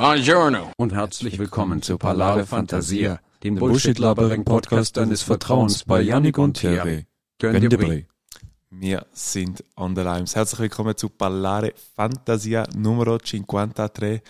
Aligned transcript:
Buongiorno. 0.00 0.72
Und 0.78 0.94
herzlich 0.94 1.38
willkommen 1.38 1.82
zu 1.82 1.98
Palare 1.98 2.46
Fantasia, 2.46 3.20
dem 3.44 3.56
Bullshit-Labering-Podcast 3.56 4.96
deines 4.96 5.20
Vertrauens 5.20 5.84
bei 5.84 6.00
Yannick 6.00 6.38
und 6.38 6.54
Thierry. 6.54 7.04
Gönn. 7.38 8.06
Wir 8.70 9.06
sind 9.12 9.62
on 9.76 9.94
the 9.94 10.00
limes. 10.00 10.34
Herzlich 10.34 10.60
willkommen 10.60 10.96
zu 10.96 11.10
Ballare 11.10 11.74
Fantasia 11.94 12.66
Numero 12.74 13.18
53. 13.18 14.22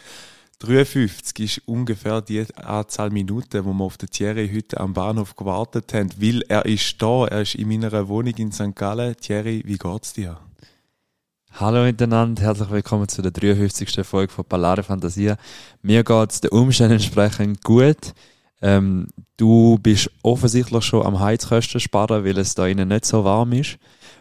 53 0.58 1.58
ist 1.58 1.69
ungefähr 1.69 2.21
die 2.21 2.44
Anzahl 2.56 3.10
Minuten, 3.10 3.64
wo 3.64 3.72
wir 3.72 3.84
auf 3.84 3.96
den 3.96 4.10
Thierry 4.10 4.50
heute 4.52 4.80
am 4.80 4.92
Bahnhof 4.92 5.37
gewartet 5.37 5.94
haben, 5.94 6.10
weil 6.18 6.42
er 6.48 6.66
ist 6.66 7.00
da, 7.00 7.26
er 7.26 7.42
ist 7.42 7.54
in 7.54 7.68
meiner 7.68 8.08
Wohnung 8.08 8.34
in 8.34 8.50
St. 8.50 8.74
Gallen. 8.74 9.16
Thierry, 9.16 9.62
wie 9.64 9.78
geht's 9.78 10.14
dir? 10.14 10.37
Hallo 11.53 11.82
miteinander, 11.82 12.42
herzlich 12.42 12.71
willkommen 12.71 13.08
zu 13.08 13.22
der 13.22 13.32
53. 13.32 14.06
Folge 14.06 14.32
von 14.32 14.44
Ballare 14.49 14.82
Fantasia. 14.82 15.37
Mir 15.82 16.05
geht's 16.05 16.41
den 16.41 16.50
Umständen 16.52 16.95
entsprechend 16.95 17.62
gut. 17.64 18.14
Ähm, 18.62 19.09
du 19.36 19.78
bist 19.82 20.10
offensichtlich 20.23 20.84
schon 20.84 21.04
am 21.04 21.20
Heizkosten 21.20 21.80
sparen, 21.80 22.24
weil 22.24 22.38
es 22.38 22.54
da 22.54 22.66
innen 22.66 22.88
nicht 22.88 23.04
so 23.04 23.24
warm 23.24 23.52
ist. 23.52 23.78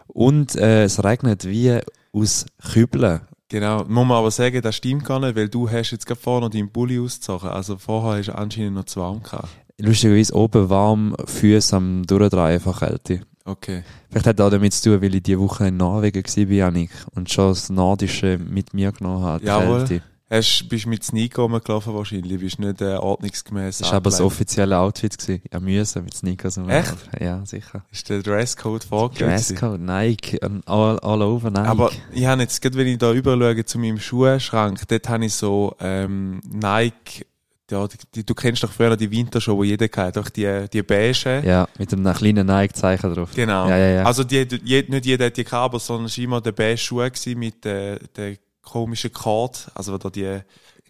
Und 0.08 0.56
äh, 0.56 0.84
es 0.84 1.04
regnet 1.04 1.46
wie 1.46 1.80
aus 2.12 2.46
Kübeln. 2.74 3.22
Genau, 3.48 3.86
muss 3.86 4.08
man 4.08 4.18
aber 4.18 4.32
sagen, 4.32 4.62
das 4.62 4.76
stimmt 4.76 5.06
gar 5.06 5.20
nicht, 5.20 5.36
weil 5.36 5.50
du 5.50 5.70
hast 5.70 5.92
jetzt 5.92 6.06
gerade 6.06 6.20
vorher 6.20 6.42
noch 6.42 6.50
deinen 6.50 6.72
Bulli 6.72 7.00
ausgezogen. 7.00 7.50
Also 7.50 7.78
vorher 7.78 8.22
du 8.22 8.36
anscheinend 8.36 8.76
noch 8.76 8.86
zu 8.86 9.00
warm 9.00 9.24
gehabt. 9.24 9.50
Lustigerweise 9.78 10.36
oben 10.36 10.70
warm, 10.70 11.16
Füße 11.26 11.76
am 11.76 12.06
Durchdrehen, 12.06 12.56
einfach 12.56 12.80
Kälte. 12.80 13.22
Okay. 13.50 13.84
Vielleicht 14.10 14.28
hat 14.28 14.40
das 14.40 14.46
auch 14.46 14.52
damit 14.52 14.74
zu 14.74 14.92
tun, 14.92 15.02
weil 15.02 15.16
ich 15.16 15.24
diese 15.24 15.40
Woche 15.40 15.68
in 15.68 15.78
Norwegen 15.78 16.24
war, 16.24 16.54
Janik, 16.54 16.92
und 17.16 17.32
schon 17.32 17.50
das 17.50 17.70
Nordische 17.70 18.38
mit 18.38 18.74
mir 18.74 18.92
genommen 18.92 19.24
habe. 19.24 19.44
Jawohl. 19.44 19.86
Kälte. 19.86 20.04
Hast, 20.32 20.70
bist 20.70 20.86
mit 20.86 21.04
Sneaker 21.04 21.42
rumgelaufen 21.42 21.92
wahrscheinlich, 21.96 22.40
bist 22.40 22.60
nicht 22.60 22.82
äh, 22.82 22.98
ordnungsgemäß 22.98 23.80
Das 23.80 23.88
war 23.88 23.98
aber 23.98 24.12
das 24.12 24.22
offizielle 24.22 24.78
Outfit. 24.78 25.18
Gewesen. 25.18 25.42
Ja, 25.52 25.60
müssen 25.60 26.04
mit 26.04 26.14
Sneakers 26.14 26.58
Echt? 26.58 26.96
Ja, 27.20 27.44
sicher. 27.48 27.84
Ist 27.92 28.08
der 28.10 28.22
Dresscode 28.22 28.84
vorgelegt? 28.84 29.20
gewesen? 29.20 29.56
Dresscode, 29.56 29.82
Nike, 29.82 30.40
all, 30.68 31.00
all 31.00 31.22
over 31.24 31.50
Nike. 31.50 31.68
Aber 31.68 31.92
ich 32.14 32.28
habe 32.28 32.44
jetzt, 32.44 32.62
gerade 32.62 32.78
wenn 32.78 32.86
ich 32.86 33.00
da 33.00 33.12
überschaue 33.12 33.66
zu 33.66 33.80
meinem 33.80 34.00
Schuhschrank, 34.00 34.88
dort 34.88 35.10
habe 35.10 35.26
ich 35.26 35.34
so 35.34 35.76
ähm, 35.80 36.42
Nike, 36.48 37.26
ja, 37.72 37.88
die, 37.88 37.98
die, 38.16 38.26
du 38.26 38.34
kennst 38.34 38.64
doch 38.64 38.72
früher 38.72 38.96
die 38.96 39.10
Wintershow, 39.10 39.56
wo 39.58 39.64
jeder 39.64 39.88
hatte, 39.98 40.20
doch 40.20 40.30
die, 40.30 40.66
die 40.72 40.82
beige. 40.82 41.42
ja, 41.46 41.68
mit 41.78 41.94
einem 41.94 42.14
kleinen 42.14 42.48
Nike-Zeichen 42.48 43.14
drauf. 43.14 43.32
Genau. 43.36 43.68
Ja, 43.70 43.78
ja, 43.78 43.90
ja. 43.90 44.04
Also 44.04 44.24
die, 44.24 44.48
die, 44.48 44.86
nicht 44.88 45.06
jeder 45.06 45.28
hat 45.28 45.38
die 45.38 45.44
gehabt, 45.44 45.66
aber 45.66 45.80
sondern 45.80 46.06
es 46.06 46.18
war 46.18 46.24
immer 46.24 46.42
der 46.42 46.52
beige 46.52 46.78
Schuh 46.78 47.08
mit 47.36 47.66
äh, 47.66 48.00
der 48.16 48.38
komischen 48.62 49.12
Kord, 49.12 49.70
also 49.74 49.98
da 49.98 50.10
die 50.10 50.40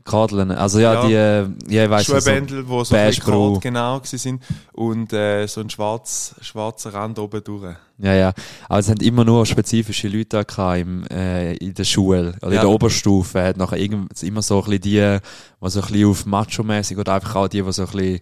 Kadeln, 0.09 0.51
also 0.51 0.79
ja, 0.79 0.93
Ja. 0.93 1.07
die, 1.07 1.13
äh, 1.13 1.73
ja, 1.73 1.83
ich 1.85 1.89
weiss 1.89 2.07
so, 2.07 2.15
Schuhbändel, 2.19 2.67
wo 2.67 2.83
so 2.83 2.95
ein 2.95 3.07
bisschen 3.07 3.23
Kord 3.23 3.53
Grau. 3.55 3.59
genau 3.59 4.01
sind 4.03 4.41
und 4.73 5.13
äh, 5.13 5.45
so 5.47 5.61
ein 5.61 5.69
schwarz, 5.69 6.35
schwarzer 6.41 6.93
Rand 6.93 7.19
oben 7.19 7.43
durch. 7.43 7.75
ja, 7.99 8.13
ja. 8.13 8.33
Aber 8.67 8.79
es 8.79 8.89
haben 8.89 9.01
immer 9.01 9.23
nur 9.23 9.45
spezifische 9.45 10.07
Leute 10.07 10.43
da 10.45 10.75
im, 10.75 11.05
äh, 11.07 11.53
in 11.57 11.73
der 11.73 11.83
Schule, 11.83 12.33
oder 12.41 12.53
Ja. 12.53 12.61
in 12.61 12.67
der 12.67 12.69
Oberstufe, 12.69 13.41
hat 13.43 13.57
nachher 13.57 13.77
irgend, 13.77 14.21
immer 14.23 14.41
so 14.41 14.57
ein 14.63 14.65
bisschen 14.65 14.81
die, 14.81 14.89
die 15.61 15.69
so 15.69 15.79
ein 15.81 15.87
bisschen 15.87 16.09
auf 16.09 16.25
Macho-mäßig 16.25 16.97
oder 16.97 17.13
einfach 17.13 17.35
auch 17.35 17.47
die, 17.47 17.61
die 17.61 17.71
so 17.71 17.83
ein 17.83 17.87
bisschen, 17.89 18.19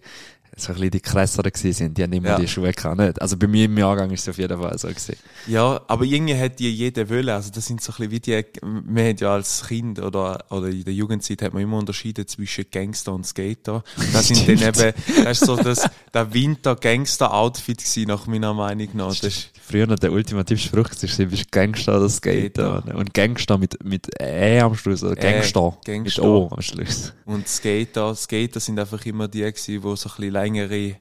so 0.60 0.68
ein 0.72 0.74
bisschen 0.76 0.90
die 0.90 1.02
gewesen 1.50 1.72
sind, 1.72 1.98
die 1.98 2.02
haben 2.02 2.12
immer 2.12 2.28
Ja. 2.30 2.38
die 2.38 2.48
Schuhe 2.48 2.72
nicht? 2.96 3.20
Also 3.22 3.36
bei 3.36 3.46
mir 3.46 3.64
im 3.66 3.76
Jahrgang 3.78 4.10
ist 4.10 4.22
es 4.22 4.28
auf 4.28 4.38
jeden 4.38 4.58
Fall 4.60 4.78
so 4.78 4.88
gewesen. 4.88 5.16
Ja, 5.46 5.80
aber 5.88 6.04
irgendwie 6.04 6.36
hat 6.36 6.58
die 6.58 6.70
jeder 6.74 7.08
wollen. 7.08 7.28
Also 7.30 7.50
das 7.54 7.66
sind 7.66 7.80
so 7.82 7.92
ein 7.92 8.08
bisschen 8.08 8.10
wie 8.10 8.20
die, 8.20 8.44
wir 8.62 9.04
haben 9.04 9.16
ja 9.18 9.32
als 9.34 9.64
Kind 9.66 9.98
oder, 10.00 10.44
oder 10.50 10.68
in 10.68 10.84
der 10.84 10.94
Jugendzeit 10.94 11.42
hat 11.42 11.52
man 11.54 11.62
immer 11.62 11.78
unterschieden 11.78 12.26
zwischen 12.26 12.64
Gangster 12.70 13.12
und 13.14 13.26
Skater. 13.26 13.82
Das 14.12 14.28
sind 14.28 14.48
dann 14.48 14.56
eben, 14.58 14.94
das 15.24 15.40
ist 15.40 15.46
so 15.46 15.56
das, 15.56 15.88
der 16.12 16.32
Winter-Gangster-Outfit 16.32 17.78
gewesen, 17.78 18.08
nach 18.08 18.26
meiner 18.26 18.54
Meinung 18.54 18.88
nach. 18.94 19.08
Das 19.08 19.22
ist, 19.22 19.50
Früher 19.60 19.86
noch 19.86 19.98
der 19.98 20.12
ultimative 20.12 20.58
Spruch, 20.58 20.88
du 20.98 21.26
bist 21.26 21.52
Gangster 21.52 21.98
oder 21.98 22.08
Skater. 22.08 22.80
Skater. 22.82 22.96
Und 22.96 23.12
Gangster 23.12 23.58
mit, 23.58 23.76
mit 23.84 24.06
Ä 24.20 24.60
am 24.60 24.74
Schluss, 24.74 25.02
oder 25.02 25.12
Äh, 25.18 25.32
Gangster, 25.32 25.76
Gangster. 25.84 26.22
mit 26.22 26.28
O 26.30 26.48
am 26.50 26.62
Schluss. 26.62 27.12
und 27.26 27.46
Skater, 27.46 28.14
Skater 28.14 28.60
sind 28.60 28.78
einfach 28.78 29.04
immer 29.04 29.28
die 29.28 29.40
gewesen, 29.40 29.66
die 29.66 29.78
so 29.80 29.90
ein 29.90 29.94
bisschen 29.96 30.32
längere, 30.54 30.96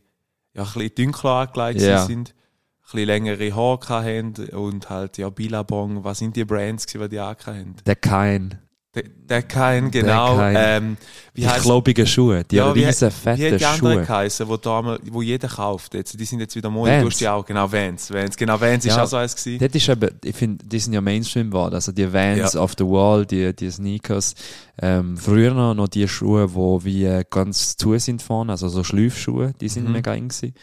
ja, 0.53 0.63
ein 0.63 0.65
bisschen 0.65 0.95
dunkler 0.95 1.31
angelegt 1.31 1.81
Ja. 1.81 2.05
sind. 2.05 2.29
Ein 2.29 2.91
bisschen 2.91 3.07
längere 3.07 3.55
Haare 3.55 4.03
haben 4.03 4.33
und 4.49 4.89
halt, 4.89 5.17
ja, 5.17 5.29
Billabong, 5.29 6.03
was 6.03 6.19
sind 6.19 6.35
die 6.35 6.45
Brands 6.45 6.85
die 6.87 7.09
die 7.09 7.19
angehabt 7.19 7.47
haben? 7.47 7.75
Der 7.85 7.95
Kein. 7.95 8.59
Der, 8.97 9.03
der 9.29 9.41
kein, 9.43 9.91
genau. 9.91 10.37
Kein. 10.37 10.55
Ähm, 10.57 10.97
wie 11.35 11.41
Die 11.41 11.47
klobigen 11.47 12.07
Schuhe, 12.07 12.43
die 12.43 12.55
Ja, 12.55 12.73
wie, 12.73 12.83
riesen 12.83 13.09
wie 13.09 13.13
fetten 13.13 13.53
hat 13.53 13.59
die 13.61 13.65
anderen 13.65 13.93
Schuhe. 13.97 14.05
geheißen, 14.05 14.47
wo, 14.47 14.57
damals, 14.57 15.01
wo 15.11 15.21
jeder 15.21 15.47
kauft? 15.47 15.93
Jetzt, 15.93 16.19
die 16.19 16.25
sind 16.25 16.39
jetzt 16.39 16.55
wieder 16.55 16.69
Mode, 16.71 16.99
du 17.01 17.05
hast 17.07 17.19
die 17.19 17.27
auch, 17.27 17.45
genau, 17.45 17.71
Vans. 17.71 18.11
Vans, 18.11 18.35
genau, 18.35 18.59
Vans 18.59 18.85
ist 18.85 18.95
Ja. 18.95 19.03
auch 19.03 19.07
so 19.07 19.17
eins 19.17 19.35
gewesen. 19.35 19.59
Dort 19.59 19.75
ist 19.75 19.87
eben, 19.89 20.09
ich 20.23 20.35
finde, 20.35 20.65
die 20.65 20.79
sind 20.79 20.93
ja 20.93 21.01
Mainstream 21.01 21.51
geworden. 21.51 21.75
Also 21.75 21.91
die 21.91 22.11
Vans 22.11 22.53
Ja. 22.53 22.59
auf 22.59 22.73
the 22.77 22.85
Wall, 22.85 23.25
die, 23.25 23.55
die 23.55 23.69
Sneakers. 23.69 24.33
Ähm, 24.81 25.15
früher 25.15 25.53
noch, 25.53 25.75
noch 25.75 25.87
die 25.87 26.07
Schuhe, 26.07 26.53
wo 26.55 26.83
wie 26.83 27.05
äh, 27.05 27.23
ganz 27.29 27.77
zu 27.77 27.95
sind 27.99 28.21
vorne, 28.23 28.53
also 28.53 28.67
so 28.69 28.83
Schleifschuhe, 28.83 29.53
die 29.61 29.69
sind 29.69 29.85
Mhm. 29.85 29.91
mega 29.91 30.13
eng 30.15 30.29
gewesen. 30.29 30.53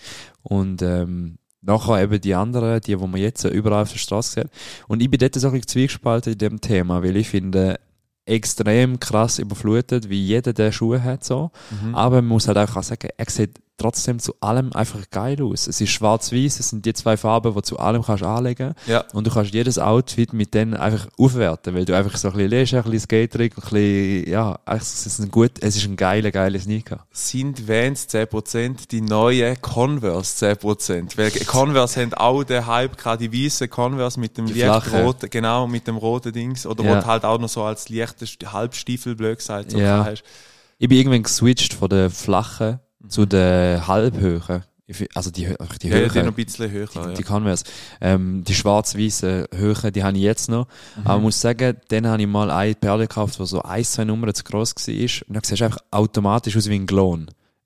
Und 0.43 0.83
ähm, 0.83 1.39
nachher 1.63 2.03
eben 2.03 2.21
die 2.21 2.35
anderen, 2.35 2.81
die, 2.81 2.99
wo 2.99 3.07
man 3.07 3.21
jetzt 3.21 3.45
überall 3.45 3.83
auf 3.83 3.93
der 3.93 3.99
Straße 3.99 4.41
sieht. 4.43 4.51
Und 4.89 5.03
ich 5.03 5.09
bin 5.11 5.19
dort 5.21 5.35
so 5.37 5.47
ein 5.47 5.53
bisschen 5.53 5.69
zwiegespalten 5.69 6.33
in 6.33 6.39
dem 6.39 6.61
Thema, 6.61 7.03
weil 7.03 7.17
ich 7.17 7.29
finde, 7.29 7.79
extrem 8.27 8.99
krass 9.01 9.39
überflutet, 9.39 10.09
wie 10.09 10.21
jeder 10.21 10.53
der 10.53 10.73
Schuhe 10.73 11.03
hat 11.03 11.25
so. 11.25 11.51
Mhm. 11.83 11.95
Aber 11.95 12.17
man 12.17 12.27
muss 12.27 12.49
halt 12.49 12.59
auch 12.59 12.83
sagen, 12.83 13.09
er 13.17 13.31
sieht 13.31 13.59
trotzdem 13.77 14.19
zu 14.21 14.35
allem 14.41 14.73
einfach 14.73 15.01
geil 15.11 15.43
aus. 15.43 15.67
Es 15.67 15.81
ist 15.81 15.91
schwarz-weiß, 15.91 16.61
es 16.61 16.69
sind 16.71 16.87
die 16.87 16.93
zwei 16.93 17.17
Farben, 17.17 17.51
die 17.51 17.55
du 17.57 17.61
zu 17.63 17.79
allem 17.79 18.03
kannst 18.03 18.23
anlegen 18.23 18.75
Ja. 18.87 19.05
und 19.13 19.27
du 19.27 19.31
kannst 19.33 19.53
jedes 19.53 19.79
Outfit 19.79 20.33
mit 20.33 20.55
denen 20.55 20.75
einfach 20.75 21.09
aufwerten, 21.19 21.75
weil 21.75 21.85
du 21.85 21.97
einfach 21.97 22.17
so 22.17 22.29
ein 22.29 22.35
bisschen 22.35 22.51
lässt, 22.51 22.75
ein 22.75 22.83
bisschen 22.85 23.01
Skaterig, 23.01 23.53
ein 23.57 23.61
bisschen, 23.63 24.31
ja, 24.31 24.59
es 24.67 25.07
ist 25.07 25.19
ein 25.19 25.31
gut, 25.31 25.53
es 25.61 25.77
ist 25.77 25.87
ein 25.87 25.97
geiler, 25.97 26.31
geiler 26.31 26.59
Sneaker. 26.61 27.05
Sind 27.11 27.67
Vans 27.69 28.09
10%, 28.09 28.89
die 28.91 29.01
neue 29.01 29.57
Converse 29.57 30.47
10%. 30.47 31.17
Weil 31.19 31.31
Converse 31.31 32.01
haben 32.01 32.15
auch 32.15 32.45
den 32.45 32.67
Hype 32.67 32.97
gehabt, 32.97 33.21
die 33.23 33.33
weißen 33.45 33.69
Converse 33.69 34.21
mit 34.21 34.39
dem 34.39 34.47
roten, 34.47 35.29
genau, 35.31 35.67
mit 35.67 35.87
dem 35.89 35.97
roten 35.97 36.33
Dings. 36.33 36.65
Oder 36.67 36.85
Ja. 36.85 36.91
wo 36.91 37.01
du 37.01 37.07
halt 37.07 37.25
auch 37.25 37.39
noch 37.39 37.49
so 37.49 37.63
als 37.65 37.89
leichter 37.89 38.27
St- 38.27 38.53
Halbstiefel, 38.53 39.17
blöd 39.17 39.39
gesagt, 39.39 39.73
so 39.73 39.79
Ja. 39.79 40.05
hast. 40.05 40.23
Ich 40.79 40.89
bin 40.89 40.99
irgendwann 40.99 41.23
geswitcht 41.23 41.75
von 41.75 41.89
der 41.89 42.11
flachen. 42.11 42.81
Zu 43.09 43.27
der 43.27 43.87
halbhöhen. 43.87 44.63
Also 45.15 45.31
die, 45.31 45.47
die 45.83 45.89
Ja, 45.89 45.99
die 45.99 46.11
Höhe. 46.11 46.25
noch 46.25 46.33
ein 46.33 46.35
bisschen 46.35 46.71
höher. 46.71 46.87
Die, 46.87 46.99
ja. 46.99 47.15
die 47.15 47.23
Converse. 47.23 47.65
Ähm, 48.03 48.45
die 48.45 48.55
schwarz-weißen 48.55 49.47
Höhen, 49.55 49.93
die 49.93 50.05
habe 50.05 50.17
ich 50.17 50.23
jetzt 50.23 50.51
noch. 50.51 50.67
Mhm. 50.97 51.07
Aber 51.07 51.17
ich 51.17 51.23
muss 51.23 51.41
sagen, 51.41 51.77
dann 51.89 52.07
habe 52.07 52.21
ich 52.21 52.29
mal 52.29 52.51
eine 52.51 52.75
Perle 52.75 53.05
gekauft, 53.05 53.39
die 53.39 53.47
so 53.47 53.63
ein, 53.63 53.83
zwei 53.85 54.05
Nummern 54.05 54.35
zu 54.35 54.45
gross 54.45 54.75
war. 54.77 55.29
Und 55.29 55.35
dann 55.35 55.43
siehst 55.43 55.61
du 55.61 55.65
einfach 55.65 55.81
automatisch 55.91 56.57
aus 56.57 56.69
wie 56.69 56.75
ein 56.75 56.87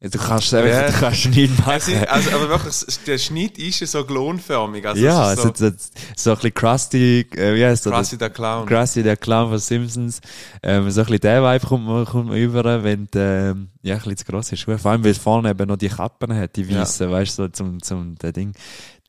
Klon. 0.00 0.10
Du 0.12 0.18
kannst, 0.18 0.54
einfach, 0.54 0.70
Ja. 0.70 0.86
du 0.90 0.92
kannst 0.92 1.26
nicht 1.26 1.58
machen. 1.66 1.80
sind, 1.80 2.08
also, 2.08 2.30
aber 2.30 2.48
wirklich, 2.48 2.74
der 3.06 3.18
Schnitt 3.18 3.58
ist 3.58 3.80
ja 3.80 3.86
so 3.88 4.04
glonförmig. 4.04 4.86
Also 4.86 5.02
ja, 5.04 5.32
ist 5.32 5.38
also, 5.40 5.52
so, 5.54 5.72
so 6.16 6.30
ein 6.30 6.36
bisschen 6.36 6.54
Krusty, 6.54 7.26
äh, 7.34 7.54
wie 7.56 7.64
heißt 7.64 7.82
so, 7.82 7.90
quasi 7.90 8.16
der 8.16 8.30
Clown. 8.30 8.66
Krusty, 8.66 9.02
der 9.02 9.16
Clown 9.16 9.48
von 9.50 9.58
Simpsons. 9.58 10.20
Ähm, 10.62 10.88
so 10.90 11.00
ein 11.00 11.06
bisschen 11.06 11.20
der 11.20 11.42
Vibe 11.42 11.66
kommt 11.66 11.84
man, 11.86 12.04
kommt 12.04 12.28
man 12.28 12.36
über, 12.38 12.84
wenn 12.84 13.08
du, 13.10 13.18
ähm, 13.18 13.68
ja, 13.82 13.94
ein 13.94 13.98
bisschen 14.00 14.16
zu 14.18 14.24
grosse 14.26 14.56
Schuhe, 14.56 14.78
vor 14.78 14.92
allem, 14.92 15.02
weil 15.02 15.10
es 15.10 15.18
vorne 15.18 15.50
eben 15.50 15.66
noch 15.68 15.76
die 15.76 15.88
Kappen 15.88 16.32
hat, 16.34 16.54
die 16.56 16.62
Ja. 16.62 16.80
weißen, 16.82 17.10
weißt 17.10 17.38
du, 17.38 17.42
so 17.42 17.48
zum, 17.48 17.82
zum, 17.82 18.14
das 18.18 18.32
Ding 18.32 18.52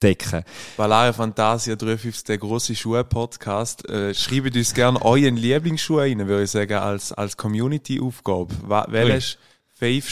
decken. 0.02 0.44
Balaria 0.78 1.14
Fantasia 1.14 1.76
53, 1.76 2.24
der 2.24 2.38
grosse 2.40 2.74
Schuhe-Podcast. 2.74 3.88
Äh, 3.90 4.16
schreibt 4.16 4.56
uns 4.56 4.74
gerne 4.74 5.00
euren 5.04 5.36
Lieblingsschuh 5.36 6.00
rein, 6.00 6.26
würde 6.28 6.44
ich 6.46 6.52
sagen, 6.52 6.74
als, 6.80 7.12
als 7.12 7.38
Community-Aufgabe. 7.38 8.56
Welches 8.88 9.38
fünf 9.78 10.10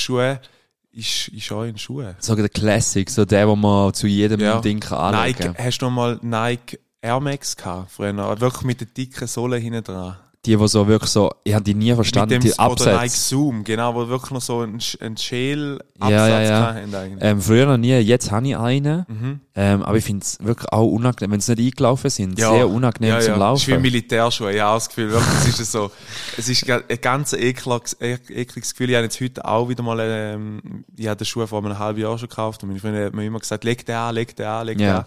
Ist, 0.97 1.27
ist 1.27 1.51
euer 1.51 1.77
Schuh? 1.77 2.01
So 2.17 2.33
der 2.33 2.49
Classic, 2.49 3.07
so 3.07 3.23
der, 3.23 3.47
wo 3.47 3.55
man 3.55 3.93
zu 3.93 4.07
jedem 4.07 4.39
Ja. 4.39 4.59
Ding 4.61 4.79
kann 4.79 5.13
Nike, 5.13 5.43
anlegen 5.43 5.55
hast 5.63 5.77
du 5.77 5.85
noch 5.85 5.91
mal 5.91 6.19
Nike 6.23 6.79
Air 7.01 7.19
Max 7.19 7.55
gehabt, 7.55 7.91
früher? 7.91 8.15
Wirklich 8.41 8.63
mit 8.63 8.79
der 8.79 8.87
dicken 8.87 9.27
Sohle 9.27 9.57
hinten 9.57 9.83
dran. 9.83 10.17
Die, 10.45 10.55
die 10.55 10.67
so 10.69 10.87
wirklich 10.87 11.09
so, 11.11 11.29
ich 11.43 11.53
habe 11.53 11.63
die 11.63 11.73
nie 11.73 11.93
verstanden, 11.93 12.35
mit 12.35 12.43
dem 12.43 12.51
die 12.51 12.59
Absätze. 12.59 13.09
Zoom, 13.09 13.65
genau, 13.65 13.93
wo 13.95 14.07
wirklich 14.07 14.31
noch 14.31 14.39
so 14.41 14.61
ein, 14.61 14.79
ein 15.01 15.17
Schäl-Absatz 15.17 16.09
Ja, 16.09 16.27
ja, 16.27 16.41
ja. 16.41 16.73
hatten 16.73 16.95
eigentlich. 16.95 17.17
Ähm, 17.23 17.41
früher 17.41 17.65
noch 17.65 17.75
nie, 17.77 17.93
jetzt 17.97 18.31
habe 18.31 18.47
ich 18.47 18.55
einen. 18.55 19.05
Mhm. 19.09 19.39
Ähm, 19.55 19.83
aber 19.83 19.97
ich 19.97 20.05
finde 20.05 20.23
es 20.23 20.37
wirklich 20.41 20.71
auch 20.71 20.85
unangenehm, 20.85 21.31
wenn 21.31 21.41
sie 21.41 21.55
nicht 21.55 21.73
eingelaufen 21.73 22.09
sind, 22.09 22.37
sehr 22.39 22.69
unangenehm 22.69 23.15
ja, 23.15 23.19
zum 23.19 23.33
ja. 23.33 23.39
Laufen. 23.39 23.57
Es 23.57 23.67
ist 23.67 23.75
wie 23.75 23.81
Militärschuhe, 23.81 24.53
ich 24.53 24.61
habe 24.61 24.77
das 24.77 24.87
Gefühl, 24.87 25.11
wirklich, 25.11 25.49
es 25.49 25.59
ist 25.59 25.71
so, 25.71 25.91
es 26.37 26.47
ist 26.47 26.69
ein 26.69 26.81
ganz 27.01 27.33
ekliges, 27.33 27.93
ek- 27.99 28.29
ekliges 28.29 28.71
Gefühl. 28.71 28.91
Ich 28.91 28.95
habe 28.95 29.05
jetzt 29.05 29.19
heute 29.19 29.43
auch 29.43 29.67
wieder 29.67 29.83
mal, 29.83 29.97
ähm, 29.99 30.85
ich 30.95 31.07
habe 31.07 31.17
den 31.17 31.25
Schuh 31.25 31.45
vor 31.47 31.65
einem 31.65 31.77
halben 31.77 31.99
Jahr 31.99 32.17
schon 32.17 32.29
gekauft 32.29 32.63
und 32.63 32.69
meine 32.69 32.79
Freunde 32.79 33.05
haben 33.07 33.17
mir 33.17 33.25
immer 33.25 33.39
gesagt, 33.39 33.63
leg 33.65 33.85
den 33.85 33.95
an, 33.95 34.15
leg 34.15 34.33
den 34.35 34.45
an, 34.45 34.65
leg 34.67 34.77
den 34.77 34.87
Ja. 34.87 34.99
an. 34.99 35.05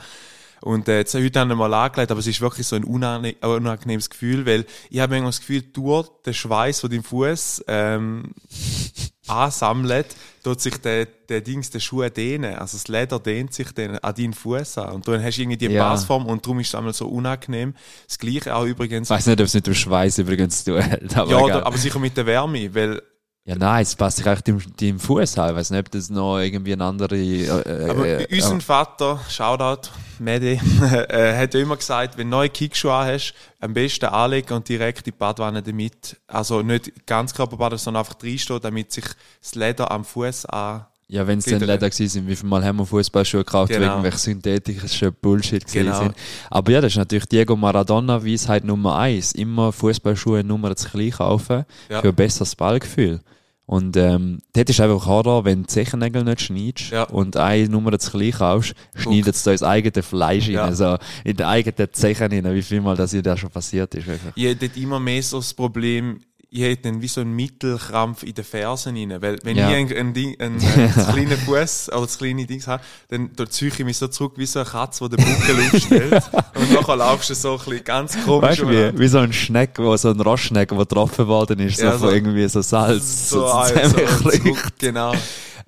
Und 0.63 0.89
äh, 0.89 0.99
jetzt 0.99 1.15
heute 1.15 1.41
haben 1.41 1.49
wir 1.49 1.57
mal 1.57 1.73
angelegt, 1.73 2.11
aber 2.11 2.21
es 2.21 2.27
ist 2.27 2.41
wirklich 2.41 2.67
so 2.67 2.77
ein 2.77 2.85
unange 2.85 3.35
unangenehmes 3.41 4.11
Gefühl, 4.11 4.45
weil 4.47 4.67
ich 4.91 5.01
habe 5.01 5.13
manchmal 5.15 5.31
das 5.31 5.41
Gefühl, 5.41 5.63
durch 5.63 6.09
den 6.27 6.35
Schweiß 6.35 6.81
von 6.81 6.91
deinem 6.91 7.05
Fuß 7.05 7.65
ähm, 7.67 8.35
ansammelt, 9.27 10.07
tut 10.43 10.61
sich 10.61 10.77
der, 10.79 11.07
der 11.07 11.41
Dings, 11.41 11.71
der 11.71 11.81
Schuh 11.81 12.09
dehnen. 12.09 12.55
Also 12.57 12.77
das 12.77 12.89
Leder 12.89 13.19
dehnt 13.19 13.55
sich 13.55 13.73
dann 13.73 13.99
an 13.99 14.15
deinen 14.15 14.35
Fuß 14.35 14.79
an. 14.79 14.95
Und 14.97 15.09
dann 15.09 15.23
hast 15.23 15.37
du 15.37 15.43
irgendwie 15.43 15.59
die 15.59 15.67
Ja. 15.67 15.89
Passform 15.91 16.27
und 16.27 16.45
darum 16.45 16.61
ist 16.61 16.69
es 16.69 16.75
einmal 16.75 16.93
so 16.93 17.09
unangenehm. 17.09 17.75
Das 18.07 18.19
Gleiche 18.19 18.55
auch 18.55 18.65
übrigens. 18.65 19.09
Ich 19.09 19.17
weiß 19.17 19.27
nicht, 19.27 19.41
ob 19.41 19.47
es 19.47 19.55
mit 19.55 19.67
dem 19.67 19.75
Schweiß 19.75 20.19
übrigens 20.19 20.65
zu 20.65 20.73
tun 20.73 20.85
hat. 20.85 21.17
Aber 21.17 21.31
ja, 21.31 21.39
oder, 21.39 21.67
aber 21.67 21.79
sicher 21.79 21.99
mit 21.99 22.17
der 22.17 22.27
Wärme, 22.27 22.75
weil 22.75 23.03
ja, 23.45 23.57
nein, 23.57 23.83
es 23.83 23.97
passt 23.97 24.19
sich 24.19 24.27
eigentlich 24.27 24.43
deinem, 24.43 24.77
deinem 24.77 25.01
Fuß 25.01 25.39
an. 25.39 25.51
Ich 25.51 25.57
weiß 25.57 25.71
nicht, 25.71 25.81
ob 25.81 25.91
das 25.91 26.11
noch 26.11 26.39
irgendwie 26.39 26.75
eine 26.75 26.85
andere. 26.85 27.17
Äh, 27.17 27.49
Aber 27.89 28.07
äh, 28.07 28.27
unser 28.31 28.57
äh, 28.57 28.61
Vater, 28.61 29.21
Shoutout, 29.29 29.89
Medi, 30.19 30.53
äh, 31.09 31.37
hat 31.37 31.55
ja 31.55 31.61
immer 31.61 31.77
gesagt, 31.77 32.19
wenn 32.19 32.31
du 32.31 32.37
neue 32.37 32.51
Kickschuhe 32.51 32.93
hast, 32.93 33.35
am 33.59 33.73
besten 33.73 34.07
anlegen 34.07 34.53
und 34.53 34.69
direkt 34.69 34.99
in 34.99 35.05
die 35.05 35.13
Badwanne 35.13 35.63
damit. 35.63 36.21
Also 36.27 36.61
nicht 36.61 37.07
ganz 37.07 37.33
Körperbaden, 37.33 37.79
sondern 37.79 38.05
einfach 38.05 38.23
reinstehen, 38.23 38.61
damit 38.61 38.93
sich 38.93 39.07
das 39.41 39.55
Leder 39.55 39.91
am 39.91 40.05
Fuß 40.05 40.45
an. 40.47 40.87
Ja, 41.11 41.27
wenn 41.27 41.39
es 41.41 41.45
dann. 41.47 41.59
Leder 41.61 41.77
gewesen 41.91 42.09
sind, 42.09 42.29
wie 42.29 42.37
viel 42.37 42.49
Mal 42.49 42.65
haben 42.65 42.79
wir 42.79 42.87
Fußballschuhe 42.87 43.41
gekauft, 43.45 43.71
Genau. 43.73 43.81
wegen 43.81 43.91
irgendwelche 43.91 44.19
synthetischen 44.19 45.13
Bullshit 45.21 45.65
gewesen 45.67 45.85
Genau. 45.87 45.99
sind. 45.99 46.15
Aber 46.51 46.71
ja, 46.73 46.81
das 46.81 46.93
ist 46.93 46.99
natürlich 46.99 47.27
Diego 47.27 47.57
Maradona 47.57 48.25
Weisheit 48.25 48.65
Nummer 48.65 48.97
eins. 48.99 49.33
Immer 49.33 49.73
Fußballschuhe 49.73 50.45
Nummer 50.45 50.77
zu 50.77 50.89
klein 50.89 51.11
kaufen, 51.11 51.65
Ja. 51.91 52.01
für 52.01 52.09
ein 52.11 52.15
besseres 52.15 52.55
Ballgefühl. 52.55 53.21
Und 53.67 53.97
ähm, 53.97 54.39
dort 54.53 54.69
ist 54.69 54.81
einfach 54.81 55.07
Horror, 55.07 55.45
wenn 55.45 55.59
du 55.59 55.63
die 55.63 55.67
Zechennägel 55.69 56.25
nicht 56.25 56.41
schneidest 56.41 56.91
Ja. 56.91 57.05
und 57.05 57.37
eine 57.37 57.69
Nummer 57.69 57.97
zu 58.01 58.11
klein 58.11 58.33
kaufst, 58.33 58.75
schneidet 58.97 59.37
es 59.37 59.45
da 59.45 59.53
ins 59.53 59.63
eigene 59.63 60.03
Fleisch 60.03 60.49
Ja. 60.49 60.63
rein, 60.63 60.71
also 60.71 60.97
in 61.23 61.37
den 61.37 61.47
eigenen 61.47 61.93
Zechen 61.93 62.33
rein, 62.33 62.55
wie 62.55 62.63
viel 62.63 62.81
Mal 62.81 62.97
das 62.97 63.13
ihr 63.13 63.23
da 63.23 63.37
schon 63.37 63.51
passiert 63.51 63.95
ist. 63.95 64.09
Einfach. 64.09 64.33
Ich 64.35 64.45
hätte 64.45 64.67
dort 64.69 64.77
immer 64.77 64.99
mehr 64.99 65.23
so 65.23 65.37
das 65.39 65.55
Problem, 65.55 66.21
ich 66.53 66.63
hätte 66.63 66.91
dann 66.91 67.01
wie 67.01 67.07
so 67.07 67.21
einen 67.21 67.35
Mittelkrampf 67.37 68.25
in 68.25 68.35
den 68.35 68.45
Fersen 68.45 68.97
rein. 68.97 69.23
Weil, 69.23 69.39
wenn 69.45 69.57
Ja. 69.57 69.71
ich 69.71 69.87
Ding- 69.89 69.97
einen, 69.97 70.15
einen, 70.41 70.61
einen 70.61 70.93
kleinen 71.13 71.39
Fuß 71.39 71.91
oder 71.93 72.01
das 72.03 72.19
kleine 72.19 72.45
Ding 72.45 72.67
habe, 72.67 72.83
dann 73.09 73.31
da 73.37 73.49
ziehe 73.49 73.71
ich 73.71 73.79
mich 73.85 73.97
so 73.99 74.09
zurück 74.09 74.33
wie 74.37 74.47
so 74.47 74.59
eine 74.61 74.69
Katze, 74.69 75.09
die 75.09 75.17
den 75.17 75.25
Buckel 75.25 75.57
aufstellt. 75.73 76.23
Und 76.57 76.73
nachher 76.73 76.97
laufst 76.97 77.31
du 77.31 77.35
so 77.35 77.53
ein 77.53 77.59
bisschen 77.59 77.85
ganz 77.85 78.17
komisch. 78.25 78.49
Weißt 78.51 78.61
du, 78.63 78.69
wie, 78.69 78.99
wie 78.99 79.09
so 79.09 79.19
ein 79.19 79.33
Schneck, 79.33 79.79
wo 79.79 79.97
so 79.97 80.11
ein 80.11 80.21
Rostschneck, 80.21 80.69
der 80.71 80.79
getroffen 80.79 81.27
worden 81.29 81.61
ist, 81.61 81.81
Ja, 81.81 81.93
so 81.93 81.99
so- 81.99 82.05
von 82.07 82.15
irgendwie 82.15 82.49
so 82.49 82.63
Salz, 82.63 83.31
so, 83.31 83.41
so, 83.47 83.65
so, 83.85 83.89
so 83.89 84.31
zurück, 84.39 84.69
genau. 84.79 85.13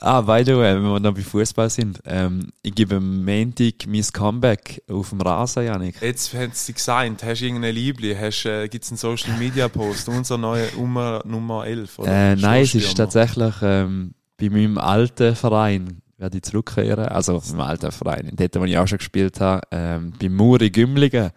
Ah, 0.05 0.21
by 0.21 0.43
the 0.45 0.57
way, 0.57 0.75
wenn 0.75 0.83
wir 0.83 0.99
noch 0.99 1.15
bei 1.15 1.21
Fußball 1.23 1.71
sind, 1.71 2.01
ähm, 2.07 2.49
ich 2.63 2.75
gebe 2.75 2.97
am 2.97 3.25
Montag 3.25 3.87
mein 3.87 4.03
Comeback 4.13 4.83
auf 4.91 5.11
dem 5.11 5.21
Rasen, 5.21 5.65
Janik. 5.65 6.03
Jetzt 6.03 6.35
haben 6.35 6.51
sie 6.53 6.73
gesigned. 6.73 7.23
Hast 7.23 7.41
du 7.41 7.45
irgendeine 7.45 7.71
Liebli? 7.73 8.13
Hast, 8.17 8.45
äh, 8.45 8.67
gibt's 8.67 8.91
einen 8.91 8.99
Social 8.99 9.39
Media 9.39 9.69
Post? 9.69 10.09
Unser 10.09 10.39
neuer 10.39 10.67
Nummer, 10.77 11.23
Nummer 11.25 11.67
11, 11.67 12.01
oder? 12.01 12.11
Äh, 12.33 12.35
nein, 12.35 12.63
es 12.65 12.75
ist 12.75 12.97
tatsächlich 12.97 13.55
ähm, 13.63 14.15
bei 14.39 14.51
meinem 14.51 14.77
alten 14.79 15.37
Verein, 15.37 16.03
werde 16.19 16.37
ich 16.39 16.43
zurückkehren, 16.43 17.07
also 17.07 17.41
beim 17.51 17.61
alten 17.61 17.93
Verein, 17.93 18.33
dort, 18.35 18.57
wo 18.59 18.65
ich 18.65 18.77
auch 18.79 18.89
schon 18.89 18.99
gespielt 18.99 19.41
habe, 19.41 19.61
ähm, 19.71 20.15
bei 20.21 20.29
Muri 20.29 20.71
Gümligen. 20.71 21.31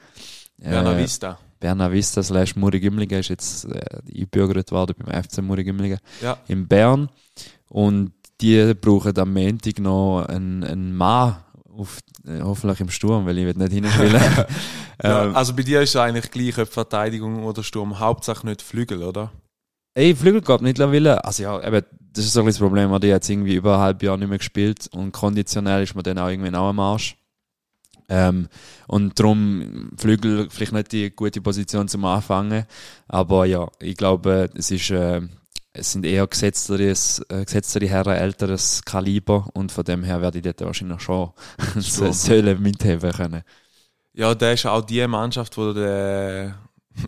Berna 0.57 0.93
Äh, 0.97 1.03
Vista. 1.03 1.37
Berna 1.59 1.91
Vista 1.91 2.23
slash 2.23 2.55
Muri 2.55 2.79
Gümligen 2.79 3.19
ist 3.19 3.29
jetzt 3.29 3.65
äh, 3.65 3.79
eingebürgert 4.11 4.71
worden 4.71 4.95
beim 4.97 5.23
FC 5.23 5.43
Muri 5.43 5.63
Gümligen 5.63 5.99
Ja. 6.23 6.37
in 6.47 6.67
Bern. 6.67 7.09
Und 7.67 8.11
die 8.41 8.73
brauchen 8.73 9.17
am 9.17 9.33
Montag 9.33 9.79
noch 9.79 10.25
einen, 10.27 10.63
einen 10.63 10.95
Mann, 10.95 11.37
auf, 11.77 11.99
äh, 12.25 12.41
hoffentlich 12.41 12.79
im 12.79 12.89
Sturm, 12.89 13.25
weil 13.25 13.37
ich 13.37 13.45
will 13.45 13.53
nicht 13.55 13.73
hinspielen. 13.73 14.21
Ja, 15.03 15.25
ähm, 15.25 15.35
also 15.35 15.53
bei 15.53 15.63
dir 15.63 15.81
ist 15.81 15.89
es 15.89 15.95
eigentlich 15.97 16.31
gleich, 16.31 16.57
ob 16.57 16.71
Verteidigung 16.71 17.43
oder 17.43 17.63
Sturm. 17.63 17.99
Hauptsache 17.99 18.47
nicht 18.47 18.61
Flügel, 18.61 19.03
oder? 19.03 19.29
Ey, 19.93 20.15
Flügel 20.15 20.41
geht 20.41 20.61
mittlerweile. 20.61 21.23
Also 21.25 21.43
ja, 21.43 21.61
eben, 21.67 21.85
das 22.13 22.23
ist 22.23 22.31
so 22.31 22.39
ein 22.39 22.45
bisschen 22.45 22.63
das 22.63 22.67
Problem, 22.69 22.89
man 22.89 22.95
hat 22.95 23.03
jetzt 23.03 23.29
irgendwie 23.29 23.55
über 23.55 23.75
ein 23.75 23.81
halbes 23.81 24.05
Jahr 24.05 24.15
nicht 24.15 24.29
mehr 24.29 24.37
gespielt 24.37 24.87
und 24.93 25.11
konditionell 25.11 25.83
ist 25.83 25.95
man 25.95 26.03
dann 26.03 26.17
auch 26.17 26.29
irgendwie 26.29 26.55
auch 26.55 26.69
am 26.69 26.79
Arsch. 26.79 27.17
Ähm, 28.07 28.47
und 28.87 29.19
darum 29.19 29.91
Flügel 29.97 30.47
vielleicht 30.49 30.73
nicht 30.73 30.91
die 30.91 31.09
gute 31.09 31.41
Position 31.41 31.87
zum 31.87 32.05
Anfangen. 32.05 32.65
Aber 33.07 33.45
ja, 33.45 33.67
ich 33.81 33.97
glaube, 33.97 34.49
es 34.55 34.71
ist, 34.71 34.91
äh, 34.91 35.21
es 35.77 35.91
sind 35.91 36.05
eher 36.05 36.25
gesetzteres, 36.25 37.19
äh, 37.29 37.43
gesetztere 37.43 37.87
Herren, 37.87 38.15
älteres 38.15 38.81
Kaliber 38.83 39.47
und 39.53 39.71
von 39.71 39.83
dem 39.83 40.03
her 40.03 40.21
werde 40.21 40.39
ich 40.39 40.43
dort 40.43 40.61
wahrscheinlich 40.61 41.01
schon 41.01 41.31
so, 41.75 42.11
sollen 42.11 42.61
mitheben 42.61 43.11
können. 43.11 43.43
Ja, 44.13 44.33
der 44.33 44.53
ist 44.53 44.65
auch 44.65 44.81
die 44.81 45.05
Mannschaft, 45.07 45.57
wo 45.57 45.73
der, 45.73 46.57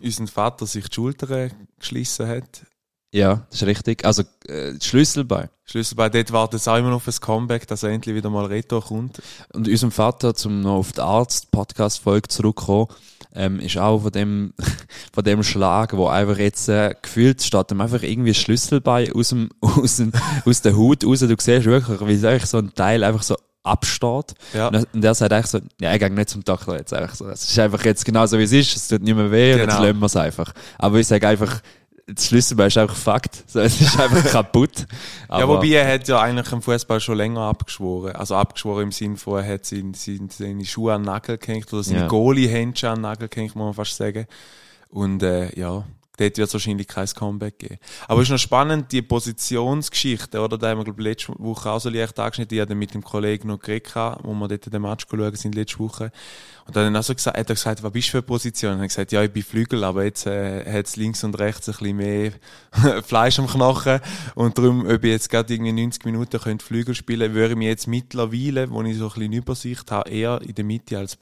unser 0.02 0.26
Vater 0.26 0.66
sich 0.66 0.88
die 0.88 0.94
Schultern 0.94 1.50
geschlissen 1.78 2.28
hat. 2.28 2.62
Ja, 3.10 3.46
das 3.48 3.62
ist 3.62 3.66
richtig. 3.66 4.04
Also, 4.04 4.22
äh, 4.46 4.74
Schlüsselbein. 4.80 5.48
Schlüsselbein, 5.64 6.12
dort 6.12 6.32
wartet 6.32 6.60
es 6.60 6.68
auch 6.68 6.76
immer 6.76 6.90
noch 6.90 6.96
auf 6.96 7.08
ein 7.08 7.20
Comeback, 7.20 7.66
dass 7.66 7.82
er 7.82 7.90
endlich 7.90 8.14
wieder 8.14 8.28
mal 8.28 8.44
Reto 8.44 8.82
kommt. 8.82 9.22
Und 9.54 9.66
unserem 9.66 9.90
Vater, 9.90 10.34
zum 10.34 10.60
noch 10.60 10.76
auf 10.76 10.92
die 10.92 11.00
Arzt-Podcast-Folge 11.00 12.28
zurückzukommen, 12.28 12.88
ähm, 13.34 13.60
ist 13.60 13.76
auch 13.78 14.00
von 14.00 14.12
dem, 14.12 14.52
von 15.12 15.24
dem 15.24 15.42
Schlag, 15.42 15.96
wo 15.96 16.08
einfach 16.08 16.38
jetzt 16.38 16.68
äh, 16.68 16.94
gefühlt 17.00 17.42
statt 17.42 17.70
ihm 17.70 17.80
einfach 17.80 18.02
irgendwie 18.02 18.34
Schlüsselbein 18.34 19.12
aus 19.12 19.30
dem, 19.30 19.50
aus 19.60 19.96
dem, 19.96 20.12
aus 20.44 20.62
der 20.62 20.76
Haut 20.76 21.04
raus, 21.04 21.20
du 21.20 21.26
siehst 21.38 21.64
wirklich, 21.64 22.00
wie 22.00 22.26
eigentlich 22.26 22.46
so 22.46 22.58
ein 22.58 22.74
Teil 22.74 23.04
einfach 23.04 23.22
so 23.22 23.36
absteht. 23.62 24.34
Ja. 24.54 24.68
Und 24.68 24.86
der 24.94 25.14
sagt 25.14 25.32
eigentlich 25.32 25.46
so, 25.46 25.60
ja, 25.80 25.92
ich 25.92 25.98
gehe 25.98 26.10
nicht 26.10 26.30
zum 26.30 26.42
Doktor 26.42 26.76
jetzt 26.76 26.94
einfach 26.94 27.14
so. 27.14 27.28
Es 27.28 27.48
ist 27.48 27.58
einfach 27.58 27.84
jetzt 27.84 28.04
genau 28.04 28.24
so, 28.26 28.38
wie 28.38 28.44
es 28.44 28.52
ist, 28.52 28.74
es 28.74 28.88
tut 28.88 29.02
nicht 29.02 29.14
mehr 29.14 29.30
weh, 29.30 29.52
und 29.52 29.58
jetzt 29.60 29.76
Genau. 29.76 29.82
lassen 29.86 29.98
wir 29.98 30.06
es 30.06 30.16
einfach. 30.16 30.52
Aber 30.78 30.98
ich 30.98 31.06
sage 31.06 31.28
einfach, 31.28 31.60
das 32.14 32.26
Schlüsselbein 32.26 32.68
ist 32.68 32.78
einfach 32.78 32.96
Fakt. 32.96 33.44
So, 33.46 33.60
es 33.60 33.80
ist 33.80 34.00
einfach 34.00 34.24
kaputt. 34.30 34.86
Aber, 35.28 35.40
ja, 35.40 35.48
wobei 35.48 35.68
er 35.68 35.92
hat 35.92 36.08
ja 36.08 36.20
eigentlich 36.20 36.50
im 36.52 36.62
Fußball 36.62 37.00
schon 37.00 37.18
länger 37.18 37.42
abgeschworen. 37.42 38.16
Also 38.16 38.34
abgeschworen 38.34 38.84
im 38.84 38.92
Sinne 38.92 39.16
von, 39.16 39.38
er 39.44 39.54
hat 39.54 39.66
seine, 39.66 39.92
seine, 39.94 40.28
seine 40.30 40.64
Schuhe 40.64 40.94
an 40.94 41.02
den 41.02 41.06
Nagel 41.06 41.36
gehängt 41.36 41.70
oder 41.72 41.82
seine 41.82 42.00
Ja. 42.00 42.06
Goalie-Händchen 42.08 42.88
an 42.88 42.96
den 42.96 43.02
Nagel 43.02 43.28
gehängt, 43.28 43.54
muss 43.56 43.64
man 43.64 43.74
fast 43.74 43.96
sagen. 43.96 44.26
Und 44.88 45.22
äh, 45.22 45.54
ja, 45.58 45.84
dort 46.18 46.36
wird 46.36 46.48
es 46.48 46.52
wahrscheinlich 46.52 46.86
kein 46.86 47.06
Comeback 47.06 47.58
geben. 47.58 47.78
Aber 48.06 48.20
es 48.20 48.28
ist 48.28 48.32
noch 48.32 48.38
spannend, 48.38 48.92
die 48.92 49.02
Positionsgeschichte, 49.02 50.40
oder? 50.40 50.58
Da 50.58 50.70
haben 50.70 50.78
wir, 50.78 50.84
glaube 50.84 51.00
ich, 51.00 51.08
letzte 51.08 51.34
Woche 51.38 51.70
auch 51.70 51.80
so 51.80 51.88
leicht 51.88 52.18
angeschnitten. 52.18 52.56
Ich 52.56 52.60
hatte 52.62 52.74
mit 52.74 52.94
dem 52.94 53.02
Kollegen 53.02 53.48
noch 53.48 53.58
geredet, 53.58 53.94
wo 54.22 54.34
wir 54.34 54.48
dort 54.48 54.72
den 54.72 54.82
Match 54.82 55.06
schauen 55.08 55.36
sind 55.36 55.54
letzte 55.54 55.78
Woche. 55.78 56.10
Und 56.66 56.76
dann 56.76 56.86
hat 56.88 56.94
er, 56.94 57.02
so 57.02 57.14
gesagt, 57.14 57.38
hat 57.38 57.48
er 57.48 57.54
gesagt, 57.54 57.82
was 57.82 57.92
bist 57.92 58.08
du 58.08 58.10
für 58.10 58.18
eine 58.18 58.22
Position? 58.26 58.72
Und 58.72 58.78
er 58.78 58.82
hat 58.82 58.88
gesagt, 58.90 59.12
ja, 59.12 59.22
ich 59.22 59.32
bin 59.32 59.42
Flügel, 59.42 59.84
aber 59.84 60.04
jetzt 60.04 60.26
äh, 60.26 60.70
hat 60.70 60.86
es 60.86 60.96
links 60.96 61.24
und 61.24 61.38
rechts 61.38 61.68
ein 61.68 61.76
bisschen 61.78 61.96
mehr 61.96 62.32
Fleisch 63.02 63.38
am 63.38 63.46
Knochen. 63.46 64.00
Und 64.34 64.58
darum, 64.58 64.86
ob 64.86 65.02
ich 65.02 65.10
jetzt 65.10 65.30
gerade 65.30 65.54
irgendwie 65.54 65.72
90 65.72 66.04
Minuten 66.04 66.38
könnte 66.38 66.64
Flügel 66.64 66.94
spielen 66.94 67.32
würde 67.32 67.52
ich 67.52 67.58
mich 67.58 67.68
jetzt 67.68 67.86
mittlerweile, 67.86 68.70
wo 68.70 68.82
ich 68.82 68.98
so 68.98 69.06
ein 69.06 69.14
bisschen 69.14 69.32
Übersicht 69.32 69.90
habe, 69.90 70.10
eher 70.10 70.42
in 70.42 70.54
der 70.54 70.64
Mitte 70.64 70.98
als 70.98 71.16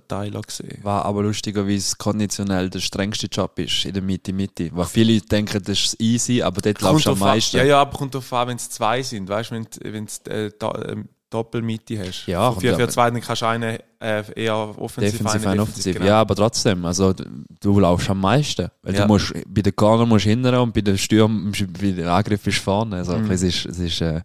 Ballverteiler 0.00 0.40
gesehen. 0.42 0.78
War 0.82 1.04
aber 1.04 1.22
lustigerweise 1.22 1.94
konditionell 1.96 2.70
der 2.70 2.80
strengste 2.80 3.26
Job 3.26 3.58
ist, 3.58 3.84
in 3.84 3.92
der 3.94 4.02
Mitte, 4.02 4.32
Mitte. 4.32 4.70
Weil 4.72 4.86
viele 4.86 5.20
denken, 5.20 5.62
das 5.62 5.78
ist 5.78 6.00
easy, 6.00 6.42
aber 6.42 6.60
dort 6.60 6.80
laufst 6.82 7.06
du 7.06 7.12
am 7.12 7.18
meisten. 7.18 7.56
Ja, 7.58 7.64
ja, 7.64 7.80
aber 7.80 7.96
kommt 7.96 8.14
darauf 8.14 8.32
an, 8.32 8.48
wenn 8.48 8.56
es 8.56 8.68
zwei 8.70 9.02
sind. 9.02 9.28
Weißt 9.28 9.50
du, 9.50 9.54
wenn 9.82 10.06
du 10.06 10.30
äh, 10.30 10.50
da, 10.58 10.72
ähm, 10.88 11.08
Doppelmitte 11.30 11.98
hast. 11.98 12.26
Ja, 12.26 12.52
Von 12.52 12.60
4 12.60 12.72
und- 12.72 12.76
4 12.76 12.88
2 12.90 13.10
dann 13.10 13.20
kannst 13.20 13.42
du 13.42 13.46
einen 13.46 13.78
äh, 13.98 14.22
eher 14.36 14.54
offensiv, 14.56 15.12
Defensiv, 15.18 15.40
einen 15.46 15.58
ein 15.58 15.60
offensiv. 15.60 15.94
genau. 15.96 16.06
Ja, 16.06 16.20
aber 16.20 16.36
trotzdem, 16.36 16.84
also 16.84 17.12
du- 17.12 17.80
laufst 17.80 18.08
am 18.08 18.20
meisten. 18.20 18.68
Weil 18.82 18.94
Ja. 18.94 19.02
du 19.02 19.08
musst, 19.08 19.32
bei 19.48 19.62
den 19.62 19.74
Corner 19.74 20.06
musst 20.06 20.26
du 20.26 20.30
hinten 20.30 20.54
und 20.54 20.72
bei 20.72 20.80
den 20.82 20.96
Stürmen, 20.96 21.50
bei 21.52 21.90
den 21.90 22.06
Angriff 22.06 22.40
bist 22.42 22.58
du 22.58 22.62
vorne. 22.62 22.96
Also 22.96 23.16
Mhm. 23.18 23.30
es 23.32 23.42
ist, 23.42 23.66
es 23.66 23.78
ist, 23.80 24.00
äh, 24.00 24.20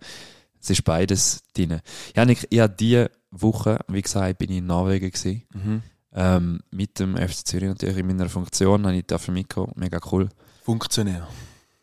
es 0.62 0.70
ist 0.70 0.84
beides 0.84 1.42
drin. 1.56 1.80
Ja, 2.16 2.28
ich, 2.28 2.46
ich 2.48 2.60
habe 2.60 2.76
diese 2.78 3.10
Woche, 3.32 3.80
wie 3.88 4.02
gesagt, 4.02 4.38
bin 4.40 4.52
ich 4.52 4.58
in 4.58 4.68
Norwegen 4.68 5.12
gewesen. 5.12 5.44
Mhm. 5.54 5.82
Ähm, 6.12 6.60
mit 6.72 7.00
dem 7.00 7.16
FC 7.18 7.46
Zürich 7.46 7.70
natürlich 7.70 7.98
in 7.98 8.08
meiner 8.08 8.30
Funktion, 8.30 8.86
habe 8.86 8.96
ich 8.96 9.06
dafür 9.06 9.34
mitgekommen. 9.34 9.74
Mega 9.76 10.00
cool. 10.12 10.30
Funktionär. 10.64 11.28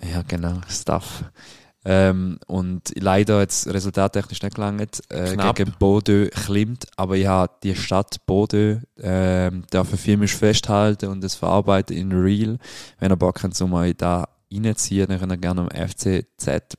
Ja, 0.02 0.22
genau, 0.22 0.60
Stuff. 0.68 1.24
Ähm, 1.88 2.40
und 2.48 2.92
leider 2.96 3.38
jetzt 3.40 3.68
resultattechnisch 3.68 4.42
nicht 4.42 4.56
gelangt. 4.56 5.02
Äh, 5.08 5.36
gegen 5.54 5.72
Bordeaux 5.78 6.28
klimmt, 6.30 6.86
aber 6.96 7.16
ich 7.16 7.28
habe 7.28 7.52
die 7.62 7.76
Stadt 7.76 8.26
Bordeaux 8.26 8.80
ähm, 8.98 9.62
dafür 9.70 9.96
filmisch 9.96 10.34
festhalten 10.34 11.06
und 11.06 11.22
es 11.22 11.36
verarbeiten 11.36 11.96
in 11.96 12.10
Real. 12.10 12.58
Wenn 12.98 13.12
ihr 13.12 13.16
Bock 13.16 13.40
habt, 13.44 13.60
um 13.60 13.74
euch 13.74 13.96
da 13.96 14.28
reinziehen, 14.52 15.06
dann 15.06 15.20
könnt 15.20 15.32
ihr 15.32 15.38
gerne 15.38 15.60
am 15.60 15.88
FCZ 15.88 16.76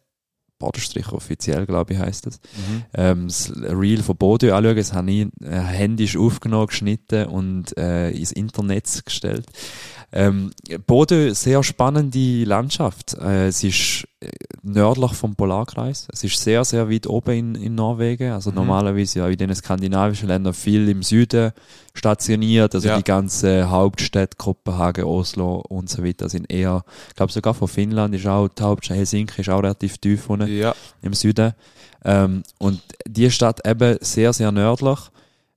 Borderstrich 0.59 1.11
offiziell, 1.11 1.65
glaube 1.65 1.93
ich, 1.93 1.99
heißt 1.99 2.25
das. 2.25 2.39
Mhm. 2.39 2.83
Ähm, 2.93 3.27
das 3.27 3.51
Reel 3.55 4.03
von 4.03 4.17
Bordeaux 4.17 4.53
anschauen, 4.53 4.75
das 4.75 4.93
habe 4.93 5.11
ich 5.11 5.27
äh, 5.41 5.59
händisch 5.59 6.17
aufgenommen, 6.17 6.67
geschnitten 6.67 7.27
und 7.27 7.77
äh, 7.77 8.09
ins 8.11 8.31
Internet 8.31 9.05
gestellt. 9.05 9.45
Ähm, 10.11 10.51
Bordeaux, 10.85 11.33
sehr 11.33 11.63
spannende 11.63 12.43
Landschaft. 12.45 13.15
Äh, 13.15 13.47
es 13.47 13.63
ist 13.63 14.07
nördlich 14.63 15.13
vom 15.13 15.35
Polarkreis. 15.35 16.07
Es 16.11 16.23
ist 16.23 16.41
sehr, 16.41 16.65
sehr 16.65 16.89
weit 16.89 17.05
oben 17.07 17.31
in, 17.37 17.55
in 17.55 17.75
Norwegen. 17.75 18.31
Also 18.31 18.49
Mhm. 18.49 18.55
normalerweise 18.57 19.19
ja 19.19 19.27
in 19.27 19.37
den 19.37 19.53
skandinavischen 19.53 20.27
Ländern 20.27 20.53
viel 20.53 20.89
im 20.89 21.03
Süden 21.03 21.51
stationiert. 21.93 22.73
Also 22.73 22.87
Ja. 22.87 22.97
die 22.97 23.03
ganze 23.03 23.69
Hauptstädte, 23.69 24.35
Kopenhagen, 24.37 25.05
Oslo 25.05 25.63
und 25.69 25.89
so 25.89 26.03
weiter 26.03 26.29
sind 26.29 26.51
eher, 26.51 26.83
ich 27.09 27.15
glaube 27.15 27.31
sogar 27.31 27.53
von 27.53 27.67
Finnland 27.67 28.15
ist 28.15 28.25
auch 28.25 28.47
die 28.47 28.63
Hauptstadt 28.63 28.97
Helsinki 28.97 29.41
ist 29.41 29.49
auch 29.49 29.59
relativ 29.59 29.97
tief 29.99 30.29
unten 30.29 30.47
Ja, 30.47 30.73
im 31.01 31.13
Süden. 31.13 31.53
Ähm, 32.03 32.43
und 32.57 32.81
die 33.07 33.29
Stadt 33.29 33.65
eben 33.67 33.97
sehr, 34.01 34.33
sehr 34.33 34.51
nördlich. 34.51 34.99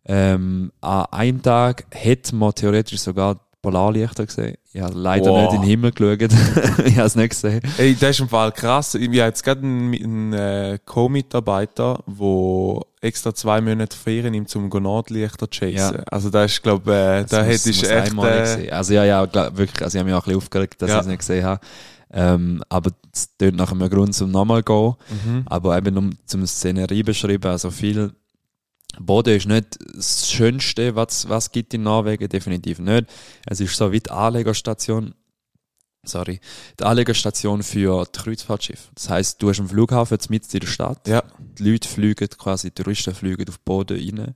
Ähm, 0.06 0.72
an 0.80 1.06
einem 1.10 1.42
Tag 1.42 1.84
hätte 1.90 2.34
man 2.34 2.54
theoretisch 2.54 3.00
sogar 3.00 3.38
Polarlichter 3.62 4.26
gesehen. 4.26 4.56
Ich 4.72 4.80
habe 4.80 4.96
leider 4.96 5.30
Wow. 5.30 5.42
nicht 5.42 5.54
in 5.54 5.60
den 5.62 5.68
Himmel 5.68 5.92
geschaut. 5.92 6.38
ich 6.86 6.96
habe 6.96 7.06
es 7.06 7.14
nicht 7.16 7.30
gesehen. 7.30 7.60
Ey, 7.78 7.94
das 7.94 8.10
ist 8.10 8.20
im 8.20 8.28
Fall 8.28 8.52
krass. 8.52 8.94
Ich 8.94 9.04
habe 9.06 9.16
jetzt 9.16 9.42
gerade 9.44 9.60
einen, 9.62 9.94
einen 9.94 10.32
äh, 10.32 10.78
Co-Mitarbeiter, 10.84 12.02
der 12.06 12.80
extra 13.00 13.34
zwei 13.34 13.60
Monate 13.60 13.96
Ferien 13.96 14.32
nimmt, 14.32 14.54
um 14.56 14.68
Nordlichter 14.68 15.50
zu 15.50 15.58
chasen. 15.60 15.96
Ja. 15.98 16.04
Also 16.10 16.30
das 16.30 16.52
ist, 16.52 16.62
glaube 16.62 16.92
äh, 16.92 17.24
da 17.28 17.42
hätte 17.42 17.70
ich 17.70 17.82
echt... 17.82 18.10
einmal 18.10 18.32
Äh, 18.32 18.40
gesehen. 18.40 18.72
Also 18.72 18.94
ja, 18.94 19.04
ja, 19.04 19.24
glaub, 19.26 19.56
wirklich, 19.56 19.82
also 19.82 19.96
ich 19.96 20.00
habe 20.00 20.10
mich 20.10 20.14
auch 20.18 20.22
ein 20.22 20.24
bisschen 20.24 20.38
aufgeregt, 20.38 20.82
dass 20.82 20.90
Ja. 20.90 20.96
ich 20.96 21.00
es 21.02 21.06
nicht 21.08 21.18
gesehen 21.20 21.44
habe. 21.44 21.60
Ähm, 22.12 22.62
aber 22.68 22.90
es 23.14 23.36
tönt 23.36 23.56
nach 23.56 23.70
einem 23.70 23.88
Grund 23.88 24.14
zum 24.14 24.30
nochmal 24.32 24.62
gehen. 24.62 24.94
mhm. 25.26 25.42
Aber 25.46 25.76
eben 25.78 25.96
um 25.96 26.10
zum 26.26 26.44
Szenerie 26.46 27.02
beschreiben, 27.04 27.48
also 27.50 27.70
viel 27.70 28.12
Boden 28.98 29.36
ist 29.36 29.46
nicht 29.46 29.78
das 29.94 30.30
Schönste, 30.30 30.94
was 30.96 31.28
was 31.28 31.52
gibt 31.52 31.72
in 31.74 31.82
Norwegen, 31.84 32.28
definitiv 32.28 32.78
nicht. 32.80 33.06
Es 33.46 33.60
ist 33.60 33.76
so 33.76 33.92
wie 33.92 34.00
die 34.00 34.10
Anlegerstation, 34.10 35.14
sorry, 36.04 36.40
die 36.78 36.84
Anlegerstation 36.84 37.62
für 37.62 38.04
die 38.04 38.18
Kreuzfahrtschiffe. 38.18 38.88
Das 38.94 39.08
heißt, 39.08 39.40
du 39.42 39.48
hast 39.48 39.60
einen 39.60 39.68
Flughafen 39.68 40.18
mitten 40.28 40.48
in 40.52 40.60
der 40.60 40.66
Stadt, 40.66 41.06
Ja. 41.08 41.22
die 41.58 41.70
Leute 41.70 41.88
fliegen 41.88 42.28
quasi, 42.30 42.70
die 42.70 42.82
Touristen 42.82 43.14
fliegen 43.14 43.48
auf 43.48 43.58
den 43.58 43.64
Boden 43.64 43.96
rein, 44.18 44.34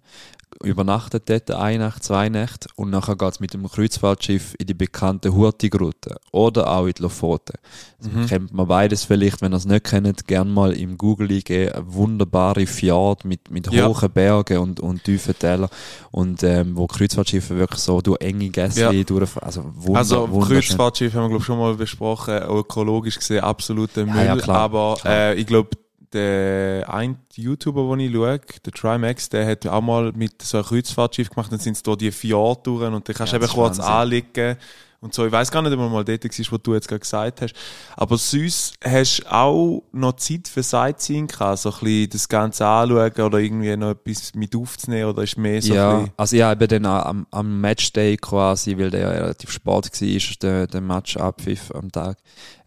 übernachten 0.63 1.21
dort 1.25 1.51
eine 1.51 1.85
Nacht, 1.85 2.03
zwei 2.05 2.29
Nächte 2.29 2.69
und 2.77 2.91
nachher 2.91 3.17
geht's 3.17 3.41
mit 3.41 3.53
dem 3.55 3.69
Kreuzfahrtschiff 3.69 4.55
in 4.59 4.67
die 4.67 4.75
bekannte 4.75 5.35
Hurtigrute 5.35 6.17
oder 6.33 6.69
auch 6.71 6.87
in 6.87 6.93
die 6.93 7.03
Lofoten. 7.03 7.55
Das 7.99 8.13
Mhm. 8.13 8.27
kennt 8.27 8.53
man 8.53 8.67
beides 8.69 9.05
vielleicht, 9.05 9.41
wenn 9.43 9.53
ihr 9.53 9.57
es 9.57 9.65
nicht 9.65 9.85
kennt, 9.85 10.27
gern 10.27 10.53
mal 10.53 10.73
im 10.73 10.99
Google 10.99 11.31
eingeben, 11.31 11.73
eine 11.75 11.95
wunderbare 11.95 12.67
Fjord 12.67 13.25
mit, 13.25 13.51
mit 13.51 13.71
Ja. 13.73 13.87
hohen 13.87 14.11
Bergen 14.11 14.59
und, 14.59 14.81
und 14.81 15.05
tiefen 15.05 15.39
Tälern 15.39 15.71
und 16.11 16.43
ähm, 16.43 16.77
wo 16.77 16.87
Kreuzfahrtschiffe 16.87 17.57
wirklich 17.57 17.81
so 17.81 18.01
durch 18.01 18.21
enge 18.21 18.49
Gässe 18.51 18.81
Ja. 18.93 19.03
durchfahren, 19.05 19.47
also 19.47 19.65
wunder, 19.75 19.99
Also 19.99 20.31
wunderschön. 20.31 20.61
Kreuzfahrtschiff 20.61 21.15
haben 21.15 21.23
wir 21.25 21.29
glaube 21.31 21.45
schon 21.45 21.59
mal 21.59 21.75
besprochen, 21.75 22.35
ökologisch 22.43 23.17
gesehen 23.17 23.43
absoluter 23.43 24.05
Müll, 24.07 24.17
Ja, 24.17 24.25
ja, 24.25 24.37
klar. 24.37 24.57
aber 24.59 24.97
Klar. 25.01 25.15
Äh, 25.15 25.35
ich 25.35 25.47
glaube 25.47 25.71
der 26.15 26.89
ein 26.93 27.19
YouTuber, 27.35 27.97
den 27.97 28.07
ich 28.07 28.13
schaue, 28.13 28.41
der 28.65 28.73
Trimax, 28.73 29.29
der 29.29 29.47
hat 29.47 29.67
auch 29.67 29.83
mal 29.83 30.13
mit 30.13 30.41
so 30.41 30.59
einem 30.59 30.67
Kreuzfahrtschiff 30.67 31.31
gemacht, 31.31 31.53
dann 31.53 31.59
sind 31.59 31.77
sie 31.77 31.83
durch 31.83 31.99
die 31.99 32.13
Fjord 32.13 32.67
durch 32.67 32.87
und 32.87 33.09
dann 33.09 33.15
kannst 33.15 33.33
du 33.33 33.37
Ja, 33.37 33.43
eben 33.43 33.53
kurz 33.53 33.81
anliegen 33.81 34.57
und 35.05 35.15
so. 35.15 35.27
Ich 35.27 35.33
weiß 35.33 35.51
gar 35.51 35.63
nicht, 35.63 35.73
ob 35.73 35.79
man 35.79 35.93
mal 35.93 36.05
dort 36.05 36.25
war, 36.25 36.47
wo 36.51 36.57
du 36.57 36.75
jetzt 36.75 36.89
gerade 36.89 37.01
gesagt 37.01 37.43
hast. 37.43 37.55
Aber 37.95 38.17
sonst 38.17 38.75
hast 38.83 39.19
du 39.19 39.33
auch 39.33 39.83
noch 39.93 40.15
Zeit 40.15 40.49
für 40.49 40.63
Sightseeing 40.63 41.27
gehabt, 41.27 41.59
so 41.59 41.71
ein 41.71 41.79
bisschen 41.81 42.11
das 42.11 42.29
Ganze 42.29 42.67
anschauen 42.67 43.13
oder 43.21 43.39
irgendwie 43.39 43.77
noch 43.77 43.91
etwas 43.91 44.35
mit 44.35 44.57
aufzunehmen 44.57 45.11
oder 45.11 45.23
ist 45.23 45.37
mehr 45.37 45.61
so 45.61 45.73
ein 45.73 45.77
ja, 45.77 45.97
bisschen, 45.99 46.13
also 46.17 46.37
ja, 46.37 46.53
eben 46.53 46.69
dann 46.69 46.87
am, 46.87 47.27
am 47.31 47.61
Matchday 47.61 48.17
quasi, 48.17 48.77
weil 48.79 48.91
der 48.91 49.01
ja 49.01 49.11
relativ 49.11 49.51
spät 49.51 49.67
war, 49.67 50.37
der, 50.43 50.67
der 50.67 50.81
Match 50.81 51.17
abpfiff 51.19 51.71
am 51.73 51.93
Tag, 51.93 52.17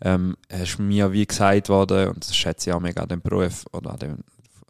ähm, 0.01 0.37
ist 0.49 0.79
mir 0.79 1.11
wie 1.11 1.25
gesagt 1.25 1.69
worden, 1.69 2.09
und 2.09 2.23
das 2.23 2.35
schätze 2.35 2.69
ich 2.69 2.73
auch 2.73 2.79
mega 2.79 3.01
an 3.01 3.09
dem 3.09 3.21
Beruf 3.21 3.65
oder 3.73 3.91
an 3.91 3.99
dem, 3.99 4.17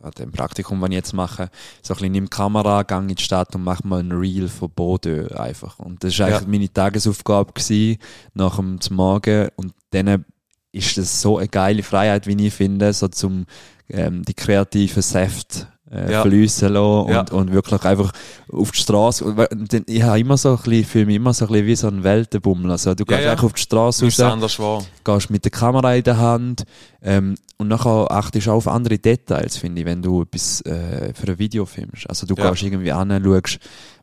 an 0.01 0.12
dem 0.12 0.32
Praktikum, 0.32 0.80
das 0.80 0.89
ich 0.89 0.96
jetzt 0.96 1.13
mache, 1.13 1.50
so 1.82 1.94
ein 1.94 1.98
bisschen 1.98 2.12
nimm 2.12 2.25
die 2.25 2.30
Kamera, 2.30 2.84
gang 2.84 3.10
in 3.10 3.16
die 3.16 3.24
Stadt 3.24 3.56
und 3.56 3.63
mach 3.63 3.84
mal 3.84 4.00
ein 4.01 4.12
Reel 4.12 4.48
von 4.48 4.70
Bodø 4.70 5.27
einfach. 5.36 5.80
Und 5.80 6.04
das 6.04 6.18
war 6.20 6.27
eigentlich 6.27 6.42
Ja. 6.42 6.48
meine 6.48 6.72
Tagesaufgabe 6.74 7.54
gewesen, 7.54 7.98
nach 8.34 8.58
dem 8.58 8.80
Morgen 8.92 9.50
und 9.56 9.74
dann 9.92 10.25
ist 10.72 10.98
das 10.98 11.22
so 11.22 11.38
eine 11.38 11.48
geile 11.48 11.82
Freiheit, 11.84 12.27
wie 12.27 12.46
ich 12.46 12.54
finde, 12.54 12.94
so 12.94 13.08
zum 13.08 13.46
ähm, 13.89 14.24
die 14.24 14.34
kreativen 14.34 15.01
Säfte 15.01 15.68
äh, 15.91 16.12
Ja. 16.12 16.22
fließen 16.24 16.70
lassen 16.74 17.10
Ja. 17.10 17.20
und, 17.22 17.32
und 17.32 17.51
wirklich 17.53 17.84
einfach 17.84 18.12
auf 18.51 18.72
die 18.72 18.79
Straße. 18.79 19.24
und 19.25 19.74
Ich 19.89 20.03
habe 20.03 20.20
immer 20.20 20.38
so 20.38 20.51
ein 20.51 20.58
bisschen, 20.58 20.86
fühle 20.86 21.06
mich 21.08 21.15
immer 21.15 21.34
so 21.34 21.46
ein 21.46 21.51
bisschen 21.51 21.67
wie 21.67 21.75
so 21.75 21.88
ein 21.88 22.03
Weltenbummel. 22.03 22.72
Also 22.72 22.94
du 22.96 23.06
gehst 23.06 23.22
ja. 23.24 23.32
einfach 23.32 23.46
auf 23.46 23.53
die 23.53 23.62
Straße 23.62 24.06
raus, 24.06 24.88
gehst 25.03 25.29
mit 25.29 25.44
der 25.44 25.51
Kamera 25.51 25.96
in 25.96 26.03
der 26.03 26.17
Hand 26.17 26.63
ähm, 27.01 27.36
und 27.58 27.67
nachher 27.70 28.12
achtest 28.12 28.48
du 28.48 28.51
auch 28.51 28.56
auf 28.58 28.67
andere 28.67 29.00
Details, 29.00 29.58
finde 29.58 29.82
ich, 29.82 29.86
wenn 29.88 30.01
du 30.01 30.22
etwas 30.24 30.62
äh, 30.62 31.13
für 31.13 31.27
ein 31.32 31.39
Video 31.39 31.65
filmst. 31.65 32.10
Also 32.10 32.27
du 32.27 32.36
gehst 32.36 32.63
irgendwie 32.63 32.91
an, 32.91 33.10
schaust, 33.24 33.60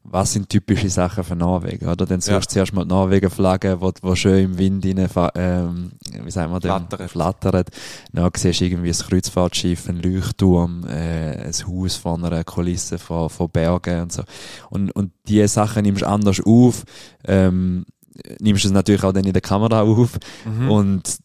was 0.07 0.33
sind 0.35 0.49
typische 0.51 0.91
Sachen 0.91 1.25
für 1.25 1.35
Norwegen, 1.35 1.89
oder? 1.89 2.05
Dann 2.07 2.21
suchst 2.21 2.31
Ja. 2.31 2.39
du 2.41 2.47
zuerst 2.47 2.73
mal 2.75 2.85
die 2.85 2.89
Norwegen-Flagge, 2.91 3.81
wo, 3.81 3.91
wo 4.03 4.15
schön 4.15 4.45
im 4.45 4.59
Wind 4.59 4.85
rein, 4.87 5.31
ähm, 5.35 5.93
wie 6.23 6.31
sagen 6.31 6.53
wir? 6.53 6.61
Flattert. 6.61 7.11
Flattert. 7.11 7.69
Dann 8.13 8.31
siehst 8.37 8.61
du 8.61 8.65
irgendwie 8.67 8.91
ein 8.91 8.95
Kreuzfahrtschiff, 8.95 9.89
ein 9.89 10.03
Leuchtturm, 10.03 10.85
äh, 10.87 11.47
ein 11.47 11.53
Haus 11.67 11.97
von 11.97 12.25
einer 12.25 12.45
Kulisse 12.45 12.99
von, 12.99 13.31
von 13.31 13.49
Bergen 13.51 14.03
und 14.03 14.13
so. 14.13 14.23
Und, 14.71 14.91
und 14.95 15.13
diese 15.27 15.49
Sachen 15.49 15.83
nimmst 15.83 16.03
du 16.03 16.07
anders 16.09 16.41
auf, 16.45 16.85
ähm, 17.25 17.87
nimmst 18.41 18.65
es 18.67 18.71
natürlich 18.73 19.03
auch 19.05 19.13
dann 19.13 19.25
in 19.25 19.33
der 19.33 19.43
Kamera 19.43 19.83
auf 19.83 20.19
Mhm. 20.45 20.71
und 20.71 21.17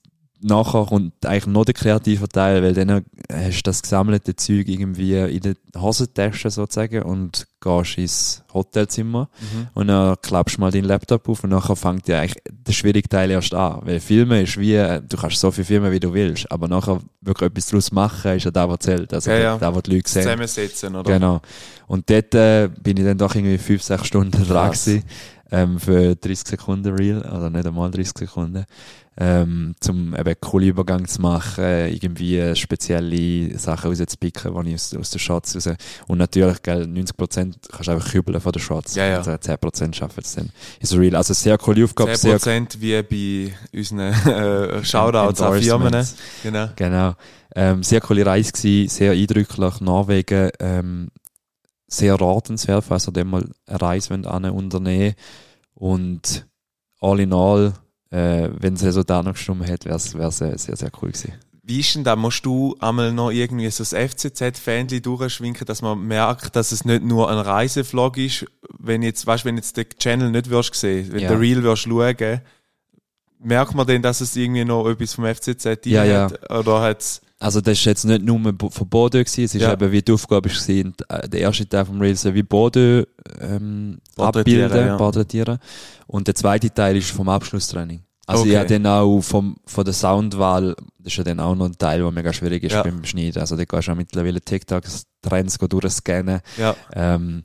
nachher 0.41 0.86
kommt 0.86 1.25
eigentlich 1.25 1.48
noch 1.48 1.65
der 1.65 1.74
kreative 1.74 2.29
Teil, 2.29 2.63
weil 2.63 2.74
dann 2.74 3.03
hast 3.31 3.57
du 3.57 3.62
das 3.63 3.81
gesammelte 3.81 4.38
Zeug 4.38 4.69
irgendwie 4.69 5.15
in 5.17 5.41
der 5.41 5.55
Hosentasche 5.77 6.50
sozusagen 6.50 7.03
und 7.03 7.45
gehst 7.61 7.97
ins 7.97 8.43
Hotelzimmer 8.53 9.29
Mhm. 9.41 9.67
und 9.73 9.87
dann 9.87 10.15
klappst 10.21 10.57
du 10.57 10.61
mal 10.61 10.71
deinen 10.71 10.85
Laptop 10.85 11.27
auf 11.29 11.43
und 11.43 11.49
nachher 11.49 11.75
fängt 11.75 12.07
ja 12.07 12.19
eigentlich 12.19 12.41
der 12.49 12.71
schwierige 12.73 13.07
Teil 13.09 13.31
erst 13.31 13.53
an. 13.53 13.79
Weil 13.83 13.99
Filmen 13.99 14.43
ist 14.43 14.57
wie, 14.57 14.75
äh, 14.75 15.01
du 15.01 15.17
kannst 15.17 15.39
so 15.39 15.51
viel 15.51 15.63
filmen, 15.65 15.91
wie 15.91 15.99
du 15.99 16.13
willst, 16.13 16.51
aber 16.51 16.67
nachher 16.67 16.99
wirklich 17.21 17.49
etwas 17.51 17.67
daraus 17.67 17.91
machen, 17.91 18.35
ist 18.37 18.45
ja 18.45 18.51
da, 18.51 18.69
was 18.69 18.79
zählt. 18.79 19.13
Also 19.13 19.29
Ja, 19.31 19.37
da, 19.37 19.43
ja. 19.43 19.57
da, 19.57 19.75
wo 19.75 19.81
die 19.81 19.95
Leute 19.95 20.09
sehen. 20.09 20.23
Zusammensetzen, 20.23 20.95
oder? 20.95 21.11
Genau. 21.11 21.41
Und 21.87 22.09
dort 22.09 22.33
äh, 22.35 22.69
bin 22.81 22.97
ich 22.97 23.03
dann 23.03 23.17
doch 23.17 23.35
irgendwie 23.35 23.57
fünf, 23.57 23.83
sechs 23.83 24.07
Stunden 24.07 24.31
dran 24.47 24.71
gewesen, 24.71 25.03
ähm, 25.51 25.79
für 25.79 26.15
30 26.15 26.47
Sekunden 26.47 26.95
Reel, 26.95 27.23
also 27.23 27.49
nicht 27.49 27.65
einmal 27.65 27.89
30 27.89 28.13
Sekunden, 28.17 28.65
ähm, 29.21 29.75
zum 29.81 30.15
eben 30.15 30.35
coolen 30.39 30.69
Übergang 30.69 31.05
zu 31.05 31.21
machen, 31.21 31.65
irgendwie 31.65 32.55
spezielle 32.55 33.57
Sachen 33.59 33.89
rauszupicken, 33.89 34.63
die 34.63 34.69
ich 34.69 34.75
aus, 34.75 34.95
aus 34.95 35.09
den 35.09 35.19
Shots 35.19 35.55
raus, 35.55 35.75
und 36.07 36.17
natürlich, 36.17 36.61
gell, 36.63 36.83
90% 36.83 37.55
kannst 37.69 37.88
du 37.88 37.91
einfach 37.91 38.11
kübeln 38.11 38.39
von 38.39 38.53
den 38.53 38.61
Shots. 38.61 38.95
Ja, 38.95 39.05
ja. 39.05 39.17
Also 39.17 39.31
10% 39.31 39.93
schaffen 39.93 40.21
es 40.23 40.35
dann. 40.35 40.49
Ist 40.79 40.95
Real. 40.95 41.17
Also 41.17 41.33
sehr 41.33 41.57
coole 41.57 41.83
Aufgabe, 41.83 42.15
sehr 42.15 42.39
10% 42.39 42.79
wie 42.79 43.01
bei 43.03 43.77
unseren 43.77 43.99
äh, 43.99 44.83
Shoutouts 44.85 45.41
an 45.41 45.61
Firmen. 45.61 46.07
Genau. 46.41 46.69
Genau. 46.77 47.15
Ähm, 47.55 47.83
sehr 47.83 47.99
coole 47.99 48.25
Reise 48.25 48.53
gewesen, 48.53 48.89
sehr 48.89 49.11
eindrücklich. 49.11 49.81
Norwegen, 49.81 50.49
ähm, 50.59 51.09
sehr 51.88 52.15
ratenswert, 52.15 52.85
falls 52.85 53.07
ihr 53.07 53.11
dem 53.11 53.31
mal 53.31 53.45
eine 53.65 53.81
Reise 53.81 54.13
an 54.13 54.45
unternehmen 54.45 55.15
Und 55.73 56.45
all 57.01 57.19
in 57.19 57.33
all, 57.33 57.73
äh, 58.11 58.49
wenn 58.59 58.73
das 58.75 58.83
Resultat 58.83 59.25
noch 59.25 59.33
gestimmt 59.33 59.67
hätte, 59.67 59.85
wäre 59.89 59.97
es 59.97 60.13
wär's, 60.17 60.41
äh, 60.41 60.57
sehr, 60.57 60.75
sehr 60.75 60.91
cool 61.01 61.11
gewesen. 61.11 61.33
Wie 61.63 61.81
ist 61.81 61.93
denn 61.93 62.03
da? 62.03 62.15
Musst 62.15 62.43
du 62.47 62.75
einmal 62.79 63.13
noch 63.13 63.29
irgendwie 63.29 63.69
so 63.69 63.83
das 63.83 63.93
FCZ-Fähnchen 63.93 65.03
durchschwinken, 65.03 65.67
dass 65.67 65.83
man 65.83 65.99
merkt, 66.07 66.55
dass 66.55 66.71
es 66.71 66.83
nicht 66.83 67.03
nur 67.03 67.29
ein 67.29 67.37
Reisevlog 67.37 68.17
ist? 68.17 68.45
Wenn 68.79 69.03
jetzt, 69.03 69.27
weißt, 69.27 69.45
wenn 69.45 69.55
jetzt 69.55 69.77
den 69.77 69.85
Channel 69.99 70.31
nicht 70.31 70.49
wirst 70.49 70.73
sehen, 70.73 71.11
wenn 71.11 71.19
Ja. 71.21 71.29
der 71.29 71.39
Reel 71.39 71.61
wirst 71.61 71.83
schauen, 71.83 72.41
merkt 73.39 73.75
man 73.75 73.85
denn, 73.85 74.01
dass 74.01 74.19
es 74.21 74.35
irgendwie 74.35 74.65
noch 74.65 74.87
etwas 74.89 75.13
vom 75.13 75.25
FCZ 75.25 75.85
Ja, 75.85 76.03
ja. 76.03 76.23
hat? 76.31 76.49
Oder 76.51 76.81
hat's, 76.81 77.21
Also 77.41 77.62
das 77.62 77.77
ist 77.79 77.86
jetzt 77.86 78.03
nicht 78.05 78.22
nur 78.24 78.38
von 78.69 78.89
Bordeaux 78.89 79.19
gewesen, 79.24 79.46
es 79.46 79.55
ist 79.55 79.62
Ja. 79.62 79.72
eben 79.74 79.91
wie 79.91 80.01
die 80.01 80.12
Aufgabe 80.12 80.50
gewesen, 80.50 80.93
äh, 81.08 81.27
der 81.29 81.39
erste 81.41 81.67
Teil 81.67 81.86
vom 81.86 82.01
Reel 82.01 82.15
soll 82.15 82.34
wie 82.34 82.43
Bordeaux 82.43 83.05
ähm, 83.39 84.00
abbilden, 84.17 84.88
ja. 84.88 84.98
porträtieren 84.98 85.58
und 86.08 86.27
der 86.27 86.36
zweite 86.36 86.69
Teil 86.74 86.98
ist 86.98 87.12
vom 87.12 87.29
Abschlusstraining. 87.29 88.01
Also 88.27 88.41
Okay. 88.43 88.51
ja, 88.51 88.63
dann 88.65 88.86
auch 88.86 89.22
vom, 89.22 89.55
von 89.65 89.86
der 89.86 89.93
Soundwahl, 89.93 90.75
das 91.00 91.13
ist 91.13 91.17
ja 91.17 91.24
dann 91.24 91.39
auch 91.39 91.55
noch 91.55 91.65
ein 91.65 91.77
Teil, 91.77 92.00
der 92.01 92.12
mega 92.12 92.31
schwierig 92.34 92.62
ist 92.63 92.74
Ja. 92.74 92.84
beim 92.84 93.03
Schneiden. 93.03 93.39
Also 93.39 93.55
da 93.55 93.65
kannst 93.65 93.88
du 93.88 93.93
auch 93.93 93.96
mittlerweile 93.96 94.39
TikTok-Trends 94.41 95.58
durchscannen. 95.58 96.41
ja. 96.58 96.75
Ähm, 96.93 97.41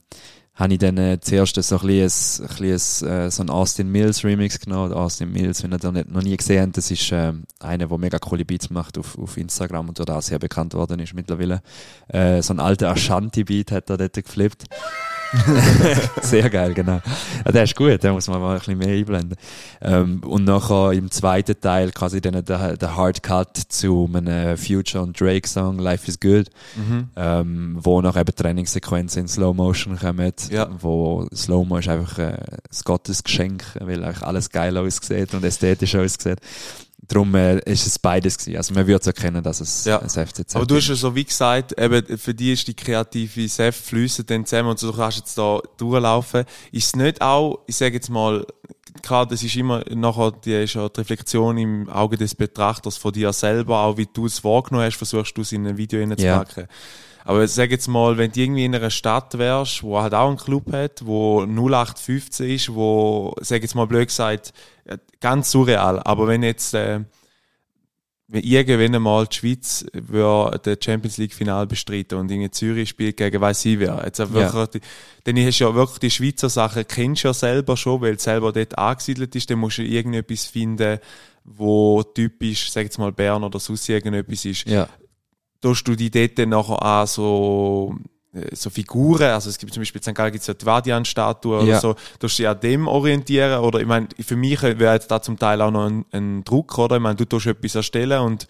habe 0.55 0.73
ich 0.73 0.79
dann 0.79 0.97
äh, 0.99 1.19
zuerst 1.21 1.61
so 1.61 1.79
ein 1.79 1.87
bisschen, 1.87 2.47
ein 2.47 2.57
bisschen 2.57 3.09
äh, 3.09 3.31
so 3.31 3.43
ein 3.43 3.51
Austin 3.51 3.91
Mills 3.91 4.25
Remix 4.25 4.61
genommen. 4.61 4.93
Austin 4.93 5.33
Mills, 5.33 5.63
wenn 5.65 5.73
ihr 5.73 5.79
den 5.79 5.95
nicht, 5.95 6.11
noch 6.11 6.23
nie 6.23 6.37
gesehen 6.37 6.63
habt, 6.63 6.77
das 6.77 6.91
ist 6.91 7.11
ähm, 7.13 7.45
einer, 7.59 7.89
der 7.89 7.99
mega 7.99 8.19
coole 8.19 8.45
Beats 8.45 8.71
macht 8.71 8.97
auf, 8.97 9.19
auf 9.19 9.37
Instagram 9.37 9.89
und 9.89 9.99
dort 9.99 10.11
auch 10.11 10.23
sehr 10.23 10.39
bekannt 10.39 10.75
worden 10.75 11.01
ist 11.01 11.15
mittlerweile. 11.15 11.61
Äh, 12.09 12.41
so 12.41 12.55
ein 12.55 12.61
alter 12.61 12.91
Ashanti-Beat 12.91 13.73
hat 13.73 13.91
er 13.91 13.97
dort 13.97 14.15
geflippt. 14.15 14.67
Sehr 16.23 16.49
geil, 16.51 16.75
genau. 16.75 17.01
Ja, 17.45 17.53
der 17.53 17.65
ist 17.65 17.75
gut, 17.77 18.03
da 18.03 18.13
muss 18.13 18.29
man 18.29 18.41
mal 18.41 18.53
ein 18.53 18.59
bisschen 18.59 18.79
mehr 18.79 18.89
einblenden. 18.97 19.37
Ähm, 19.81 20.21
und 20.25 20.45
nachher 20.45 20.93
im 20.93 21.11
zweiten 21.11 21.61
Teil 21.61 21.91
quasi 21.93 22.21
dann 22.21 22.45
der, 22.45 22.77
der 22.77 22.97
Hard 22.97 23.23
Cut 23.23 23.57
zu 23.69 24.09
einem 24.13 24.57
Future 24.57 25.03
und 25.03 25.21
Drake 25.21 25.49
Song 25.49 25.79
Life 25.79 26.07
is 26.09 26.21
Good, 26.21 26.47
Mhm. 26.77 27.09
ähm, 27.17 27.77
wo 27.81 28.01
nachher 28.01 28.21
eben 28.21 28.35
Trainingssequenzen 28.35 29.23
in 29.23 29.29
Slow 29.29 29.55
Motion 29.55 29.99
kommen, 29.99 30.33
Ja. 30.51 30.69
wo 30.81 31.27
Slow 31.35 31.65
Mo 31.67 31.79
ist 31.79 31.89
einfach 31.89 32.19
äh, 32.19 32.37
das 32.69 32.85
Gottesgeschenk, 32.85 33.65
weil 33.81 34.03
eigentlich 34.05 34.23
alles 34.23 34.51
geil 34.51 34.77
aussieht 34.79 35.35
und 35.35 35.45
ästhetisch 35.45 35.95
aussieht. 35.97 36.39
Darum 37.09 37.35
äh, 37.35 37.59
ist 37.71 37.87
es 37.87 37.99
beides 37.99 38.39
gewesen. 38.39 38.57
Also 38.57 38.75
man 38.75 38.87
würde 38.87 39.01
es 39.01 39.07
erkennen, 39.07 39.43
dass 39.43 39.61
es 39.61 39.85
Ja. 39.85 39.99
ein 40.01 40.09
FCZ 40.09 40.57
Aber 40.57 40.67
du 40.67 40.77
hast 40.77 40.89
ja 40.89 40.95
so 40.95 41.15
wie 41.15 41.25
gesagt, 41.25 41.79
eben, 41.79 42.19
für 42.19 42.35
die 42.35 42.53
ist 42.53 42.67
die 42.67 42.75
kreative 42.75 43.49
Saft 43.49 43.79
fließen 43.85 44.25
dann 44.27 44.47
zusammen 44.47 44.71
und 44.71 44.79
so, 44.79 44.91
du 44.91 44.97
kannst 44.97 45.19
jetzt 45.19 45.37
da 45.37 45.61
durchlaufen. 45.77 46.45
Ist 46.73 46.87
es 46.87 46.97
nicht 46.97 47.21
auch, 47.21 47.61
ich 47.67 47.77
sage 47.77 47.95
jetzt 47.95 48.09
mal, 48.09 48.47
klar, 49.03 49.27
das 49.27 49.43
ist 49.43 49.57
immer 49.57 49.85
nachher, 49.91 50.33
die 50.45 50.53
ist 50.55 50.75
ja 50.75 50.89
die 50.89 51.01
Reflexion 51.01 51.59
im 51.59 51.89
Auge 51.91 52.17
des 52.17 52.35
Betrachters 52.35 52.97
von 52.97 53.13
dir 53.13 53.33
selber, 53.33 53.81
auch 53.81 53.97
wie 53.97 54.07
du 54.11 54.27
es 54.27 54.43
wahrgenommen 54.45 54.87
hast, 54.87 54.97
versuchst 54.97 55.37
du 55.37 55.43
es 55.43 55.53
in 55.53 55.67
ein 55.67 55.77
Video 55.77 56.01
Ja. 56.01 56.07
reinzupacken. 56.07 56.69
Aber 57.27 57.49
sag 57.49 57.71
jetzt 57.71 57.89
mal, 57.89 58.19
wenn 58.19 58.31
du 58.33 58.41
irgendwie 58.41 58.67
in 58.67 58.75
einer 58.75 58.91
Stadt 58.91 59.39
wärst, 59.39 59.83
wo 59.83 59.99
halt 59.99 60.13
auch 60.13 60.29
einen 60.29 60.37
Club 60.37 60.71
hat, 60.73 61.01
wo 61.07 61.47
0815 61.47 62.51
ist, 62.51 62.75
wo, 62.75 63.35
sag 63.41 63.63
jetzt 63.63 63.75
mal 63.75 63.87
blöd 63.87 64.09
gesagt, 64.09 64.53
ganz 65.21 65.51
surreal, 65.51 66.01
aber 66.01 66.27
wenn 66.27 66.43
jetzt, 66.43 66.75
äh, 66.75 67.01
wenn 68.27 68.43
irgendwann 68.43 68.95
einmal 68.95 69.27
die 69.27 69.37
Schweiz 69.37 69.85
würde 69.93 70.59
der 70.59 70.79
Champions 70.83 71.19
League 71.19 71.35
Final 71.35 71.67
bestreiten 71.67 72.19
und 72.19 72.31
in 72.31 72.51
Zürich 72.53 72.89
spielt 72.89 73.17
gegen 73.17 73.41
weiss 73.41 73.65
ich 73.65 73.79
wer. 73.79 74.03
Jetzt 74.05 74.21
auch 74.21 74.33
wirklich, 74.33 74.83
Dann 75.25 75.37
hast 75.37 75.61
du 75.61 75.65
ja 75.65 75.75
wirklich 75.75 75.99
die 75.99 76.11
Schweizer 76.11 76.49
Sachen 76.49 76.87
kennst 76.87 77.25
du 77.25 77.29
ja 77.29 77.35
selber 77.35 77.77
schon, 77.77 78.01
weil 78.01 78.17
du 78.17 78.23
selber 78.23 78.53
dort 78.53 78.79
angesiedelt 78.79 79.35
ist. 79.37 79.51
Dann 79.51 79.59
musst 79.59 79.79
du 79.79 79.83
irgendetwas 79.83 80.47
finden, 80.47 80.99
wo 81.45 82.03
typisch, 82.03 82.71
sag 82.71 82.85
jetzt 82.85 82.99
mal 82.99 83.13
Bern 83.13 83.45
oder 83.45 83.61
sonst 83.61 83.89
irgendetwas 83.89 84.45
ist. 84.47 84.67
Ja. 84.67 84.89
Tust 85.61 85.87
du 85.87 85.95
die 85.95 86.11
dort 86.11 86.39
dann 86.39 86.49
nachher 86.51 86.83
an 86.83 87.07
so, 87.07 87.95
äh, 87.99 88.14
so 88.53 88.71
Figuren, 88.71 89.31
also 89.31 89.49
es 89.49 89.59
gibt 89.59 89.73
zum 89.73 89.81
Beispiel 89.81 90.01
in 90.01 90.03
St. 90.05 90.15
Gallen 90.15 90.33
gibt's 90.33 90.47
ja 90.47 90.55
die 90.55 90.67
Vadian-Statue 90.67 91.59
oder 91.59 91.67
Ja. 91.67 91.81
so, 91.81 91.95
du 92.19 92.27
dich 92.27 92.47
an 92.49 92.59
dem 92.61 92.89
orientieren 92.89 93.61
oder 93.61 93.81
ich 93.81 93.87
meine, 93.87 94.09
für 94.21 94.37
mich 94.37 94.61
wäre 94.63 94.95
jetzt 94.95 95.11
da 95.11 95.21
zum 95.23 95.39
Teil 95.39 95.61
auch 95.63 95.71
noch 95.71 95.87
ein, 95.87 96.05
ein 96.13 96.45
Druck, 96.45 96.77
oder? 96.79 96.97
Ich 96.97 97.03
meine, 97.03 97.15
du 97.17 97.25
tust 97.25 97.47
etwas 97.47 97.75
erstellen 97.75 98.21
und 98.23 98.47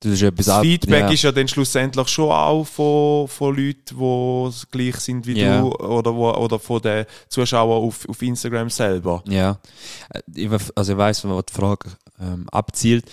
Das 0.00 0.18
das 0.18 0.48
ab- 0.48 0.62
Feedback 0.62 1.02
ja. 1.02 1.10
ist 1.10 1.22
ja 1.22 1.30
dann 1.32 1.46
schlussendlich 1.46 2.08
schon 2.08 2.30
auch 2.32 2.64
von, 2.64 3.28
von 3.28 3.56
Leuten, 3.56 3.96
die 3.96 4.50
gleich 4.72 4.96
sind 4.96 5.26
wie 5.26 5.40
Ja. 5.40 5.60
du 5.60 5.70
oder, 5.76 6.12
wo, 6.14 6.28
oder 6.32 6.58
von 6.58 6.80
den 6.82 7.06
Zuschauern 7.28 7.84
auf, 7.84 8.08
auf 8.08 8.20
Instagram 8.22 8.68
selber. 8.68 9.22
Ja, 9.28 9.58
Äh, 10.12 10.48
also 10.74 10.92
ich 10.92 10.98
weiss, 10.98 11.24
wo 11.28 11.40
die 11.40 11.52
Frage 11.52 11.88
ähm, 12.20 12.46
abzielt. 12.50 13.04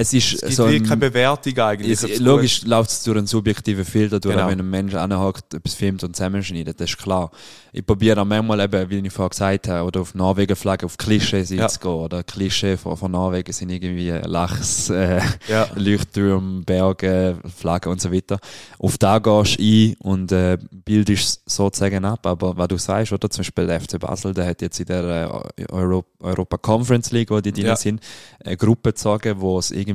Es 0.00 0.12
ist 0.14 0.34
Es 0.34 0.40
gibt 0.42 0.52
so 0.54 0.64
wirklich 0.66 0.82
ein, 0.82 0.88
keine 0.88 1.10
Bewertung 1.10 1.58
eigentlich. 1.58 2.02
es, 2.02 2.20
logisch 2.20 2.62
läuft 2.64 2.90
es 2.90 3.02
durch 3.02 3.18
einen 3.18 3.26
subjektiven 3.26 3.84
Filter, 3.84 4.20
durch, 4.20 4.36
Genau. 4.36 4.48
wenn 4.48 4.60
ein 4.60 4.70
Mensch 4.70 4.94
anhakt, 4.94 5.54
etwas 5.54 5.74
filmt 5.74 6.04
und 6.04 6.14
zusammenschneidet, 6.14 6.80
das 6.80 6.90
ist 6.90 6.98
klar. 6.98 7.30
Ich 7.72 7.84
probiere 7.84 8.20
auch 8.20 8.24
manchmal 8.24 8.60
eben, 8.60 8.88
wie 8.90 8.98
ich 9.06 9.12
vorher 9.12 9.30
gesagt 9.30 9.68
habe, 9.68 9.86
oder 9.86 10.00
auf 10.00 10.14
Norwegen-Flagge, 10.14 10.86
auf 10.86 10.96
Klischees 10.96 11.50
Ja. 11.50 11.64
einzugehen, 11.64 11.94
oder 11.94 12.22
Klischee 12.22 12.76
von, 12.76 12.96
von 12.96 13.10
Norwegen 13.10 13.52
sind 13.52 13.70
irgendwie 13.70 14.10
Lachs, 14.10 14.88
äh, 14.90 15.20
Ja. 15.48 15.66
Leuchtturm, 15.74 16.64
Berge, 16.64 17.36
Flaggen 17.56 17.90
und 17.92 18.00
so 18.00 18.12
weiter. 18.12 18.38
Auf 18.78 18.98
da 18.98 19.18
gehst 19.18 19.58
du 19.58 19.62
ein 19.62 19.94
und 19.98 20.30
äh, 20.32 20.58
bildest 20.84 21.42
sozusagen 21.50 22.04
ab. 22.04 22.26
Aber 22.26 22.56
was 22.56 22.68
du 22.68 22.78
sagst, 22.78 23.12
oder 23.12 23.28
zum 23.30 23.40
Beispiel 23.40 23.66
der 23.66 23.80
FC 23.80 23.98
Basel, 23.98 24.32
der 24.32 24.46
hat 24.46 24.62
jetzt 24.62 24.78
in 24.80 24.86
der 24.86 25.42
äh, 25.56 25.64
Euro 25.72 26.04
Europa 26.20 26.56
Conference 26.56 27.10
League, 27.12 27.30
wo 27.30 27.40
die 27.40 27.52
drin 27.52 27.66
Ja. 27.66 27.76
sind, 27.76 28.00
eine 28.44 28.56
Gruppe 28.56 28.90
gezogen, 28.90 29.40
wo 29.40 29.58
es 29.58 29.70
irgendwie 29.70 29.87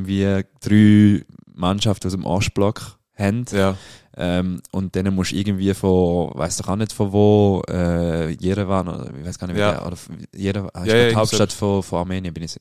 drei 0.61 1.23
Mannschaften 1.53 2.07
aus 2.07 2.13
dem 2.13 2.25
Ostblock 2.25 2.97
haben. 3.17 3.45
Ja. 3.51 3.75
Ähm, 4.15 4.61
und 4.71 4.93
denen 4.93 5.15
musst 5.15 5.31
du 5.31 5.35
irgendwie 5.37 5.73
von, 5.73 6.31
weiss 6.35 6.57
doch 6.57 6.67
auch 6.67 6.75
nicht 6.75 6.93
von 6.93 7.11
wo, 7.11 7.61
äh, 7.67 8.31
Jerewan, 8.33 8.87
oder 8.87 9.09
ich 9.19 9.25
weiß 9.25 9.39
gar 9.39 9.47
nicht, 9.47 9.55
wie 9.55 9.59
Ja. 9.61 9.71
der, 9.73 9.87
oder 9.87 9.97
Jerewan, 10.35 10.69
Ja, 10.85 10.95
ja, 10.95 11.09
die 11.09 11.15
Hauptstadt 11.15 11.51
von, 11.51 11.81
von 11.81 11.99
Armenien, 11.99 12.31
bin 12.33 12.43
ich, 12.43 12.55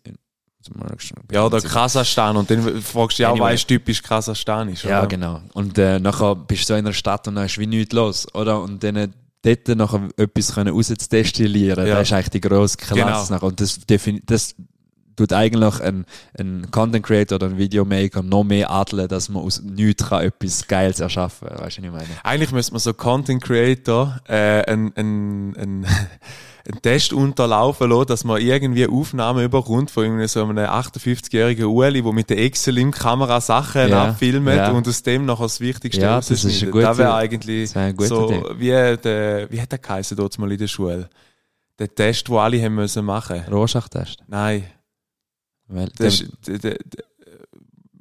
Ja, 1.30 1.44
oder 1.44 1.60
Kasachstan. 1.60 2.36
Und 2.36 2.50
dann 2.50 2.62
fragst 2.80 3.18
du 3.18 3.22
dich 3.22 3.26
auch, 3.26 3.32
Anyway. 3.32 3.44
weißt 3.52 3.64
du, 3.64 3.74
typisch 3.74 4.02
kasachstanisch, 4.02 4.84
Ja, 4.84 5.00
oder? 5.00 5.08
genau. 5.08 5.40
Und 5.54 5.76
äh, 5.76 5.98
nachher 5.98 6.36
bist 6.36 6.62
du 6.62 6.66
so 6.68 6.75
in 6.75 6.86
einer 6.86 6.92
Stadt 6.95 7.26
und 7.28 7.34
dann 7.34 7.47
ist 7.47 7.58
wie 7.58 7.66
nichts 7.66 7.92
los, 7.92 8.26
oder? 8.34 8.62
Und 8.62 8.82
dann 8.82 8.97
äh, 8.97 9.08
dort 9.42 9.68
nachher 9.76 10.08
etwas 10.16 10.54
können 10.54 10.73
rauszudestillieren, 10.73 11.86
Ja. 11.86 11.97
das 11.97 12.08
ist 12.08 12.12
eigentlich 12.14 12.30
die 12.30 12.40
grosse 12.40 12.76
Klasse. 12.76 12.95
Genau. 12.95 13.25
nachher. 13.28 13.42
Und 13.42 13.60
das, 13.60 13.78
das 14.26 14.54
tut 15.16 15.32
eigentlich 15.32 15.80
ein, 15.80 16.04
ein 16.38 16.70
Content 16.70 17.04
Creator 17.04 17.36
oder 17.36 17.46
ein 17.46 17.58
Videomaker 17.58 18.22
noch 18.22 18.44
mehr 18.44 18.70
adeln, 18.70 19.08
dass 19.08 19.28
man 19.28 19.42
aus 19.42 19.60
nichts 19.62 20.08
kann 20.08 20.25
etwas 20.25 20.66
Geiles 20.66 21.00
erschaffen 21.00 21.48
kann. 21.48 21.58
Weißt 21.60 21.78
du, 21.78 21.82
was 21.82 21.86
ich 21.86 22.08
meine? 22.08 22.25
Eigentlich 22.25 22.52
müsste 22.52 22.72
man 22.72 22.80
so 22.80 22.94
Content 22.94 23.42
Creator 23.42 24.18
äh, 24.28 24.62
ein, 24.70 24.92
ein, 24.96 25.54
ein, 25.56 25.86
einen 26.64 26.80
Test 26.82 27.12
unterlaufen 27.12 27.90
lassen, 27.90 28.06
dass 28.06 28.22
man 28.25 28.40
irgendwie 28.40 28.86
Aufnahmen 28.86 29.44
überkommt 29.44 29.90
von 29.90 30.04
irgendwie 30.04 30.28
so 30.28 30.44
einem 30.44 30.56
58-jährigen 30.58 31.66
Ueli, 31.66 32.02
der 32.02 32.12
mit 32.12 32.30
der 32.30 32.38
Excel 32.38 32.78
im 32.78 32.92
Kamera 32.92 33.40
Sachen 33.40 33.88
Ja, 33.88 34.04
abfilmt 34.10 34.46
ja. 34.48 34.70
und 34.70 34.86
aus 34.86 35.02
dem 35.02 35.25
noch 35.26 35.40
das 35.40 35.58
Wichtigste 35.60 36.02
Ja, 36.02 36.16
das 36.16 36.30
ist 36.30 36.64
gute- 36.70 36.82
Das 36.84 36.98
wäre 36.98 37.14
eigentlich 37.14 37.72
das 37.72 37.96
gute 37.96 38.06
so, 38.06 38.30
Idee. 38.30 38.42
wie, 38.58 38.96
der, 39.02 39.50
wie 39.50 39.60
hat 39.60 39.72
der 39.72 39.78
geheißen 39.80 40.16
dort 40.16 40.38
mal 40.38 40.52
in 40.52 40.58
der 40.58 40.68
Schule? 40.68 41.08
Der 41.80 41.92
Test, 41.92 42.28
den 42.28 42.36
alle 42.36 42.62
haben 42.62 42.76
müssen 42.76 43.04
machen. 43.04 43.42
Rorschach-Test. 43.50 44.18
Nein, 44.28 44.62
Weil 45.75 45.87
das 45.97 45.97
der- 45.97 46.06
ist, 46.08 46.25
der, 46.47 46.58
der, 46.58 46.78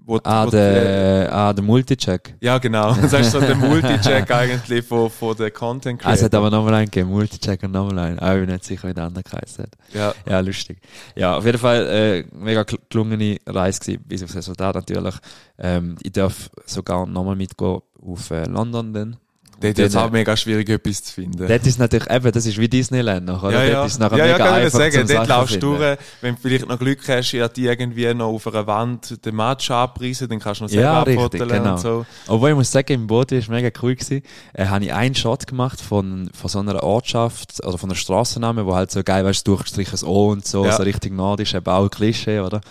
wo, 0.04 0.20
ah, 0.24 0.46
wo, 0.48 0.50
der, 0.50 1.30
ah, 1.32 1.54
der 1.54 1.64
Multicheck. 1.64 2.36
ja, 2.42 2.58
genau. 2.58 2.94
Das 3.02 3.14
ist 3.14 3.32
so 3.32 3.40
der 3.40 3.56
Multicheck 3.56 4.30
eigentlich 4.32 4.84
von, 4.86 5.10
von 5.10 5.38
der 5.38 5.52
Content 5.52 6.02
Ah, 6.06 6.14
es 6.14 6.24
hat 6.24 6.32
Creator. 6.32 6.40
aber 6.48 6.58
nochmal 6.58 6.74
einen 6.74 6.86
gegeben, 6.88 7.12
Multicheck 7.12 7.62
und 7.64 7.72
nochmal 7.72 8.00
einen. 8.00 8.20
Aber 8.20 8.34
ich 8.40 8.46
bin 8.46 8.54
nicht 8.54 8.66
sicher, 8.66 8.90
wie 8.90 8.94
der 8.94 9.06
andere 9.06 9.24
geheißen 9.24 9.64
hat. 9.66 9.72
ja. 9.94 10.14
Ja, 10.28 10.40
lustig. 10.40 10.80
Ja, 11.16 11.38
auf 11.38 11.46
jeden 11.46 11.60
Fall 11.60 11.88
äh, 11.88 12.36
mega 12.36 12.64
gel- 12.64 12.80
gelungene 12.90 13.38
Reise 13.46 13.80
gewesen, 13.80 14.04
bis 14.06 14.24
aufs 14.24 14.36
Resultat 14.36 14.76
natürlich. 14.76 15.16
Ähm, 15.60 15.96
ich 16.02 16.12
darf 16.12 16.50
sogar 16.66 17.06
nochmal 17.06 17.36
mitgehen 17.36 17.80
auf 18.02 18.32
äh, 18.32 18.46
London 18.46 18.94
dann. 18.94 19.18
Dort 19.62 19.80
ist 19.80 19.90
es 19.90 19.96
auch 19.96 20.12
mega 20.12 20.36
schwierig, 20.36 20.68
etwas 20.70 21.04
zu 21.04 21.14
finden. 21.14 21.48
Dort 21.48 21.66
ist 21.66 21.80
natürlich 21.80 22.10
eben, 22.10 22.32
das 22.32 22.46
ist 22.46 22.58
wie 22.58 22.68
Disneyland 22.68 23.26
noch, 23.26 23.44
oder? 23.44 23.64
ja, 23.66 23.72
ja. 23.72 23.86
Ist 23.86 23.94
es 23.94 24.00
nachher 24.00 24.18
ja, 24.18 24.26
ja, 24.26 24.34
mega 24.34 24.46
kann 24.46 24.58
ich 24.60 24.66
einfach 24.66 24.80
sagen. 24.80 25.08
zum 25.08 25.16
Dort 25.16 25.28
laufst 25.28 25.56
du 25.56 25.60
durch, 25.60 25.98
wenn 26.22 26.36
du 26.36 26.42
vielleicht 26.42 26.68
noch 26.68 26.80
Glück 26.80 27.00
hast, 27.08 27.32
ja, 27.32 27.48
die 27.48 27.66
irgendwie 27.66 28.14
noch 28.14 28.28
auf 28.28 28.48
einer 28.48 28.68
Wand 28.68 29.26
den 29.26 29.36
Match 29.36 29.72
abreißen, 29.72 30.28
dann 30.28 30.40
kannst 30.40 30.62
du 30.62 30.66
noch 30.66 30.70
selber 30.70 30.84
Ja, 30.84 31.02
richtig, 31.04 31.48
genau. 31.48 31.72
und 31.74 31.80
so. 31.80 32.06
Obwohl 32.28 32.50
ich 32.50 32.56
muss 32.56 32.72
sagen, 32.72 32.94
im 32.94 33.08
Boot 33.08 33.32
ist 33.32 33.50
mega 33.50 33.70
cool 33.82 33.96
gewesen. 33.96 34.22
Äh, 34.54 34.66
habe 34.66 34.84
ich 34.86 34.94
einen 34.94 35.16
Shot 35.16 35.48
gemacht 35.48 35.80
von, 35.80 36.30
von 36.34 36.50
so 36.50 36.60
einer 36.60 36.82
Ortschaft, 36.84 37.64
oder 37.66 37.78
von 37.78 37.90
einer 37.90 37.96
Straßenname, 37.98 38.66
wo 38.66 38.76
halt 38.76 38.92
so 38.92 39.04
geil, 39.04 39.24
weißt 39.26 39.48
du, 39.48 39.52
durchgestrichenes 39.52 40.04
O 40.04 40.32
und 40.32 40.46
so, 40.46 40.66
Ja. 40.66 40.74
so 40.74 40.84
richtig 40.84 41.14
nordisch, 41.14 41.54
eben 41.54 41.68
auch 41.68 41.90
Klischee, 41.90 42.40
oder? 42.40 42.62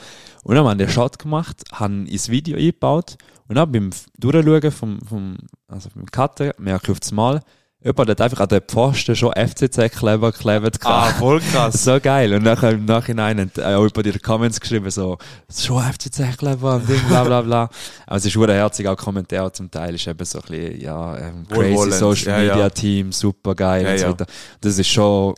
Und 0.42 0.54
dann 0.54 0.64
haben 0.66 0.78
wir 0.78 0.86
den 0.86 0.92
Shot 0.92 1.18
gemacht, 1.18 1.62
haben 1.72 2.06
ins 2.06 2.28
Video 2.30 2.56
eingebaut 2.56 3.16
und 3.50 3.56
dann 3.56 3.72
beim 3.72 3.90
Durchschauen 4.16 4.70
vom, 4.70 5.00
vom, 5.00 5.36
also 5.66 5.88
beim 5.92 6.06
Cutten, 6.06 6.52
merke 6.58 6.84
ich 6.84 6.90
auf 6.92 7.00
das 7.00 7.10
Mal, 7.10 7.42
jemand 7.82 8.10
hat 8.10 8.20
einfach 8.20 8.38
an 8.38 8.48
den 8.48 8.60
Pfosten 8.60 9.16
schon 9.16 9.32
FCZ-Kleber 9.32 10.30
geklebt. 10.30 10.78
Ah, 10.84 11.06
voll 11.14 11.40
krass. 11.40 11.82
So 11.84 11.98
geil. 11.98 12.32
Und 12.32 12.44
dann 12.44 12.56
im 12.62 12.84
Nachhinein 12.84 13.40
hat 13.40 13.58
auch 13.58 13.84
über 13.84 14.04
die 14.04 14.16
Comments 14.20 14.60
geschrieben, 14.60 14.88
so, 14.92 15.18
schon 15.52 15.82
FCZ-Kleber 15.82 16.76
und 16.76 16.88
Ding, 16.88 17.02
bla, 17.08 17.24
bla, 17.24 17.42
bla. 17.42 17.70
Aber 18.06 18.16
es 18.18 18.24
ist 18.24 18.36
herzig, 18.36 18.86
auch 18.86 18.96
Kommentare 18.96 19.50
zum 19.50 19.68
Teil 19.68 19.96
ist 19.96 20.06
eben 20.06 20.24
so 20.24 20.38
ein 20.38 20.44
bisschen, 20.48 20.80
ja, 20.80 21.18
ähm, 21.18 21.48
crazy. 21.48 21.90
Social 21.90 22.28
Ja, 22.28 22.42
ja. 22.42 22.54
Media 22.54 22.70
Team, 22.70 23.10
super 23.10 23.56
geil 23.56 23.82
Ja, 23.84 23.90
und 23.90 23.98
so 23.98 24.04
ja. 24.04 24.10
weiter. 24.12 24.26
Das 24.60 24.78
ist 24.78 24.86
schon 24.86 25.34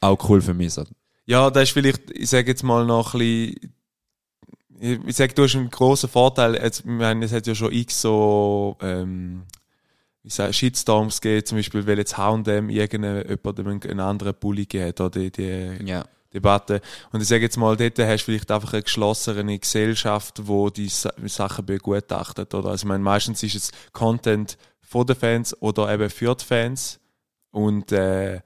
auch 0.00 0.28
cool 0.28 0.40
für 0.40 0.54
mich, 0.54 0.72
so. 0.72 0.84
Ja, 1.24 1.50
das 1.50 1.64
ist 1.64 1.70
vielleicht, 1.72 2.12
ich 2.12 2.30
sage 2.30 2.46
jetzt 2.46 2.62
mal 2.62 2.86
noch 2.86 3.14
ein 3.14 3.18
bisschen, 3.18 3.75
ich 4.80 4.98
ich 5.06 5.16
sage, 5.16 5.34
du 5.34 5.44
hast 5.44 5.56
einen 5.56 5.70
grossen 5.70 6.08
Vorteil, 6.08 6.54
jetzt, 6.54 6.80
ich 6.80 6.86
meine, 6.86 7.24
es 7.24 7.32
hat 7.32 7.46
ja 7.46 7.54
schon 7.54 7.72
x 7.72 8.00
so, 8.02 8.76
ähm, 8.80 9.44
wie 10.22 10.30
sag, 10.30 10.54
Shitstorms 10.54 11.20
gegeben, 11.20 11.46
zum 11.46 11.58
Beispiel, 11.58 11.86
weil 11.86 11.98
jetzt 11.98 12.16
H&M 12.18 12.68
irgendjemandem 12.68 13.66
einen, 13.66 13.82
einen 13.82 14.00
anderen 14.00 14.34
Pulli 14.34 14.62
gegeben 14.62 14.88
hat, 14.88 15.00
oder 15.00 15.10
die, 15.10 15.30
die 15.30 15.88
Ja. 15.88 16.04
Debatte. 16.32 16.80
Und 17.12 17.22
ich 17.22 17.28
sage 17.28 17.42
jetzt 17.42 17.56
mal, 17.56 17.76
dort 17.76 17.98
hast 17.98 18.22
du 18.22 18.24
vielleicht 18.26 18.50
einfach 18.50 18.72
eine 18.72 18.82
geschlossene 18.82 19.58
Gesellschaft, 19.58 20.46
wo 20.46 20.68
die 20.68 20.88
Sa 20.88 21.10
Sachen 21.24 21.64
begutachtet, 21.64 22.52
oder? 22.52 22.70
Also, 22.70 22.84
ich 22.84 22.88
meine, 22.88 23.02
meistens 23.02 23.42
ist 23.42 23.54
es 23.54 23.70
Content 23.92 24.58
von 24.82 25.06
den 25.06 25.16
Fans 25.16 25.60
oder 25.62 25.92
eben 25.92 26.10
für 26.10 26.34
die 26.34 26.44
Fans. 26.44 27.00
Und, 27.50 27.90
äh, 27.92 28.40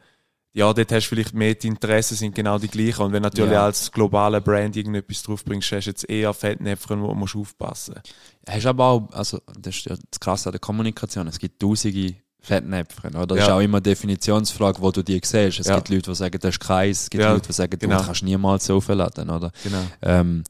ja, 0.53 0.73
dort 0.73 0.91
hast 0.93 1.05
du 1.07 1.09
vielleicht 1.11 1.33
mehr 1.35 1.55
die 1.55 1.69
Interessen 1.69 2.17
sind 2.17 2.35
genau 2.35 2.59
die 2.59 2.69
gleichen. 2.69 3.03
Und 3.03 3.13
wenn 3.13 3.23
natürlich 3.23 3.53
Ja. 3.53 3.65
als 3.67 3.91
globaler 3.93 4.41
Brand 4.41 4.77
irgendetwas 4.77 5.23
draufbringst, 5.23 5.71
hast 5.73 5.85
du 5.87 5.91
jetzt 5.91 6.11
eher 6.11 6.35
Fettnäpfchen, 6.35 7.01
wo 7.03 7.15
du 7.15 7.41
aufpassen 7.41 7.95
musst. 7.95 8.15
Hast 8.49 8.67
aber 8.67 8.85
auch, 8.87 9.09
also, 9.13 9.41
das 9.59 9.77
ist 9.77 9.85
ja 9.87 9.95
das 10.11 10.19
Krasse 10.19 10.49
an 10.49 10.53
der 10.53 10.61
Kommunikation. 10.61 11.29
Es 11.29 11.39
gibt 11.39 11.61
tausende 11.61 12.15
Fettnäpfchen, 12.41 13.15
oder? 13.15 13.27
Das 13.29 13.39
Ja. 13.39 13.45
ist 13.45 13.51
auch 13.53 13.61
immer 13.61 13.77
eine 13.79 13.83
Definitionsfrage, 13.83 14.81
wo 14.81 14.91
du 14.91 15.03
die 15.05 15.21
siehst. 15.23 15.61
Es 15.61 15.67
Ja. 15.69 15.77
gibt 15.77 15.91
Leute, 15.91 16.11
die 16.11 16.17
sagen, 16.17 16.39
das 16.41 16.55
ist 16.55 16.61
Kreis, 16.61 17.03
es 17.03 17.11
gibt 17.11 17.23
Leute, 17.23 17.47
die 17.49 17.53
sagen, 17.53 17.79
genau. 17.79 17.99
du 18.01 18.05
kannst 18.07 18.23
niemals 18.23 18.65
so 18.67 18.77
aufladen, 18.79 19.29
oder? 19.31 19.53
Genau. 19.63 19.83
Ähm, 20.03 20.43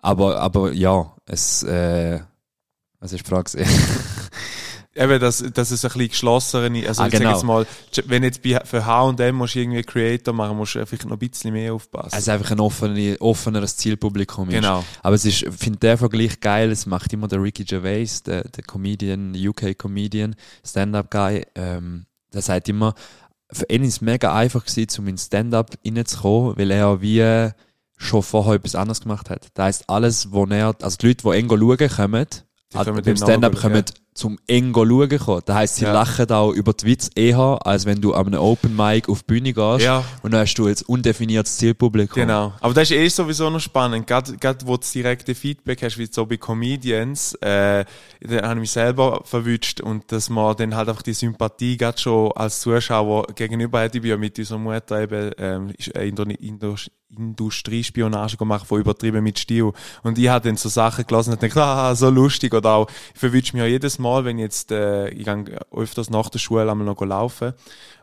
aber, 0.00 0.40
aber 0.40 0.72
ja, 0.72 1.12
es, 1.26 1.62
äh, 1.64 2.20
was 3.00 3.12
ist 3.12 3.26
die 3.26 3.28
Frage? 3.28 3.50
Eben, 4.96 5.20
dass, 5.20 5.44
dass 5.52 5.70
es 5.70 5.84
ein 5.84 5.90
bisschen 5.90 6.08
geschlossenere, 6.08 6.88
also 6.88 7.02
Ah, 7.02 7.06
ich 7.06 7.12
sag 7.12 7.20
genau. 7.20 7.32
jetzt 7.32 7.44
mal, 7.44 7.66
wenn 8.06 8.22
jetzt 8.22 8.42
bei, 8.42 8.60
für 8.64 8.86
H&M 8.86 9.34
musst 9.34 9.54
du 9.54 9.60
irgendwie 9.60 9.82
Creator 9.82 10.32
machen, 10.32 10.56
musst 10.56 10.74
du 10.74 10.86
vielleicht 10.86 11.04
noch 11.04 11.12
ein 11.12 11.18
bisschen 11.18 11.52
mehr 11.52 11.74
aufpassen. 11.74 12.10
es 12.12 12.20
ist 12.20 12.28
einfach 12.28 12.50
ein 12.50 12.60
offene, 12.60 13.16
offeneres 13.20 13.76
Zielpublikum. 13.76 14.48
Ist. 14.48 14.54
genau. 14.54 14.84
Aber 15.02 15.14
es 15.14 15.24
ist, 15.24 15.42
ich 15.42 15.54
finde 15.54 15.78
der 15.80 15.98
Vergleich 15.98 16.40
geil, 16.40 16.70
es 16.70 16.86
macht 16.86 17.12
immer 17.12 17.28
der 17.28 17.42
Ricky 17.42 17.64
Gervais, 17.64 18.22
der, 18.24 18.44
der 18.44 18.64
Comedian, 18.64 19.34
UK-Comedian, 19.36 20.34
Stand-Up-Guy, 20.64 21.46
ähm, 21.54 22.06
der 22.32 22.42
sagt 22.42 22.68
immer, 22.68 22.94
für 23.52 23.66
ihn 23.68 23.82
ist 23.84 23.94
es 23.94 24.00
mega 24.00 24.34
einfach 24.34 24.64
gewesen, 24.64 25.00
um 25.00 25.08
in 25.08 25.18
Stand-Up 25.18 25.70
reinzukommen, 25.84 26.56
weil 26.56 26.70
er 26.70 27.00
wie 27.00 27.50
schon 27.98 28.22
vorher 28.22 28.54
etwas 28.54 28.74
anderes 28.74 29.00
gemacht 29.00 29.30
hat. 29.30 29.48
Das 29.54 29.64
heisst, 29.64 29.90
alles, 29.90 30.32
wo 30.32 30.44
er, 30.46 30.74
also 30.82 30.96
die 30.98 31.08
Leute, 31.08 31.22
die 31.22 31.36
eng 31.36 31.48
schauen 31.48 31.88
kommen, 31.88 32.26
Die 32.72 32.76
also 32.76 32.90
kommen 32.90 33.04
beim 33.04 33.14
dann 33.14 33.16
Stand-Up 33.16 33.56
kommen 33.60 33.84
zum 34.16 34.38
eng 34.46 34.72
schauen 34.74 35.08
kommen. 35.18 35.42
Das 35.44 35.56
heisst, 35.56 35.76
sie 35.76 35.84
Ja. 35.84 35.92
lachen 35.92 36.30
auch 36.30 36.50
über 36.52 36.72
die 36.72 36.86
Witze 36.86 37.10
eher, 37.14 37.58
als 37.64 37.86
wenn 37.86 38.00
du 38.00 38.14
an 38.14 38.26
einem 38.28 38.40
Open 38.40 38.74
Mic 38.74 39.08
auf 39.08 39.22
die 39.22 39.26
Bühne 39.26 39.52
gehst 39.52 39.84
Ja, 39.84 40.04
und 40.22 40.32
dann 40.32 40.40
hast 40.40 40.54
du 40.54 40.66
jetzt 40.68 40.88
undefiniertes 40.88 41.56
Zielpublikum. 41.58 42.22
genau. 42.22 42.52
Aber 42.60 42.74
das 42.74 42.90
ist 42.90 42.96
eh 42.96 43.08
sowieso 43.08 43.50
noch 43.50 43.60
spannend. 43.60 44.06
Gerade, 44.06 44.36
gerade 44.36 44.66
wo 44.66 44.72
du 44.72 44.78
das 44.80 44.92
direkte 44.92 45.34
Feedback 45.34 45.82
hast, 45.82 45.98
wie 45.98 46.06
so 46.10 46.26
bei 46.26 46.36
Comedians, 46.36 47.34
äh, 47.42 47.84
da 48.20 48.42
habe 48.42 48.54
ich 48.54 48.60
mich 48.60 48.70
selber 48.70 49.20
verwünscht 49.24 49.80
und 49.80 50.10
dass 50.10 50.28
man 50.30 50.56
dann 50.56 50.74
halt 50.74 50.88
einfach 50.88 51.02
die 51.02 51.12
Sympathie 51.14 51.76
gerade 51.76 51.98
schon 51.98 52.32
als 52.32 52.60
Zuschauer 52.60 53.26
gegenüber 53.34 53.80
hat. 53.80 53.94
Ich 53.94 54.00
bin 54.00 54.10
ja 54.10 54.16
mit 54.16 54.38
unserer 54.38 54.58
Mutter 54.58 55.00
eben, 55.02 55.30
ähm, 55.38 55.70
ist, 55.76 55.94
äh, 55.94 56.08
Indo 56.08 56.22
Indo 56.24 56.74
Industriespionage 57.18 58.36
gemacht 58.36 58.66
von 58.66 58.80
übertrieben 58.80 59.22
mit 59.22 59.38
Stil. 59.38 59.72
Und 60.02 60.18
ich 60.18 60.28
habe 60.28 60.48
dann 60.48 60.56
so 60.56 60.68
Sachen 60.68 61.06
gelesen 61.06 61.32
und 61.32 61.42
denke, 61.42 61.62
ah, 61.62 61.94
so 61.94 62.10
lustig. 62.10 62.52
Oder 62.54 62.70
auch, 62.70 62.88
ich 63.14 63.20
verwünsche 63.20 63.54
mich 63.54 63.60
ja 63.62 63.66
jedes 63.68 63.98
Mal, 63.98 64.05
wenn 64.24 64.38
ich 64.38 64.42
jetzt, 64.44 64.70
äh, 64.72 65.08
ich 65.08 65.24
gehe 65.24 65.60
öfters 65.70 66.10
nach 66.10 66.28
der 66.30 66.38
Schule 66.38 66.70
einmal 66.70 66.86
noch 66.86 67.00
laufen. 67.02 67.52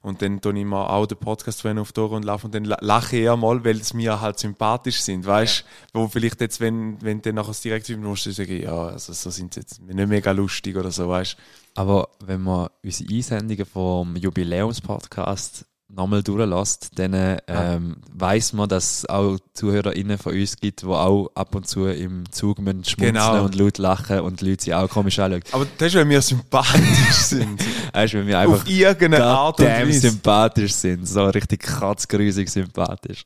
Und 0.02 0.22
dann 0.22 0.42
tue 0.42 0.58
ich 0.60 0.66
mir 0.66 0.90
auch 0.90 1.06
den 1.06 1.18
Podcast 1.18 1.66
auf 1.66 1.92
die 1.94 2.00
Ohren 2.02 2.18
und 2.18 2.26
laufe 2.26 2.48
und 2.48 2.54
dann 2.56 2.66
la- 2.66 2.78
lache 2.82 3.16
ich 3.16 3.24
eher 3.24 3.38
mal, 3.38 3.64
weil 3.64 3.78
es 3.80 3.94
mir 3.94 4.20
halt 4.20 4.38
sympathisch 4.38 5.02
sind, 5.02 5.26
weißt 5.26 5.64
Wo 5.94 6.08
vielleicht 6.08 6.42
jetzt, 6.42 6.60
wenn, 6.60 7.02
wenn 7.02 7.22
dann 7.22 7.36
nachher 7.36 7.48
das 7.48 7.62
direkt 7.62 7.88
üben 7.90 8.04
musst, 8.04 8.26
du 8.26 8.32
sagen, 8.32 8.62
ja, 8.62 8.88
also 8.88 9.14
so 9.14 9.30
sind 9.30 9.54
sie 9.54 9.62
jetzt 9.62 9.82
nicht 9.82 10.08
mega 10.10 10.32
lustig 10.32 10.76
oder 10.76 10.92
so, 10.92 11.08
weißt 11.08 11.38
Aber 11.76 12.10
wenn 12.26 12.42
man 12.42 12.68
unsere 12.84 13.14
Einsendungen 13.14 13.66
vom 13.66 14.16
Jubiläumspodcast 14.18 15.66
nochmal 15.96 16.24
durchlässt, 16.24 16.90
dann 16.96 17.38
ähm, 17.48 17.98
weiss 18.12 18.52
man, 18.54 18.68
dass 18.68 19.00
es 19.00 19.10
auch 19.10 19.38
ZuhörerInnen 19.54 20.18
von 20.18 20.34
uns 20.34 20.58
gibt, 20.58 20.82
die 20.82 20.86
auch 20.88 21.30
ab 21.36 21.54
und 21.56 21.68
zu 21.68 21.86
im 21.86 22.32
Zug 22.32 22.60
müssen 22.60 22.84
schmunzeln 22.84 23.14
Genau. 23.16 23.44
und 23.46 23.56
laut 23.56 23.78
lachen 23.78 24.20
und 24.22 24.42
die 24.42 24.50
Leute 24.50 24.64
sich 24.64 24.74
auch 24.74 24.90
komisch 24.90 25.20
anschauen. 25.20 25.44
Aber 25.52 25.68
das 25.78 25.88
ist, 25.90 25.96
wenn 25.96 26.10
wir 26.10 26.22
sympathisch 26.22 27.12
sind. 27.14 27.62
Weißt 27.94 28.14
du, 28.14 28.18
wenn 28.20 28.28
wir 28.28 28.40
einfach 28.40 28.56
auf 28.56 28.68
irgendeine 28.70 29.24
Art 29.26 29.60
und 29.60 29.66
Weise. 29.68 30.00
sympathisch 30.10 30.74
sind, 30.74 31.08
so 31.08 31.26
richtig 31.26 31.62
kratzgrüsig 31.62 32.50
sympathisch. 32.50 33.24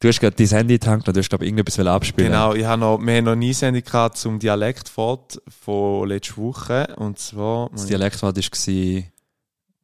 Du 0.00 0.08
hast 0.08 0.18
gerade 0.18 0.34
dein 0.34 0.48
Handy 0.48 0.74
getankt 0.78 1.06
und 1.06 1.16
du 1.16 1.20
hast, 1.20 1.28
glaube 1.28 1.44
ich, 1.44 1.50
irgendetwas 1.50 1.78
abspielen 1.86 2.32
Genau, 2.32 2.54
ich 2.54 2.64
habe 2.64 2.80
noch, 2.80 2.98
wir 3.00 3.16
haben 3.16 3.24
noch 3.24 3.36
nie 3.36 3.52
Sendung 3.52 3.84
gehabt 3.84 4.16
zum 4.16 4.38
Dialektfort 4.38 5.40
von 5.62 6.08
letzter 6.08 6.38
Woche. 6.38 6.94
Und 6.96 7.18
zwar, 7.18 7.68
Das 7.70 7.86
Dialektwort 7.86 8.36
war 8.36 9.02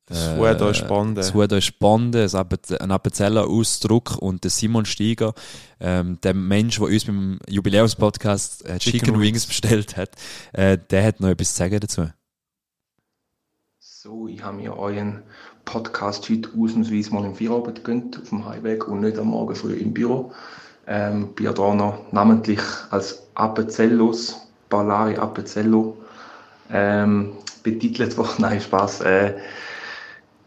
das 0.07 0.59
da 0.59 0.71
ist 0.71 0.87
Bande. 0.87 1.21
Das 1.21 1.35
ist 1.35 1.79
Bande, 1.81 2.23
ein 2.23 2.29
Appe- 2.29 2.81
ein 2.81 2.90
Appenzeller 2.92 3.49
Ausdruck 3.49 4.16
und 4.19 4.45
der 4.45 4.53
Simon 4.53 4.85
Steiger, 4.85 5.35
ähm, 5.81 6.19
der 6.23 6.33
Mensch, 6.33 6.79
der 6.79 6.87
uns 6.87 7.05
beim 7.05 7.40
Jubiläumspodcast 7.49 8.64
äh, 8.64 8.79
Chicken, 8.79 9.01
Chicken 9.01 9.21
Wings 9.21 9.47
bestellt 9.47 9.97
hat, 9.97 10.11
äh, 10.53 10.79
der 10.90 11.05
hat 11.05 11.21
noch 11.21 11.29
etwas 11.29 11.53
zu 11.53 11.59
sagen 11.59 11.81
dazu. 11.81 12.09
So, 13.81 14.29
ich 14.29 14.42
habe 14.45 14.59
mir 14.59 14.77
euren 14.77 15.25
Podcast 15.64 16.31
heute 16.31 16.49
ausnahmsweise 16.57 17.12
mal 17.12 17.25
im 17.25 17.35
Feierabend 17.35 17.79
gegönnt, 17.85 18.16
auf 18.23 18.29
dem 18.29 18.47
Heimweg 18.47 18.87
und 18.87 19.01
nicht 19.01 19.19
am 19.19 19.27
Morgen 19.27 19.57
früh 19.57 19.75
im 19.75 19.92
Büro. 19.92 20.33
Ähm, 20.87 21.35
bin 21.35 21.47
ja 21.47 21.53
da 21.53 21.75
noch 21.75 22.12
namentlich 22.12 22.61
als 22.90 23.27
Appenzellos, 23.35 24.40
Ballari 24.69 25.16
Appenzello, 25.16 25.97
ähm, 26.71 27.33
betitelt 27.64 28.16
worden. 28.16 28.35
Nein, 28.38 28.61
Spaß. 28.61 29.01
Äh, 29.01 29.35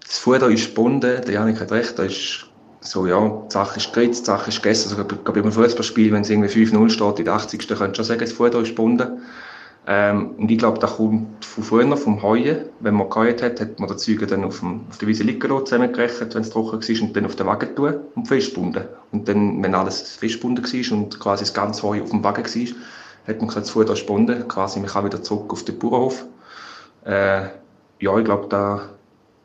das 0.10 0.18
Futter 0.18 0.50
ist 0.50 0.70
gebunden, 0.70 1.22
der 1.24 1.32
Janik 1.32 1.60
hat 1.60 1.72
recht, 1.72 2.00
da 2.00 2.04
ist 2.04 2.48
so, 2.82 3.06
ja, 3.06 3.44
die 3.48 3.52
Sache 3.52 3.78
ist 3.78 3.94
geritzt, 3.94 4.22
die 4.22 4.26
Sache 4.26 4.50
ist 4.50 4.64
gegessen. 4.64 4.90
Also, 4.90 5.02
ich 5.02 5.24
glaube, 5.24 5.44
beim 5.44 5.52
Fußballspiel, 5.52 6.12
wenn 6.12 6.22
es 6.22 6.32
irgendwie 6.32 6.66
5-0 6.66 6.90
steht, 6.90 7.20
in 7.20 7.26
der 7.26 7.36
80. 7.36 7.68
könntest 7.68 7.80
du 7.80 7.96
schon 7.96 8.06
sagen, 8.06 8.20
das 8.22 8.32
Futter 8.32 8.62
ist 8.62 8.70
gebunden. 8.70 9.22
Ähm, 9.86 10.32
und 10.38 10.50
ich 10.50 10.58
glaube, 10.58 10.80
das 10.80 10.96
kommt 10.96 11.46
von 11.46 11.64
früher, 11.64 11.98
vom 11.98 12.24
Heuen. 12.24 12.66
Wenn 12.80 12.96
man 12.96 13.10
geheuert 13.10 13.44
hat, 13.44 13.60
hat 13.60 13.80
man 13.80 13.90
die 13.90 13.98
Züge 13.98 14.26
dann 14.26 14.44
auf, 14.44 14.60
dem, 14.62 14.82
auf 14.90 14.98
der 14.98 15.08
Wiese 15.08 15.24
liegen 15.24 15.48
lassen, 15.48 15.66
zusammengerechnet, 15.66 16.34
wenn 16.34 16.42
es 16.42 16.50
trocken 16.50 16.82
war, 16.82 17.02
und 17.02 17.16
dann 17.16 17.26
auf 17.26 17.36
den 17.36 17.46
Wagen 17.46 17.76
tun 17.76 17.94
und 18.16 18.28
festgebunden. 18.28 18.86
Und 19.12 19.28
dann, 19.28 19.62
wenn 19.62 19.76
alles 19.76 20.16
festgebunden 20.16 20.64
war 20.64 20.98
und 20.98 21.20
quasi 21.20 21.44
das 21.44 21.54
ganze 21.54 21.84
Heu 21.84 22.02
auf 22.02 22.10
dem 22.10 22.24
Wagen 22.24 22.46
war, 22.46 22.76
hat 23.28 23.38
man 23.38 23.48
gesagt, 23.48 23.66
das 23.66 23.70
Futter 23.70 23.94
ist 23.94 24.08
gebunden, 24.08 24.48
quasi, 24.48 24.80
man 24.80 24.90
kann 24.90 25.06
wieder 25.06 25.22
zurück 25.22 25.52
auf 25.54 25.64
den 25.66 25.78
Bauernhof. 25.78 26.26
Äh, 27.06 27.44
ja, 28.00 28.18
ich 28.18 28.26
glaube, 28.26 28.48
da 28.50 28.90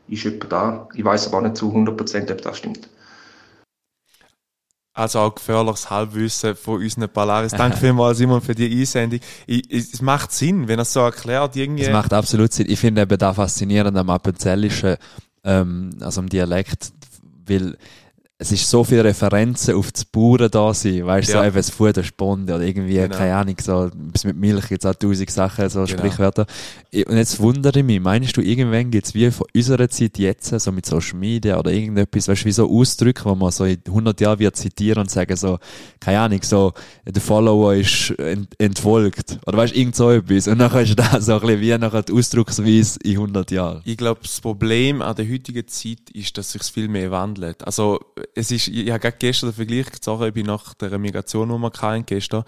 ist 0.08 0.24
etwa 0.24 0.48
da. 0.48 0.88
Ich 0.94 1.04
weiß 1.04 1.28
aber 1.28 1.38
auch 1.38 1.42
nicht 1.42 1.56
zu 1.56 1.70
100%, 1.72 2.32
ob 2.32 2.42
das 2.42 2.58
stimmt. 2.58 2.88
Also 4.96 5.18
auch 5.18 5.34
gefährliches 5.34 5.90
Halbwissen 5.90 6.54
von 6.54 6.80
unseren 6.80 7.08
Polaris. 7.08 7.50
Danke 7.50 7.76
vielmals, 7.76 8.18
Simon, 8.18 8.40
für 8.40 8.54
die 8.54 8.80
Einsendung. 8.80 9.18
Ich, 9.44 9.68
ich, 9.68 9.92
es 9.92 10.00
macht 10.00 10.30
Sinn, 10.30 10.68
wenn 10.68 10.78
er 10.78 10.82
es 10.82 10.92
so 10.92 11.00
erklärt, 11.00 11.56
irgendwie. 11.56 11.82
Das 11.82 11.92
macht 11.92 12.12
absolut 12.12 12.52
Sinn. 12.52 12.70
Ich 12.70 12.78
finde 12.78 13.02
eben 13.02 13.18
da 13.18 13.34
faszinierend 13.34 13.98
am 13.98 14.08
Appenzellischen, 14.08 14.96
ähm, 15.42 15.90
also 16.00 16.20
am 16.20 16.28
Dialekt, 16.28 16.92
weil 17.44 17.76
es 18.36 18.50
ist 18.50 18.68
so 18.68 18.82
viele 18.82 19.04
Referenzen 19.04 19.76
auf 19.76 19.92
das 19.92 20.04
Bauern 20.04 20.50
da 20.50 20.74
sind, 20.74 21.06
weißt 21.06 21.28
du, 21.28 21.32
Ja. 21.34 21.38
so 21.40 21.46
eben 21.46 21.56
das 21.56 21.70
Futter 21.70 22.02
Sponde 22.02 22.54
oder 22.56 22.64
irgendwie, 22.64 22.94
Genau. 22.94 23.16
keine 23.16 23.36
Ahnung, 23.36 23.54
so, 23.62 23.88
bis 23.94 24.24
mit 24.24 24.36
Milch 24.36 24.70
jetzt 24.70 24.84
auch 24.86 24.94
tausend 24.94 25.30
Sachen, 25.30 25.68
so 25.70 25.84
Genau. 25.84 25.98
Sprichwörter. 25.98 26.44
Ich- 26.90 27.06
Und 27.08 27.16
jetzt 27.16 27.38
wundere 27.38 27.78
ich 27.78 27.84
mich, 27.84 28.00
meinst 28.00 28.36
du, 28.36 28.40
irgendwann 28.40 28.90
gibt's 28.90 29.14
wie 29.14 29.30
von 29.30 29.46
unserer 29.54 29.88
Zeit 29.88 30.18
jetzt, 30.18 30.48
so 30.58 30.72
mit 30.72 30.84
Social 30.84 31.16
Media 31.16 31.58
oder 31.58 31.70
irgendetwas, 31.70 32.26
weißt 32.26 32.42
du, 32.42 32.46
wie 32.46 32.52
so 32.52 32.68
Ausdrücke, 32.70 33.24
wo 33.24 33.36
man 33.36 33.52
so 33.52 33.64
in 33.66 33.78
100 33.88 34.20
Jahren 34.20 34.40
wird 34.40 34.56
zitieren 34.56 35.02
und 35.02 35.10
sagen 35.12 35.36
so, 35.36 35.58
keine 36.00 36.18
Ahnung, 36.18 36.40
so, 36.42 36.72
der 37.06 37.22
Follower 37.22 37.74
ist 37.74 38.10
ent 38.18 38.48
entfolgt. 38.58 39.38
Oder 39.46 39.58
weißt 39.58 39.74
du, 39.74 39.78
irgend 39.78 39.94
so 39.94 40.10
etwas. 40.10 40.48
Und 40.48 40.58
dann 40.58 40.74
ist 40.82 40.98
da 40.98 41.20
so 41.20 41.34
ein 41.34 41.40
bisschen 41.40 41.60
wie 41.60 41.78
nachher 41.78 42.02
die 42.02 42.12
Ausdrucksweise 42.12 42.98
in 43.04 43.12
100 43.18 43.52
Jahren. 43.52 43.80
Ich 43.84 43.96
glaube, 43.96 44.20
das 44.24 44.40
Problem 44.40 45.02
an 45.02 45.14
der 45.14 45.30
heutigen 45.30 45.66
Zeit 45.68 46.10
ist, 46.12 46.36
dass 46.36 46.50
sich 46.50 46.62
viel 46.64 46.88
mehr 46.88 47.12
wandelt. 47.12 47.64
Also, 47.64 48.00
es 48.34 48.50
ist, 48.50 48.68
ich, 48.68 48.90
habe 48.90 49.00
gerade 49.00 49.16
gestern 49.18 49.50
den 49.50 49.54
Vergleich 49.54 49.90
gezogen, 49.90 50.24
ich 50.24 50.34
bin 50.34 50.46
nach 50.46 50.74
der 50.74 50.98
Migration, 50.98 51.48
die 51.48 51.58
wir 51.58 51.72
hatten, 51.72 52.06
gestern, 52.06 52.44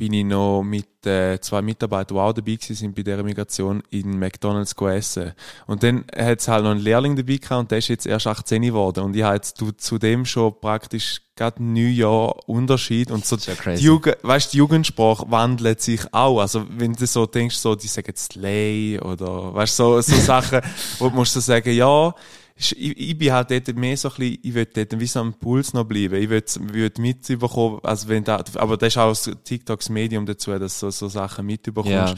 bin 0.00 0.14
ich 0.14 0.24
noch 0.24 0.62
mit 0.62 1.04
äh, 1.04 1.38
zwei 1.40 1.60
Mitarbeitern, 1.60 2.16
die 2.16 2.20
auch 2.22 2.32
dabei 2.32 2.56
sind 2.58 2.96
bei 2.96 3.02
dieser 3.02 3.22
Migration, 3.22 3.82
in 3.90 4.18
McDonalds 4.18 4.74
essen. 4.74 5.32
Und 5.66 5.82
dann 5.82 6.06
hat 6.16 6.40
es 6.40 6.48
halt 6.48 6.64
noch 6.64 6.70
einen 6.70 6.80
Lehrling 6.80 7.16
dabei 7.16 7.36
gehabt 7.36 7.60
und 7.60 7.70
der 7.70 7.78
ist 7.78 7.88
jetzt 7.88 8.06
erst 8.06 8.26
18 8.26 8.62
geworden. 8.62 9.04
Und 9.04 9.14
ich 9.14 9.22
habe 9.22 9.34
jetzt 9.34 9.62
zudem 9.76 10.24
schon 10.24 10.58
praktisch 10.58 11.20
gerade 11.36 11.62
neun 11.62 11.92
Jahre 11.92 12.32
Unterschied 12.46 13.10
und 13.10 13.26
so 13.26 13.36
ja 13.36 13.52
die. 13.54 13.82
Jugend, 13.82 14.16
weißt, 14.22 14.54
die 14.54 14.56
Jugendsprache 14.56 15.30
wandelt 15.30 15.82
sich 15.82 16.00
auch. 16.14 16.40
Also, 16.40 16.64
wenn 16.70 16.94
du 16.94 17.06
so 17.06 17.26
denkst, 17.26 17.56
so, 17.56 17.74
die 17.74 17.86
sagen 17.86 18.16
Slay 18.16 18.98
oder, 19.00 19.52
weißt, 19.54 19.76
so, 19.76 20.00
so 20.00 20.16
Sachen, 20.20 20.62
wo 20.98 21.10
du 21.10 21.14
musst 21.14 21.34
so 21.34 21.40
sagen, 21.40 21.74
ja, 21.74 22.14
ich, 22.60 22.98
ich 23.10 23.16
bin 23.16 23.32
halt 23.32 23.50
dort 23.50 23.74
mehr 23.76 23.96
so 23.96 24.08
ein 24.08 24.14
bisschen, 24.16 24.38
ich 24.42 24.54
will 24.54 24.66
dort 24.66 25.00
wie 25.00 25.06
so 25.06 25.20
am 25.20 25.32
Puls 25.34 25.72
noch 25.72 25.84
bleiben. 25.84 26.16
Ich 26.16 26.28
will, 26.28 26.44
will 26.72 26.92
mitbekommen, 26.98 27.80
also 27.82 28.08
wenn 28.08 28.22
da, 28.22 28.44
aber 28.56 28.76
das 28.76 28.88
ist 28.88 28.98
auch 28.98 29.08
das 29.08 29.30
TikToks 29.44 29.88
Medium 29.88 30.26
dazu, 30.26 30.50
dass 30.58 30.80
du 30.80 30.90
so, 30.90 30.90
so 30.90 31.08
Sachen 31.08 31.46
mitbekommst. 31.46 31.90
Ja. 31.90 32.14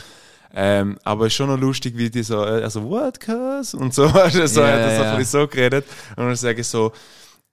Ähm, 0.55 0.99
aber 1.05 1.27
es 1.27 1.33
ist 1.33 1.37
schon 1.37 1.49
noch 1.49 1.59
lustig, 1.59 1.97
wie 1.97 2.11
die 2.11 2.23
so, 2.23 2.45
äh, 2.45 2.63
also, 2.63 2.83
what, 2.83 3.21
cuz? 3.21 3.73
Und 3.73 3.95
so, 3.95 4.03
weißt 4.15 4.37
du, 4.37 4.49
so, 4.49 4.61
Ja, 4.61 4.67
hat 4.67 4.81
er 4.81 4.97
so 4.97 5.03
ein 5.05 5.19
bisschen 5.19 5.41
so 5.41 5.47
geredet. 5.47 5.87
Und 6.17 6.27
dann 6.27 6.37
sage 6.37 6.61
ich 6.61 6.67
so, 6.67 6.93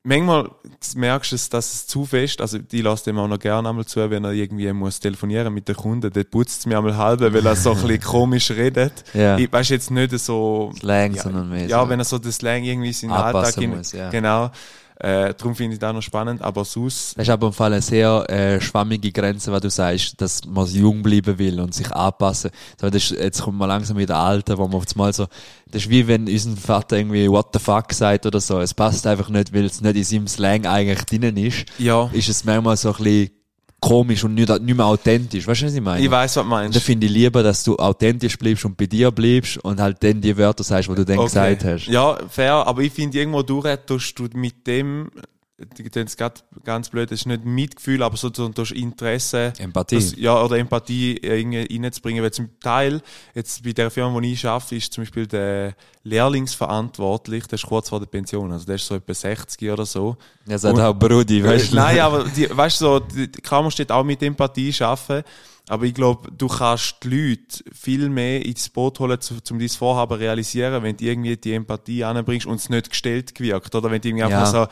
manchmal 0.03 0.49
merkst 0.95 1.31
du, 1.31 1.35
es, 1.35 1.49
dass 1.49 1.73
es 1.73 1.87
zu 1.87 2.05
fest, 2.05 2.41
also 2.41 2.57
die 2.57 2.81
lässt 2.81 3.07
dem 3.07 3.17
auch 3.17 3.27
noch 3.27 3.39
gerne 3.39 3.69
einmal 3.69 3.85
zu, 3.85 4.09
wenn 4.09 4.23
er 4.23 4.31
irgendwie 4.31 4.71
muss 4.73 4.99
telefonieren 4.99 5.53
mit 5.53 5.67
den 5.67 5.75
Kunden, 5.75 6.11
dort 6.11 6.31
putzt 6.31 6.59
es 6.59 6.65
mir 6.65 6.77
einmal 6.77 6.97
halb, 6.97 7.21
weil 7.21 7.45
er 7.45 7.55
so 7.55 7.71
ein 7.71 7.81
bisschen 7.81 8.01
komisch 8.05 8.51
redet. 8.51 9.03
Ja. 9.13 9.37
Ich 9.37 9.51
weiß 9.51 9.69
jetzt 9.69 9.91
nicht 9.91 10.17
so, 10.19 10.71
Slang, 10.79 11.13
ja, 11.13 11.23
sondern 11.23 11.49
mehr 11.49 11.67
ja, 11.67 11.87
wenn 11.87 11.99
er 11.99 12.05
so 12.05 12.17
den 12.17 12.31
Slang 12.31 12.63
irgendwie 12.63 12.89
in 12.89 12.93
seinen 12.93 13.11
anpassen 13.11 13.35
Alltag 13.35 13.63
in, 13.63 13.77
muss, 13.77 13.91
ja. 13.91 14.09
genau. 14.09 14.51
Äh, 15.01 15.33
darum 15.33 15.55
finde 15.55 15.75
ich 15.75 15.79
das 15.79 15.93
noch 15.93 16.01
spannend, 16.01 16.41
aber 16.41 16.65
sonst, 16.65 17.17
Das 17.17 17.23
ist 17.23 17.29
aber 17.31 17.47
im 17.47 17.53
Fall 17.53 17.71
eine 17.71 17.81
sehr 17.81 18.29
äh, 18.29 18.59
schwammige 18.59 19.11
Grenze, 19.13 19.49
was 19.51 19.61
du 19.61 19.69
sagst, 19.69 20.19
dass 20.19 20.43
man 20.45 20.67
jung 20.67 21.01
bleiben 21.01 21.37
will 21.39 21.61
und 21.61 21.73
sich 21.73 21.89
anpassen. 21.91 22.51
So, 22.79 22.89
das 22.89 23.03
ist, 23.03 23.11
jetzt 23.11 23.41
kommt 23.41 23.57
man 23.57 23.69
langsam 23.69 23.97
wieder 23.97 24.17
Alter, 24.17 24.57
wo 24.57 24.67
man 24.67 24.75
oft 24.75 24.93
mal 24.97 25.13
so, 25.13 25.27
das 25.71 25.83
ist 25.83 25.89
wie 25.89 26.05
wenn 26.05 26.27
unser 26.27 26.57
Vater 26.57 26.97
irgendwie 26.97 27.29
what 27.29 27.47
the 27.53 27.59
fuck 27.59 27.93
sagt 27.93 28.25
oder 28.25 28.41
so. 28.41 28.59
Es 28.59 28.73
passt 28.73 29.07
einfach 29.07 29.29
nicht, 29.29 29.53
weil 29.53 29.65
es 29.65 29.79
nicht 29.79 29.95
in 29.95 30.03
seinem 30.03 30.27
Slang 30.27 30.65
eigentlich 30.65 31.03
drinnen 31.05 31.37
ist. 31.37 31.65
ja, 31.77 32.09
Ist 32.11 32.27
es 32.27 32.43
manchmal 32.43 32.75
so 32.75 32.89
ein 32.89 33.03
bisschen 33.03 33.29
komisch 33.79 34.23
und 34.23 34.33
nicht, 34.33 34.49
nicht 34.61 34.75
mehr 34.75 34.85
authentisch. 34.85 35.47
Weißt 35.47 35.61
du, 35.61 35.65
was 35.67 35.73
ich 35.73 35.81
meine? 35.81 36.03
ich 36.03 36.11
weiß, 36.11 36.31
was 36.31 36.33
du 36.35 36.39
Und 36.41 36.49
da 36.49 36.55
meinst. 36.55 36.79
finde 36.81 37.07
ich 37.07 37.13
lieber, 37.13 37.43
dass 37.43 37.63
du 37.63 37.75
authentisch 37.77 38.37
bleibst 38.37 38.65
und 38.65 38.77
bei 38.77 38.85
dir 38.85 39.11
bleibst 39.11 39.57
und 39.57 39.79
halt 39.79 40.03
dann 40.03 40.21
die 40.21 40.37
Wörter 40.37 40.63
sagst, 40.63 40.89
die 40.89 40.95
du 40.95 41.05
dann 41.05 41.17
gesagt 41.19 41.63
hast. 41.63 41.87
Ja, 41.87 42.17
fair, 42.29 42.53
aber 42.67 42.81
ich 42.81 42.91
finde, 42.93 43.17
irgendwo 43.19 43.41
durch 43.43 43.77
tust 43.85 44.17
du 44.19 44.27
mit 44.33 44.65
dem, 44.67 45.09
es 45.95 46.17
grad 46.17 46.43
ganz 46.63 46.89
blöd, 46.89 47.11
das 47.11 47.21
ist 47.21 47.25
nicht 47.25 47.43
Mitgefühl, 47.45 48.01
aber 48.03 48.15
so, 48.17 48.29
tust 48.29 48.71
Interesse, 48.71 49.53
Empathie. 49.57 49.95
das, 49.95 50.15
ja, 50.15 50.41
oder 50.41 50.57
Empathie 50.57 51.17
irgendwie 51.17 51.77
reinzubringen, 51.81 52.23
weil 52.23 52.31
zum 52.31 52.49
Teil, 52.59 53.01
jetzt 53.35 53.63
bei 53.63 53.73
der 53.73 53.91
Firma, 53.91 54.13
wo 54.13 54.21
ich 54.21 54.45
arbeite, 54.45 54.75
ist 54.75 54.93
zum 54.93 55.03
Beispiel 55.03 55.27
der 55.27 55.75
Lehrlingsverantwortlich, 56.03 57.47
der 57.47 57.55
ist 57.57 57.65
kurz 57.65 57.89
vor 57.89 57.99
der 57.99 58.07
Pension, 58.07 58.51
also 58.51 58.65
der 58.65 58.75
ist 58.75 58.85
so 58.85 58.95
etwa 58.95 59.13
60 59.13 59.69
oder 59.69 59.85
so. 59.85 60.17
Ja, 60.47 60.57
sagt 60.57 60.79
auch 60.79 60.93
Brudi, 60.93 61.43
weißt 61.43 61.73
du? 61.73 61.75
Nein, 61.75 61.99
aber 61.99 62.23
die, 62.25 62.49
weißt 62.49 62.81
du, 62.81 62.85
so, 62.85 62.99
die, 62.99 63.27
klar 63.27 63.61
musst 63.63 63.79
du 63.79 63.89
auch 63.89 64.03
mit 64.03 64.21
Empathie 64.21 64.73
arbeiten, 64.81 65.27
aber 65.67 65.85
ich 65.85 65.93
glaube, 65.93 66.31
du 66.35 66.47
kannst 66.47 66.95
die 67.03 67.09
Leute 67.09 67.63
viel 67.73 68.09
mehr 68.09 68.43
ins 68.43 68.69
Boot 68.69 68.99
holen, 68.99 69.19
um 69.51 69.59
dein 69.59 69.69
Vorhaben 69.69 70.15
zu 70.15 70.19
realisieren, 70.19 70.81
wenn 70.81 70.97
du 70.97 71.05
irgendwie 71.05 71.37
die 71.37 71.53
Empathie 71.53 72.03
anbringst 72.03 72.47
und 72.47 72.55
es 72.55 72.69
nicht 72.69 72.89
gestellt 72.89 73.39
wirkt, 73.39 73.75
oder 73.75 73.91
wenn 73.91 74.01
du 74.01 74.07
irgendwie 74.07 74.27
Ja. 74.29 74.39
einfach 74.39 74.51
so, 74.51 74.67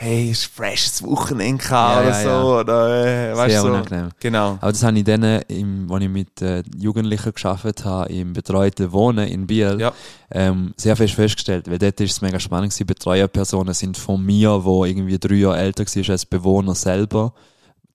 hey, 0.00 0.30
ist 0.30 0.44
freshes 0.46 1.02
Wochenende 1.02 1.62
Ja, 1.68 1.98
oder 2.00 2.08
ja, 2.08 2.22
so, 2.22 2.28
ja. 2.28 2.42
oder, 2.60 3.30
äh, 3.32 3.36
weißt 3.36 3.50
Sehr 3.50 3.60
so. 3.62 3.66
unangenehm. 3.68 4.08
Genau. 4.20 4.56
Aber 4.60 4.70
das 4.70 4.82
habe 4.84 4.96
ich 4.96 5.02
dann, 5.04 5.22
im, 5.48 5.90
als 5.90 6.02
ich 6.04 6.08
mit 6.08 6.40
äh, 6.40 6.62
Jugendlichen 6.78 7.32
geschafft 7.34 7.84
habe, 7.84 8.12
im 8.12 8.32
betreuten 8.32 8.92
Wohnen 8.92 9.26
in 9.26 9.48
Biel, 9.48 9.76
Ja. 9.80 9.92
ähm, 10.30 10.72
sehr 10.76 10.94
fest 10.94 11.14
festgestellt, 11.14 11.68
weil 11.68 11.78
dort 11.78 12.00
ist 12.00 12.12
es 12.12 12.20
mega 12.22 12.38
spannend 12.38 12.70
gewesen. 12.70 12.86
Betreuerpersonen 12.86 13.74
sind 13.74 13.96
von 13.98 14.24
mir, 14.24 14.64
wo 14.64 14.84
irgendwie 14.84 15.18
drei 15.18 15.34
Jahre 15.34 15.58
älter 15.58 15.84
war 15.84 16.10
als 16.10 16.26
Bewohner 16.26 16.76
selber, 16.76 17.32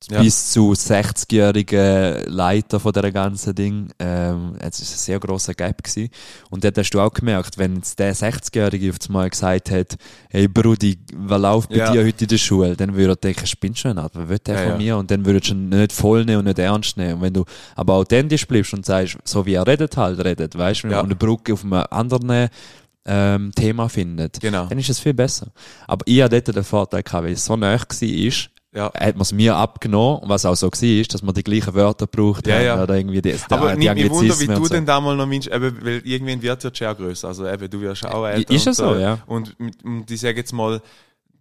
Ja. 0.10 0.22
bis 0.22 0.52
zu 0.52 0.74
60-jährigen 0.74 2.26
Leiter 2.28 2.80
von 2.80 2.92
dieser 2.92 3.12
ganzen 3.12 3.56
Ding. 3.56 3.90
Ähm, 4.00 4.54
es 4.60 4.80
ist 4.80 4.94
ein 4.94 4.98
sehr 4.98 5.20
grosser 5.20 5.54
Gap 5.54 5.84
gewesen. 5.84 6.10
Und 6.50 6.64
dort 6.64 6.78
hast 6.78 6.90
du 6.92 7.00
auch 7.00 7.14
gemerkt, 7.14 7.58
wenn 7.58 7.76
jetzt 7.78 7.98
der 8.00 8.16
60-Jährige 8.16 8.90
auf 8.92 8.98
einmal 9.08 9.30
gesagt 9.30 9.72
hat, 9.72 9.96
hey 10.30 10.48
Brudi, 10.48 11.00
was 11.16 11.42
läuft 11.42 11.70
bei 11.70 11.78
Ja. 11.78 11.92
dir 11.92 12.06
heute 12.06 12.26
in 12.26 12.28
der 12.28 12.38
Schule? 12.38 12.76
Dann 12.76 12.94
würde 12.96 13.14
er 13.14 13.16
denken, 13.16 13.48
spinnst 13.48 13.80
du 13.84 13.90
schon 13.90 13.98
ab, 13.98 14.12
was 14.14 14.28
will 14.30 14.40
der 14.40 14.62
Ja, 14.64 14.70
von 14.70 14.78
mir? 14.78 14.98
Und 14.98 15.10
dann 15.12 15.26
würdest 15.26 15.50
du 15.50 15.54
ihn 15.56 15.70
nicht 15.70 15.92
voll 15.94 16.26
nehmen 16.26 16.40
und 16.40 16.46
nicht 16.46 16.60
ernst 16.60 16.98
nehmen. 16.98 17.14
Und 17.16 17.22
wenn 17.22 17.34
du 17.34 17.46
aber 17.76 17.94
authentisch 17.94 18.48
bleibst 18.48 18.74
und 18.74 18.86
sagst, 18.86 19.18
so 19.24 19.46
wie 19.46 19.54
er 19.54 19.66
redet 19.66 19.96
halt, 19.98 20.24
redet, 20.24 20.58
weißt 20.58 20.84
du, 20.84 20.88
Ja. 20.90 21.00
und 21.00 21.06
eine 21.06 21.16
Brücke 21.16 21.54
auf 21.54 21.64
einem 21.64 21.84
anderen 21.90 22.50
ähm, 23.06 23.52
Thema 23.54 23.90
findet, 23.90 24.40
Genau. 24.40 24.66
dann 24.68 24.80
ist 24.80 24.90
es 24.90 25.00
viel 25.00 25.14
besser. 25.14 25.48
Aber 25.88 26.04
ich 26.08 26.22
hatte 26.22 26.42
dort 26.42 26.56
den 26.58 26.64
Vorteil 26.64 27.04
gehabt, 27.04 27.26
weil 27.26 27.34
es 27.34 27.44
so 27.46 27.56
nah 27.58 27.74
war, 27.78 27.88
Ja. 28.74 28.92
hat 28.94 29.16
man 29.16 29.22
es 29.22 29.32
mir 29.32 29.56
abgenommen, 29.56 30.22
was 30.24 30.46
auch 30.46 30.56
so 30.56 30.68
war, 30.68 30.82
ist, 30.82 31.14
dass 31.14 31.22
man 31.22 31.36
die 31.36 31.44
gleichen 31.44 31.74
Wörter 31.76 32.08
braucht 32.08 32.48
Ja, 32.48 32.60
ja. 32.62 32.82
oder 32.84 32.96
irgendwie 32.96 33.22
die, 33.22 33.36
Aber 33.50 33.72
die 33.74 33.78
nicht 33.80 33.94
mich 33.94 34.10
wunder, 34.10 34.40
wie 34.40 34.48
du 34.48 34.66
so. 34.66 34.74
denn 34.74 34.86
damals 34.86 35.18
noch 35.18 35.28
meinst, 35.28 35.48
eben, 35.48 35.78
weil 35.86 36.02
irgendwann 36.04 36.42
wird 36.42 36.64
ja 36.64 36.72
die 36.72 36.96
grösser. 36.96 37.28
Also 37.28 37.48
eben, 37.48 37.70
du 37.70 37.82
wirst 37.82 38.06
auch 38.06 38.26
älter. 38.26 38.54
Ist 38.54 38.66
es 38.68 38.78
so, 38.78 38.96
ja. 38.96 39.20
Und, 39.28 39.56
und 39.84 40.10
ich 40.10 40.20
sage 40.20 40.38
jetzt 40.38 40.54
mal, 40.54 40.82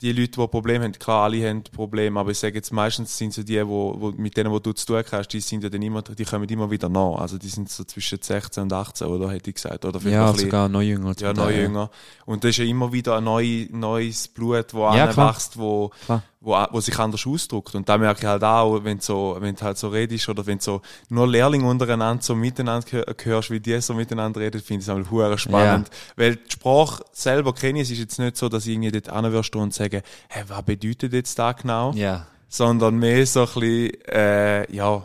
die 0.03 0.12
Leute, 0.12 0.33
die 0.41 0.47
Probleme 0.49 0.85
haben, 0.85 0.93
klar, 0.93 1.25
alle 1.25 1.49
haben 1.49 1.62
Probleme, 1.62 2.19
aber 2.21 2.33
ich 2.33 2.38
sage 2.38 2.57
jetzt, 2.57 2.73
meistens 2.73 3.17
sind 3.17 3.33
so 3.33 3.43
die, 3.43 3.65
wo, 3.67 3.95
wo, 3.99 4.11
mit 4.11 4.37
denen, 4.37 4.51
wo 4.51 4.59
du 4.59 4.73
zu 4.73 4.85
tun 4.87 5.03
hast, 5.11 5.29
die 5.29 5.41
sind 5.41 5.62
ja 5.62 5.71
dann 5.71 5.81
immer, 5.81 6.03
die 6.03 6.25
kommen 6.25 6.49
immer 6.49 6.71
wieder 6.71 6.88
nach. 6.88 7.19
Also 7.21 7.38
die 7.38 7.49
sind 7.49 7.71
so 7.71 7.85
zwischen 7.85 8.21
16 8.21 8.65
und 8.65 8.73
18, 8.73 9.07
oder, 9.07 9.31
hätte 9.31 9.51
ich 9.51 9.57
gesagt. 9.57 9.85
Oder 9.85 10.01
vielleicht 10.01 10.15
Ja, 10.17 10.33
bisschen- 10.33 10.47
sogar 10.51 10.69
noch 10.69 10.83
jünger. 10.83 11.15
ja, 11.19 11.33
noch 11.33 11.51
jünger. 11.51 11.88
Und 12.27 12.43
das 12.45 12.51
ist 12.51 12.57
ja 12.59 12.65
immer 12.65 12.93
wieder 12.93 13.17
ein 13.19 13.25
neu, 13.25 13.67
neues 13.71 14.27
Blut, 14.29 14.75
wo 14.75 14.81
Ja, 14.93 15.05
anwächst, 15.09 15.57
wo, 15.59 15.91
Klar. 16.07 16.23
wo, 16.41 16.57
wo 16.73 16.81
sich 16.81 16.99
anders 16.99 17.25
ausdrückt. 17.27 17.75
Und 17.75 17.88
da 17.88 17.97
merke 17.99 18.21
ich 18.23 18.27
halt 18.27 18.43
auch, 18.43 18.83
wenn 18.83 18.99
du 18.99 19.05
so, 19.05 19.37
wenn 19.38 19.55
du 19.55 19.62
halt 19.62 19.79
so 19.79 19.88
redest 19.88 20.29
oder 20.29 20.45
wenn 20.47 20.59
du 20.59 20.65
so 20.65 20.83
nur 21.11 21.29
Lehrlinge 21.29 21.69
untereinander 21.69 22.23
so 22.23 22.35
miteinander 22.35 23.05
hörst, 23.23 23.51
wie 23.51 23.61
die 23.61 23.81
so 23.81 23.95
miteinander 23.95 24.41
reden, 24.41 24.61
finde 24.61 24.81
ich 24.83 24.87
es 24.87 24.88
einmal 24.88 25.11
hure 25.11 25.38
spannend. 25.38 25.91
Weil 26.17 26.37
die 26.37 26.51
Sprache 26.53 27.05
selber 27.12 27.53
kenne 27.55 27.79
ich, 27.81 27.85
es 27.85 27.91
ist 27.93 27.99
jetzt 27.99 28.19
nicht 28.19 28.37
so, 28.37 28.49
dass 28.49 28.67
ich 28.67 28.73
irgendwie 28.73 28.91
dort 28.93 29.09
anwürste 29.11 29.59
und 29.59 29.73
sage, 29.75 29.91
hey, 30.28 30.44
was 30.48 30.62
bedeutet 30.62 31.12
jetzt 31.12 31.38
da 31.38 31.52
genau? 31.52 31.92
Ja. 31.92 32.26
Sondern 32.48 32.96
mehr 32.96 33.26
so 33.26 33.40
ein 33.40 33.46
bisschen, 33.46 34.05
äh, 34.09 34.72
ja, 34.74 35.02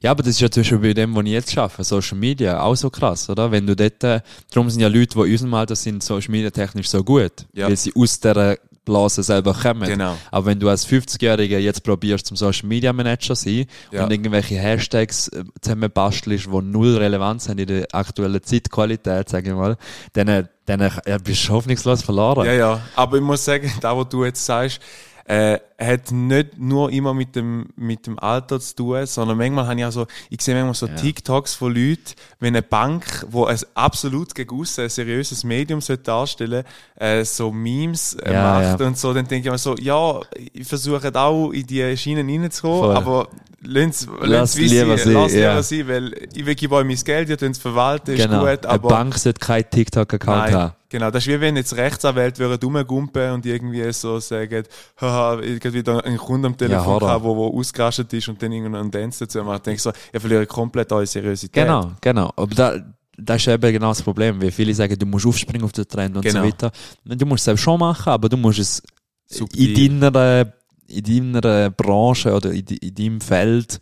Ja, 0.00 0.10
aber 0.10 0.22
das 0.22 0.30
ist 0.34 0.40
ja 0.40 0.50
zum 0.50 0.62
Beispiel 0.62 0.78
bei 0.78 0.92
dem, 0.94 1.14
was 1.14 1.24
ich 1.24 1.30
jetzt 1.30 1.56
arbeite, 1.56 1.84
Social 1.84 2.18
Media, 2.18 2.60
auch 2.60 2.74
so 2.74 2.90
krass, 2.90 3.30
oder? 3.30 3.50
Wenn 3.50 3.66
du 3.66 3.74
dort, 3.76 4.02
äh, 4.04 4.20
darum 4.52 4.68
sind 4.68 4.80
ja 4.80 4.88
Leute, 4.88 5.14
die 5.14 5.20
in 5.26 5.32
unserem 5.32 5.54
Alter 5.54 5.76
sind, 5.76 6.02
Social 6.02 6.30
Media 6.32 6.50
technisch 6.50 6.88
so 6.88 7.02
gut, 7.04 7.32
Ja. 7.52 7.68
weil 7.68 7.76
sie 7.76 7.92
aus 7.94 8.18
dieser 8.20 8.56
Blase 8.84 9.22
selber 9.22 9.54
kommen. 9.54 9.88
Genau. 9.88 10.16
Aber 10.30 10.46
wenn 10.46 10.58
du 10.58 10.68
als 10.68 10.86
50-Jähriger 10.88 11.58
jetzt 11.58 11.82
probierst, 11.84 12.26
zum 12.26 12.36
Social 12.36 12.68
Media 12.68 12.92
Manager 12.92 13.34
zu 13.34 13.44
sein 13.44 13.66
Ja. 13.90 14.04
und 14.04 14.10
irgendwelche 14.10 14.56
Hashtags 14.56 15.28
äh, 15.28 15.44
zusammenbastelst, 15.60 16.46
die 16.46 16.62
null 16.62 16.96
Relevanz 16.96 17.48
haben 17.48 17.58
in 17.58 17.66
der 17.66 17.86
aktuellen 17.92 18.42
Zeitqualität, 18.42 19.28
sage 19.28 19.50
ich 19.50 19.54
mal, 19.56 19.76
dann, 20.14 20.28
äh, 20.28 20.44
dann 20.66 20.80
äh, 20.80 21.18
bist 21.22 21.48
du 21.48 21.52
hoffnungslos 21.52 22.02
verloren. 22.02 22.46
Ja, 22.46 22.52
ja. 22.52 22.80
Aber 22.96 23.16
ich 23.16 23.22
muss 23.22 23.44
sagen, 23.44 23.70
da, 23.80 23.96
was 23.96 24.08
du 24.08 24.24
jetzt 24.24 24.44
sagst, 24.44 24.80
äh, 25.24 25.58
hat 25.84 26.10
nicht 26.12 26.58
nur 26.58 26.90
immer 26.90 27.14
mit 27.14 27.36
dem, 27.36 27.68
mit 27.76 28.06
dem 28.06 28.18
Alter 28.18 28.60
zu 28.60 28.74
tun, 28.76 29.06
sondern 29.06 29.38
manchmal 29.38 29.66
habe 29.66 29.80
ich 29.80 29.86
auch 29.86 29.92
so, 29.92 30.06
ich 30.30 30.40
sehe 30.42 30.54
manchmal 30.54 30.74
so 30.74 30.86
Ja. 30.86 30.94
TikToks 30.94 31.54
von 31.54 31.74
Leuten, 31.74 32.14
wenn 32.40 32.54
eine 32.54 32.62
Bank, 32.62 33.26
wo 33.28 33.44
ein 33.46 33.58
absolut 33.74 34.34
gegen 34.34 34.58
aussen 34.60 34.84
ein 34.84 34.90
seriöses 34.90 35.44
Medium 35.44 35.80
sollte 35.80 36.02
darstellen, 36.04 36.64
äh, 36.96 37.24
so 37.24 37.50
Memes 37.52 38.14
äh, 38.14 38.32
Ja, 38.32 38.60
macht 38.60 38.80
ja. 38.80 38.86
und 38.86 38.98
so, 38.98 39.12
dann 39.12 39.26
denke 39.26 39.48
ich 39.48 39.52
mir 39.52 39.58
so, 39.58 39.76
ja, 39.76 40.20
ich 40.52 40.66
versuche 40.66 41.14
auch 41.14 41.50
in 41.50 41.66
die 41.66 41.96
Schienen 41.96 42.28
reinzukommen, 42.28 42.80
Voll. 42.80 42.96
aber 42.96 43.28
lass 43.62 44.08
Lass 44.20 44.56
wie 44.56 44.66
lieber 44.66 44.98
sein, 44.98 45.28
lieber 45.28 45.88
weil 45.88 46.28
ich 46.34 46.44
will 46.44 46.54
gebe 46.54 46.74
euch 46.74 46.84
mein 46.84 46.96
Geld, 46.96 47.28
ihr 47.28 47.36
könnt 47.36 47.56
es 47.56 47.62
verwalten, 47.62 48.12
ist 48.12 48.24
genau. 48.24 48.40
gut, 48.40 48.48
Eine 48.48 48.68
aber... 48.68 48.88
Bank 48.88 49.16
sollte 49.16 49.38
keinen 49.38 49.70
TikTok-Account 49.70 50.52
haben. 50.52 50.72
genau. 50.88 51.10
Das 51.10 51.26
ist 51.26 51.32
wie 51.32 51.40
wenn 51.40 51.56
jetzt 51.56 51.76
Rechtsanwälte 51.76 52.40
würden 52.40 52.60
rumgumpen 52.62 53.32
und 53.32 53.46
irgendwie 53.46 53.92
so 53.92 54.18
sagen, 54.20 54.64
haha, 55.00 55.40
ich 55.74 55.86
hab 55.86 55.96
wieder 55.96 56.04
einen 56.04 56.18
Kunden 56.18 56.46
am 56.46 56.56
Telefon 56.56 56.98
gehabt, 57.00 57.24
wo, 57.24 57.36
wo 57.36 57.58
ausgerastet 57.58 58.12
ist 58.12 58.28
und 58.28 58.42
dann 58.42 58.52
irgendeinen 58.52 58.90
Dance 58.90 59.20
dazu 59.24 59.42
macht. 59.42 59.66
Denke 59.66 59.76
ich 59.76 59.82
so, 59.82 59.92
ihr 60.12 60.20
verliert 60.20 60.48
komplett 60.48 60.92
eure 60.92 61.06
Seriosität. 61.06 61.64
Genau, 61.64 61.92
genau. 62.00 62.32
Aber 62.36 62.54
da, 62.54 62.76
das 63.16 63.36
ist 63.42 63.48
eben 63.48 63.72
genau 63.72 63.88
das 63.88 64.02
Problem, 64.02 64.40
weil 64.40 64.50
viele 64.50 64.74
sagen, 64.74 64.98
du 64.98 65.06
musst 65.06 65.26
aufspringen 65.26 65.64
auf 65.64 65.72
den 65.72 65.86
Trend 65.86 66.16
und 66.16 66.22
Genau. 66.22 66.40
so 66.40 66.46
weiter. 66.46 66.72
Du 67.04 67.26
musst 67.26 67.40
es 67.40 67.44
selbst 67.44 67.62
schon 67.62 67.78
machen, 67.78 68.10
aber 68.10 68.28
du 68.28 68.36
musst 68.36 68.58
es 68.58 68.82
Subtil. 69.26 69.78
in 69.78 70.00
deiner, 70.00 70.52
in 70.88 71.32
deiner 71.32 71.70
Branche 71.70 72.32
oder 72.34 72.50
in, 72.52 72.64
in 72.66 72.94
deinem 72.94 73.20
Feld 73.20 73.80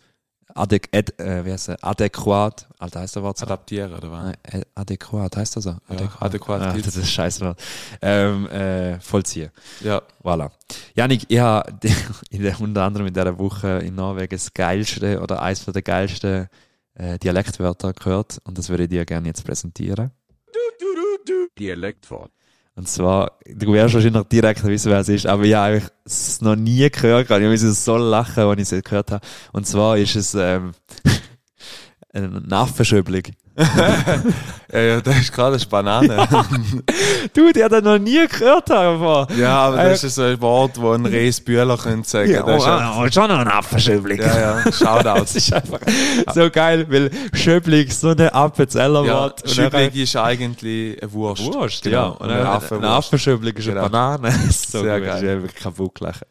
adek, 0.55 0.89
ad, 0.95 1.13
äh, 1.19 1.45
wie 1.45 1.53
heißt 1.53 1.71
es, 1.71 1.83
adäquat, 1.83 2.69
Alter, 2.79 3.01
heißt 3.01 3.17
der 3.17 3.23
Wort 3.23 3.39
so? 3.39 3.47
Adaptieren, 3.47 3.93
oder 3.93 4.11
was? 4.11 4.25
Nein, 4.25 4.37
äh, 4.43 4.63
adäquat, 4.75 5.37
heißt 5.37 5.57
das 5.57 5.65
so? 5.65 5.77
Adäquat, 5.89 6.23
adäquat 6.23 6.63
ah, 6.63 6.73
das 6.73 6.87
ist 6.87 6.99
ein 6.99 7.05
Scheißwort. 7.05 7.63
Ähm, 8.03 8.49
äh, 8.49 9.01
vollziehen. 9.01 9.51
Ja. 9.81 10.03
Voilà. 10.23 10.51
Janik, 10.95 11.27
ich 11.29 11.39
habe 11.39 11.73
in 12.31 12.43
der, 12.43 12.61
unter 12.61 12.83
anderem 12.83 13.07
in 13.07 13.15
dieser 13.15 13.39
Woche 13.39 13.81
in 13.85 13.95
Norwegen 13.95 14.31
das 14.31 14.53
geilste 14.53 15.21
oder 15.21 15.43
eines 15.43 15.65
der 15.65 15.83
geilsten 15.83 16.49
äh, 16.95 17.19
Dialektwörter 17.19 17.93
gehört 17.93 18.41
und 18.45 18.59
das 18.59 18.69
würde 18.69 18.85
ich 18.85 18.91
dir 18.91 19.05
gerne 19.05 19.29
jetzt 19.29 19.45
präsentieren. 19.45 20.11
Dialektwort. 21.59 22.33
Und 22.81 22.89
zwar, 22.89 23.33
du 23.47 23.75
wirst 23.75 23.93
wahrscheinlich 23.93 24.25
direkt 24.29 24.65
wissen, 24.65 24.91
wer 24.91 25.01
es 25.01 25.11
ist, 25.11 25.27
aber 25.27 25.45
ich 25.45 25.53
habe 25.53 25.75
eigentlich 25.75 25.91
es 26.07 26.41
noch 26.41 26.57
nie 26.57 26.89
gehört. 26.89 27.31
Ich 27.31 27.47
musste 27.47 27.71
so 27.73 27.99
lachen, 27.99 28.43
als 28.43 28.73
ich 28.73 28.73
es 28.73 28.83
gehört 28.83 29.11
habe. 29.11 29.27
Und 29.53 29.67
zwar 29.67 29.99
ist 29.99 30.17
es 30.17 30.35
ähm, 30.35 30.73
eine 32.15 32.57
Affenschöblung. 32.57 33.21
Ja, 34.73 34.81
ja, 34.81 35.01
das 35.01 35.19
ist 35.19 35.33
gerade 35.33 35.57
eine 35.57 35.67
Banane. 35.67 36.29
Du, 37.35 37.53
die 37.53 37.63
hat 37.65 37.73
er 37.73 37.83
noch 37.83 37.99
nie 37.99 38.27
gehört 38.27 38.71
haben. 38.71 39.27
ja, 39.39 39.59
aber 39.59 39.77
das 39.85 40.05
ist 40.05 40.15
so 40.15 40.23
ein 40.23 40.41
Wort, 40.41 40.77
das 40.77 40.85
ein 40.85 41.07
Rees 41.07 41.41
Bühler 41.41 41.77
könnte 41.77 42.09
sagen. 42.09 42.31
Ja, 42.31 42.43
das 42.43 42.59
ist 42.59 42.67
ja, 42.67 42.95
oh, 42.97 43.03
oh, 43.05 43.11
schon 43.11 43.29
noch 43.29 43.39
eine 43.39 43.53
Affenschöblung. 43.53 44.19
ja, 44.19 44.41
ja, 44.65 44.73
Shoutout. 44.73 45.21
Das 45.21 45.37
ist 45.37 45.53
einfach 45.53 45.81
so 46.35 46.51
geil, 46.51 46.87
weil 46.89 47.11
Schöbling 47.33 47.91
so 47.91 48.09
eine 48.11 48.33
Appenzeller 48.35 49.05
ja, 49.05 49.15
Wort. 49.15 49.43
dann- 49.59 49.91
ist 49.93 50.17
eigentlich 50.17 50.99
eine 51.03 51.13
Wurst. 51.13 51.45
Wurst, 51.45 51.83
genau. 51.83 51.97
ja. 51.97 52.07
Und 52.09 52.31
eine 52.31 52.89
Affenschöbling 52.89 53.55
ist 53.57 53.67
eine 53.69 53.75
Genau. 53.81 53.89
Banane. 53.89 54.33
so 54.51 54.83
Sehr 54.83 54.99
gut, 55.01 55.09
geil. 55.09 55.25
Ich 55.25 55.31
habe 55.31 55.49
kaputt 55.49 55.95
gelacht. 55.95 56.25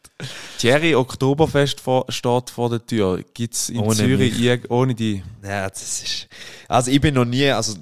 Thierry, 0.58 0.94
Oktoberfest 0.94 1.80
vor, 1.80 2.04
steht 2.08 2.50
vor 2.50 2.68
der 2.70 2.84
Tür. 2.84 3.20
Gibt's 3.34 3.68
in 3.68 3.80
Ohne 3.80 3.94
Zürich 3.94 4.38
mich. 4.38 4.70
ohne 4.70 4.94
die? 4.94 5.22
Ja, 5.42 5.68
das 5.68 5.82
ist, 6.02 6.28
also 6.68 6.90
ich 6.90 7.00
bin 7.00 7.14
noch 7.14 7.24
nie, 7.24 7.48
also 7.50 7.74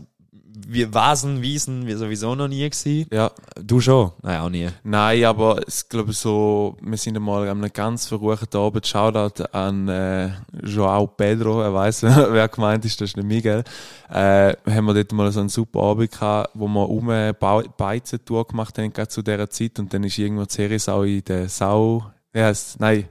wie 0.67 0.93
Vasen, 0.93 1.43
Wiesen, 1.43 1.87
wie 1.87 1.95
sowieso 1.95 2.35
noch 2.35 2.49
nie 2.49 2.69
gewesen. 2.69 3.07
Ja. 3.13 3.31
Du 3.61 3.81
schon? 3.81 4.13
Nein, 4.23 4.41
auch 4.41 4.49
nie. 4.49 4.69
Nein, 4.83 5.25
aber 5.25 5.61
ich 5.67 5.89
glaube 5.89 6.13
so, 6.13 6.77
wir 6.81 6.97
sind 6.97 7.17
einmal 7.17 7.49
an 7.49 7.59
einem 7.59 7.73
ganz 7.73 8.07
verruchten 8.07 8.59
Abend, 8.59 8.87
Shoutout 8.87 9.45
an 9.53 9.89
äh, 9.89 10.31
Joao 10.63 11.07
Pedro, 11.07 11.63
er 11.63 11.73
weiß, 11.73 12.03
wer 12.33 12.49
gemeint 12.49 12.85
ist, 12.85 13.01
das 13.01 13.11
ist 13.11 13.17
nicht 13.17 13.27
Miguel. 13.27 13.65
Äh, 14.11 14.55
haben 14.67 14.87
wir 14.87 14.95
dort 14.95 15.13
mal 15.13 15.31
so 15.31 15.41
einen 15.41 15.49
super 15.49 15.81
Abend 15.81 16.11
gehabt, 16.11 16.51
wo 16.55 16.67
wir 16.67 16.89
um 16.89 17.09
eine 17.11 17.35
Beizentour 17.35 18.47
gemacht 18.47 18.79
haben, 18.79 18.93
gerade 18.93 19.09
zu 19.09 19.23
dieser 19.23 19.51
Zeit, 19.51 19.79
und 19.79 19.93
dann 19.93 20.05
ist 20.05 20.19
irgendwo 20.19 20.45
die 20.45 20.55
Serie 20.55 21.19
in 21.19 21.25
der 21.25 21.49
Sau, 21.49 22.05
wie 22.33 22.41
heisst 22.41 22.81
nein, 22.81 23.09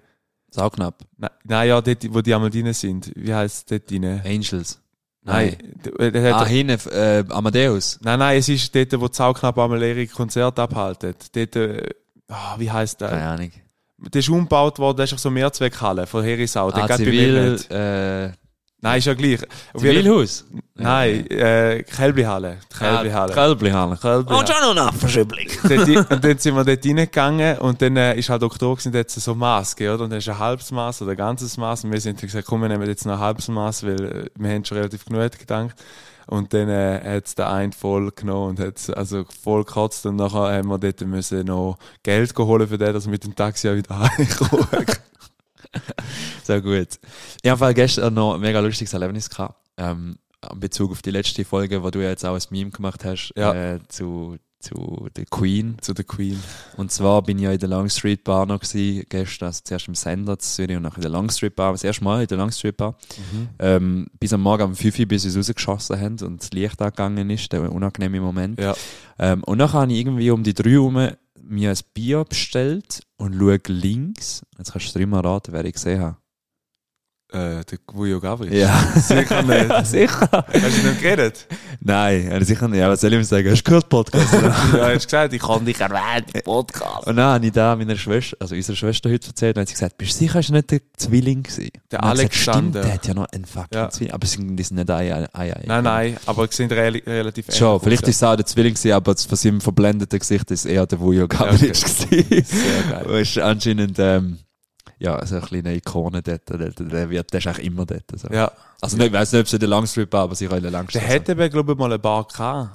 Sauknapp. 0.49 1.03
nein, 1.17 1.29
nein, 1.43 1.67
ja, 1.69 1.81
dort, 1.81 2.13
wo 2.13 2.21
die 2.21 2.33
einmal 2.33 2.49
drin 2.49 2.73
sind, 2.73 3.11
wie 3.15 3.33
heisst 3.33 3.57
es 3.57 3.65
dort 3.65 3.91
drin? 3.91 4.21
Angels. 4.25 4.81
Nein, 5.27 5.57
der, 5.99 6.11
der 6.11 6.35
Ah, 6.35 6.45
hinten, 6.45 6.89
äh, 6.89 7.23
Amadeus. 7.29 7.99
nein, 8.01 8.19
nein, 8.19 8.37
es 8.39 8.49
ist 8.49 8.73
dort, 8.73 8.99
wo 8.99 9.07
die 9.07 9.15
Sauknapp 9.15 9.57
einmal 9.59 9.83
ihre 9.83 10.07
Konzerte 10.07 10.61
abhalten. 10.61 11.13
Dort, 11.33 11.55
äh, 11.55 11.83
ah, 12.29 12.55
wie 12.57 12.71
heisst 12.71 13.01
der? 13.01 13.09
Keine 13.09 13.27
Ahnung. 13.27 13.51
Der 13.99 14.19
ist 14.19 14.29
umgebaut 14.29 14.77
worden, 14.79 14.97
das 14.97 15.11
ist 15.11 15.15
auch 15.17 15.21
so 15.21 15.29
Mehrzweckhalle 15.31 16.05
von 16.07 16.23
Herisau. 16.23 16.71
Der 16.71 16.83
Ah, 16.83 16.95
Zivil, 16.95 17.51
nicht. 17.53 17.71
äh, 17.71 18.31
Nein, 18.79 18.99
ist 18.99 19.05
ja 19.05 19.15
gleich. 19.15 19.39
Zivilhaus? 19.75 20.45
Nein, 20.75 21.27
äh, 21.31 21.83
Kälblihalle. 21.83 22.59
Die 22.71 22.77
Kälblihalle. 22.77 23.33
Kälblihalle. 23.33 23.97
Kälblihalle. 23.97 24.39
Und 24.39 24.47
schon 24.47 24.75
noch 24.75 24.91
eine. 24.91 25.85
Dort- 25.95 26.11
und 26.11 26.23
dann 26.23 26.37
sind 26.37 26.55
wir 26.55 26.63
dort 26.63 26.85
reingegangen 26.85 27.57
und 27.57 27.81
dann 27.81 27.97
äh, 27.97 28.15
ist 28.19 28.29
halt 28.29 28.43
Oktober 28.43 28.75
gewesen, 28.75 28.91
dort 28.91 29.09
so 29.09 29.33
Maske, 29.33 29.91
oder? 29.91 30.03
Und 30.03 30.11
dann 30.11 30.19
ist 30.19 30.29
ein 30.29 30.37
halbes 30.37 30.71
Maß 30.71 31.01
oder 31.01 31.11
ein 31.11 31.17
ganzes 31.17 31.57
Maß 31.57 31.85
und 31.85 31.91
wir 31.91 31.99
sind 31.99 32.21
gesagt, 32.21 32.45
komm, 32.45 32.61
wir 32.61 32.69
nehmen 32.69 32.87
jetzt 32.87 33.05
noch 33.07 33.13
ein 33.13 33.19
halbes 33.19 33.47
Maß, 33.47 33.83
weil 33.83 34.03
äh, 34.03 34.25
wir 34.35 34.51
haben 34.51 34.63
schon 34.63 34.77
relativ 34.77 35.05
genug 35.05 35.31
gedacht. 35.31 35.75
Und 36.27 36.53
dann 36.53 36.69
äh, 36.69 37.01
hat's 37.03 37.33
der 37.35 37.49
ein 37.49 37.71
voll 37.71 38.11
genommen 38.11 38.49
und 38.49 38.59
hat's 38.59 38.89
also 38.91 39.23
voll 39.43 39.63
gekotzt 39.63 40.05
und 40.05 40.17
nachher 40.17 40.55
haben 40.57 40.67
wir 40.67 40.77
dort 40.77 41.01
müssen 41.01 41.45
noch 41.45 41.77
Geld 42.03 42.37
holen 42.37 42.67
für 42.67 42.77
den, 42.77 42.93
dass 42.93 43.05
wir 43.05 43.11
mit 43.11 43.23
dem 43.23 43.33
Taxi 43.33 43.69
auch 43.69 43.75
wieder 43.75 43.97
heimkommen. 44.17 44.85
Sehr 46.43 46.61
gut. 46.61 46.99
Ich 47.41 47.49
habe 47.49 47.73
gestern 47.73 48.13
noch 48.13 48.35
ein 48.35 48.41
mega 48.41 48.59
lustiges 48.59 48.93
Erlebnis 48.93 49.29
gehabt. 49.29 49.55
Ähm, 49.77 50.17
in 50.51 50.59
Bezug 50.59 50.91
auf 50.91 51.01
die 51.01 51.11
letzte 51.11 51.43
Folge, 51.45 51.83
wo 51.83 51.89
du 51.89 52.01
ja 52.01 52.09
jetzt 52.09 52.25
auch 52.25 52.35
ein 52.35 52.41
Meme 52.51 52.71
gemacht 52.71 53.03
hast, 53.05 53.33
Ja. 53.35 53.53
äh, 53.53 53.79
zu, 53.87 54.37
zu 54.59 55.07
der 55.15 55.25
Queen. 55.25 55.77
zu 55.81 55.93
der 55.93 56.05
Queen. 56.05 56.41
Und 56.77 56.91
zwar 56.91 57.21
bin 57.23 57.37
ich 57.37 57.43
ja 57.43 57.51
in 57.51 57.59
der 57.59 57.69
Longstreet 57.69 58.23
Bar 58.23 58.45
noch 58.45 58.59
gewesen, 58.59 59.03
gestern, 59.09 59.47
also 59.47 59.61
zuerst 59.63 59.87
im 59.87 59.95
Sender 59.95 60.37
zu 60.39 60.47
Zürich 60.55 60.77
und 60.77 60.83
nachher 60.83 60.97
in 60.97 61.01
der 61.03 61.11
Longstreet 61.11 61.55
Bar, 61.55 61.71
das 61.73 61.83
erste 61.83 62.03
Mal 62.03 62.21
in 62.21 62.27
der 62.27 62.37
Longstreet 62.37 62.77
Bar. 62.77 62.95
Ähm, 63.59 64.07
bis 64.19 64.31
am 64.33 64.41
Morgen 64.41 64.63
um 64.63 64.75
5 64.75 64.99
Uhr, 64.99 65.05
bis 65.07 65.23
sie 65.23 65.29
es 65.29 65.37
rausgeschossen 65.37 65.99
haben 65.99 66.17
und 66.21 66.41
das 66.41 66.51
Licht 66.51 66.81
angegangen 66.81 67.29
ist, 67.29 67.51
der 67.51 67.71
unangenehme 67.71 68.19
Moment. 68.21 68.59
Ja. 68.59 68.75
Ähm, 69.19 69.43
und 69.43 69.57
dann 69.59 69.73
habe 69.73 69.91
ich 69.91 69.99
irgendwie 69.99 70.29
um 70.31 70.43
die 70.43 70.53
drei 70.53 70.71
herum 70.71 71.09
mir 71.47 71.71
ein 71.71 71.77
Bier 71.93 72.23
bestellt 72.23 73.01
und 73.17 73.35
schaue 73.35 73.59
links. 73.67 74.43
Jetzt 74.57 74.71
kannst 74.71 74.93
du 74.93 74.99
dreimal 74.99 75.25
raten, 75.25 75.53
wer 75.53 75.65
ich 75.65 75.73
gesehen 75.73 76.01
habe. 76.01 76.17
Äh, 77.29 77.65
der 77.65 77.77
Guyo 77.85 78.21
Gabriel. 78.21 78.55
Ja. 78.55 78.79
Sicher 78.95 79.41
nicht. 79.43 79.69
ja, 79.69 79.83
sicher. 79.83 80.29
Hast 80.31 80.53
du 80.53 80.87
nicht 80.87 81.01
geredet? 81.01 81.45
Nein, 81.81 82.31
also 82.31 82.45
sicher 82.45 82.69
nicht. 82.69 82.81
Aber 82.81 82.93
was 82.93 83.01
soll 83.01 83.11
ich 83.11 83.19
ihm 83.19 83.23
sagen? 83.25 83.51
Hast 83.51 83.63
du 83.63 83.63
gehört, 83.65 83.89
Podcast? 83.89 84.33
ja, 84.73 84.93
hast 84.93 85.03
gesagt, 85.03 85.33
ich 85.33 85.41
kann 85.41 85.65
dich 85.65 85.77
erwähnen 85.77 86.25
im 86.33 86.41
Podcast. 86.41 87.05
und 87.05 87.17
dann 87.17 87.33
habe 87.33 87.45
ich 87.45 87.51
da 87.51 87.75
meiner 87.75 87.97
Schwester, 87.97 88.37
also 88.39 88.55
unserer 88.55 88.77
Schwester 88.77 89.09
heute 89.09 89.27
erzählt, 89.27 89.57
und 89.57 89.61
hat 89.61 89.67
sie 89.67 89.73
gesagt, 89.73 89.97
bist 89.97 90.13
du 90.13 90.19
sicher, 90.19 90.35
hast 90.35 90.49
du 90.49 90.53
nicht 90.53 90.71
der 90.71 90.79
Zwilling 90.95 91.43
gewesen? 91.43 91.69
Der 91.91 91.99
Und 91.99 92.05
dann 92.05 92.09
hat 92.09 92.17
sie 92.17 92.21
Alex 92.21 92.39
gesagt, 92.39 92.57
Stimmt, 92.57 92.75
der 92.75 92.93
hat 92.93 93.07
ja 93.07 93.13
noch 93.13 93.27
einen 93.33 93.45
fucking 93.45 93.67
Ja. 93.77 93.89
Zwilling. 93.89 94.13
Aber 94.13 94.25
sie 94.25 94.37
die 94.55 94.63
sind 94.63 94.75
nicht 94.77 94.89
ein, 94.89 95.11
ein, 95.11 95.25
ein, 95.33 95.53
ein. 95.53 95.63
Nein, 95.65 95.83
nein, 95.83 96.17
aber 96.25 96.47
sie 96.47 96.55
sind 96.55 96.71
re 96.71 97.01
relativ 97.05 97.53
Schon, 97.53 97.67
ähnlich 97.67 97.83
vielleicht 97.83 98.03
aus, 98.03 98.09
ist 98.09 98.15
es 98.15 98.23
auch 98.23 98.35
der 98.37 98.45
Zwilling 98.45 98.73
gewesen, 98.73 98.91
aber 98.93 99.15
von 99.17 99.35
seinem 99.37 99.59
verblendeten 99.59 100.17
Gesicht 100.17 100.49
ist 100.51 100.65
eher 100.65 100.85
der 100.87 100.97
Wujo 101.01 101.27
Gabriel 101.27 101.71
okay. 101.75 102.23
gewesen. 102.23 102.45
Sehr 102.45 103.03
geil. 103.03 103.19
Ist 103.19 103.37
anscheinend, 103.37 103.99
ähm, 103.99 104.37
ja, 104.99 105.25
so 105.25 105.35
eine 105.35 105.45
kleine 105.45 105.75
Ikone 105.75 106.21
dort. 106.21 106.49
Der, 106.49 106.57
der, 106.57 106.71
der, 106.71 107.09
wird, 107.09 107.31
der 107.33 107.39
ist 107.39 107.47
eigentlich 107.47 107.65
immer 107.67 107.85
dort. 107.85 108.03
So. 108.15 108.27
Ja, 108.29 108.51
Also, 108.81 108.97
nicht, 108.97 109.07
ich 109.07 109.13
weiss 109.13 109.31
nicht, 109.31 109.41
ob 109.41 109.47
es 109.47 109.53
in 109.53 109.59
der 109.59 109.69
Langstrip 109.69 110.11
war, 110.13 110.21
aber 110.23 110.35
sicher 110.35 110.55
in 110.57 110.63
der 110.63 110.71
der 110.71 111.01
hätte 111.01 111.31
eben, 111.33 111.49
glaube 111.49 111.71
ich, 111.73 111.77
mal 111.77 111.85
eine 111.85 111.99
Bar 111.99 112.25
gehabt. 112.25 112.71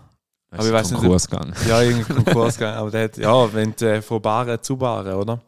aber 0.50 0.66
ich 0.66 0.72
nicht, 0.90 0.98
ob- 0.98 1.00
Konkurs 1.00 1.28
gegangen. 1.28 1.54
Ja, 1.68 1.80
irgendwie 1.82 2.12
Konkurs 2.12 2.54
gegangen. 2.58 2.76
Aber 2.78 2.90
der 2.90 3.04
hat, 3.04 3.16
ja, 3.16 3.52
wenn 3.54 3.74
du, 3.74 3.90
äh, 3.90 4.02
von 4.02 4.20
Baren 4.20 4.62
zu 4.62 4.76
Baren, 4.76 5.14
oder? 5.14 5.40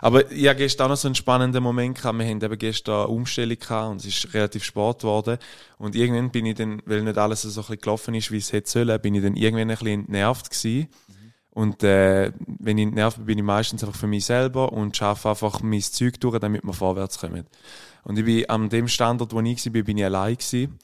Aber 0.00 0.30
ich 0.30 0.46
hatte 0.48 0.58
gestern 0.58 0.86
auch 0.86 0.88
noch 0.90 0.96
so 0.96 1.08
einen 1.08 1.14
spannenden 1.14 1.62
Moment 1.62 1.96
gehabt. 1.96 2.18
Wir 2.18 2.26
haben 2.26 2.42
eben 2.42 2.58
gestern 2.58 2.94
eine 2.96 3.06
Umstellung 3.08 3.56
gehabt 3.58 3.90
und 3.92 3.96
es 4.00 4.06
ist 4.06 4.34
relativ 4.34 4.64
spät 4.64 4.98
geworden. 4.98 5.38
Und 5.78 5.94
irgendwann 5.94 6.30
bin 6.30 6.44
ich 6.46 6.56
dann, 6.56 6.82
weil 6.86 7.02
nicht 7.02 7.16
alles 7.18 7.42
so 7.42 7.48
ein 7.48 7.54
bisschen 7.54 7.80
gelaufen 7.80 8.14
ist, 8.14 8.30
wie 8.32 8.38
es 8.38 8.52
hätte 8.52 8.68
sollen, 8.70 9.00
bin 9.00 9.14
ich 9.14 9.22
dann 9.22 9.36
irgendwann 9.36 9.70
ein 9.70 9.76
bisschen 9.78 10.00
entnervt 10.00 10.50
gewesen. 10.50 10.88
Und 11.58 11.82
äh, 11.82 12.30
wenn 12.60 12.78
ich 12.78 12.86
entnervt 12.86 13.16
bin, 13.16 13.26
bin 13.26 13.38
ich 13.38 13.44
meistens 13.44 13.82
einfach 13.82 13.98
für 13.98 14.06
mich 14.06 14.24
selber 14.24 14.72
und 14.72 14.96
schaffe 14.96 15.30
einfach 15.30 15.60
mein 15.60 15.82
Zeug 15.82 16.20
durch, 16.20 16.38
damit 16.38 16.62
wir 16.62 16.72
vorwärts 16.72 17.18
kommen. 17.18 17.48
Und 18.04 18.16
ich 18.16 18.24
bin 18.24 18.48
an 18.48 18.68
dem 18.68 18.86
Standort, 18.86 19.32
wo 19.32 19.40
ich 19.40 19.66
war, 19.66 19.82
bin 19.82 19.98
ich 19.98 20.04
allein 20.04 20.36
gewesen. 20.36 20.78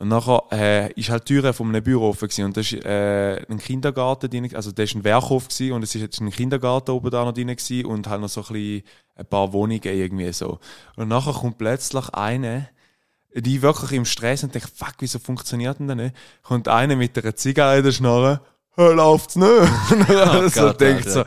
Und 0.00 0.08
nachher 0.08 0.42
äh, 0.50 0.92
ist 0.94 1.10
halt 1.10 1.28
die 1.28 1.34
Türe 1.34 1.52
von 1.52 1.68
einem 1.68 1.80
Büro 1.80 2.08
offen 2.08 2.26
gewesen. 2.26 2.44
und 2.46 2.56
da 2.56 2.60
ist 2.60 2.72
äh, 2.72 3.46
ein 3.48 3.58
Kindergarten 3.58 4.56
also 4.56 4.72
da 4.72 4.82
ist 4.82 4.96
ein 4.96 5.04
Werkhof 5.04 5.46
gewesen 5.46 5.72
und 5.74 5.84
es 5.84 5.94
ist 5.94 6.00
jetzt 6.00 6.20
ein 6.20 6.30
Kindergarten 6.32 6.90
oben 6.90 7.10
da 7.12 7.24
noch 7.24 7.32
drin 7.32 7.46
gewesen 7.46 7.86
und 7.86 8.08
halt 8.08 8.20
noch 8.20 8.28
so 8.28 8.40
ein, 8.40 8.52
bisschen 8.52 8.82
ein 9.14 9.26
paar 9.26 9.52
Wohnungen 9.52 9.80
irgendwie 9.84 10.32
so. 10.32 10.58
Und 10.96 11.06
nachher 11.06 11.34
kommt 11.34 11.58
plötzlich 11.58 12.08
eine, 12.08 12.68
die 13.32 13.62
wirklich 13.62 13.92
im 13.92 14.04
Stress 14.04 14.42
und 14.42 14.52
denkt, 14.52 14.72
fuck, 14.74 14.94
wieso 14.98 15.20
funktioniert 15.20 15.78
denn 15.78 15.86
das 15.86 15.96
nicht? 15.96 16.16
Kommt 16.42 16.66
eine 16.66 16.96
mit 16.96 17.16
einer 17.16 17.36
Zigarre 17.36 17.78
in 17.78 17.84
der 17.84 17.92
Schnarre, 17.92 18.40
hör, 18.76 18.94
läuft's 18.94 19.36
nicht? 19.36 19.48
Und 19.48 20.08
dann 20.08 20.50
so 20.50 20.72
denkt 20.72 21.08
so, 21.08 21.24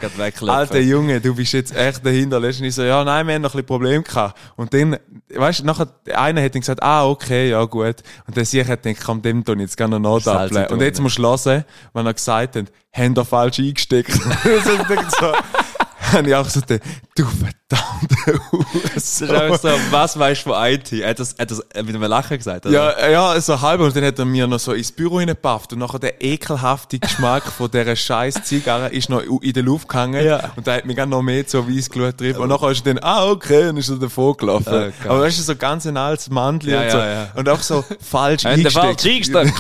Alter 0.48 0.80
Junge, 0.80 1.20
du 1.20 1.36
bist 1.36 1.54
jetzt 1.54 1.76
echt 1.76 2.06
dahinter. 2.06 2.38
Und 2.38 2.62
ich 2.62 2.76
so, 2.76 2.84
ja, 2.84 3.04
nein, 3.04 3.28
wir 3.28 3.36
haben 3.36 3.42
noch 3.42 3.50
ein 3.50 3.52
bisschen 3.54 3.66
Probleme 3.66 4.04
gehabt. 4.04 4.38
Und 4.56 4.74
dann, 4.74 4.98
weißt 5.34 5.62
du, 5.62 5.66
nachher, 5.66 5.88
der 6.06 6.22
eine 6.22 6.44
hat 6.44 6.54
dann 6.54 6.62
gesagt, 6.62 6.84
ah, 6.84 7.08
okay, 7.08 7.50
ja, 7.50 7.64
gut. 7.66 7.98
Und 8.28 8.38
der 8.38 8.46
sich 8.46 8.68
hat 8.68 8.84
gedacht, 8.84 9.04
komm, 9.04 9.22
dem 9.22 9.44
tun 9.44 9.60
jetzt 9.60 9.78
gerne 9.78 10.00
noch 10.00 10.26
in 10.26 10.58
Und 10.68 10.82
jetzt 10.82 11.02
musst 11.02 11.18
du 11.18 11.24
hören, 11.24 11.66
wenn 11.94 12.06
er 12.06 12.14
gesagt 12.14 12.56
hat, 12.56 12.66
haben 12.94 13.14
da 13.14 13.24
falsch 13.24 13.60
eingesteckt. 13.60 14.12
so, 14.14 15.34
habe 16.14 16.28
ich 16.28 16.36
auch 16.36 16.48
so 16.48 16.62
gedacht, 16.62 16.82
du 17.16 17.26
Das 18.96 19.22
ist 19.22 19.30
einfach 19.30 19.60
so, 19.60 19.70
was 19.92 20.18
weißt 20.18 20.46
du 20.46 20.50
von 20.54 20.66
IT? 20.66 20.92
Er 20.94 21.10
hat 21.10 21.20
das, 21.20 21.34
er 21.34 21.44
hat 21.44 21.52
das 21.52 21.60
mit 21.76 21.90
einem 21.96 22.02
Lachen 22.04 22.38
gesagt, 22.38 22.66
oder? 22.66 22.74
Ja, 22.98 23.10
ja, 23.10 23.42
so 23.42 23.60
halb. 23.62 23.82
Und 23.82 23.96
dann 23.96 24.04
hat 24.06 24.18
er 24.18 24.26
mir 24.26 24.48
noch 24.48 24.60
so 24.60 24.74
ins 24.74 24.92
Büro 24.92 25.20
hineingepafft. 25.20 25.74
Und 25.74 25.80
nachher 25.80 26.00
der 26.00 26.22
ekelhafte 26.24 27.00
Geschmack 27.00 27.44
von 27.58 27.70
dieser 27.70 27.96
scheiß 27.96 28.44
Zigarre 28.44 28.90
ist 28.90 29.10
noch 29.10 29.22
in 29.22 29.54
der 29.54 29.64
Luft 29.64 29.88
gehangen. 29.88 30.26
Ja. 30.26 30.52
Und 30.56 30.66
da 30.68 30.74
hat 30.76 30.86
mich 30.86 30.96
dann 30.96 31.10
noch 31.10 31.22
mehr 31.22 31.44
so 31.46 31.68
weiss 31.70 31.90
Glut 31.90 32.20
drin. 32.20 32.36
Und 32.38 32.50
nachher 32.50 32.72
ist 32.72 32.86
er 32.86 32.94
dann, 32.96 33.04
ah, 33.04 33.30
okay, 33.30 33.70
und 33.70 33.78
ist 33.78 33.90
er 33.90 33.98
davon 33.98 34.36
gelaufen. 34.38 34.66
Oh 34.68 34.72
Gott. 34.72 34.94
Aber 35.12 35.22
weißt 35.22 35.38
du, 35.40 35.44
so 35.44 35.56
ganz 35.56 35.86
ein 35.86 35.98
altes 35.98 36.30
Mandli 36.30 36.72
Ja, 36.72 36.80
und 36.82 36.86
ja, 36.86 36.92
so. 36.92 36.98
ja. 36.98 37.28
Und 37.36 37.50
auch 37.50 37.60
so 37.62 37.84
falsch 38.02 38.44
den 38.44 38.70
falsch 38.70 38.78
eingesteckt. 39.00 39.36
eingesteckt. 39.46 39.60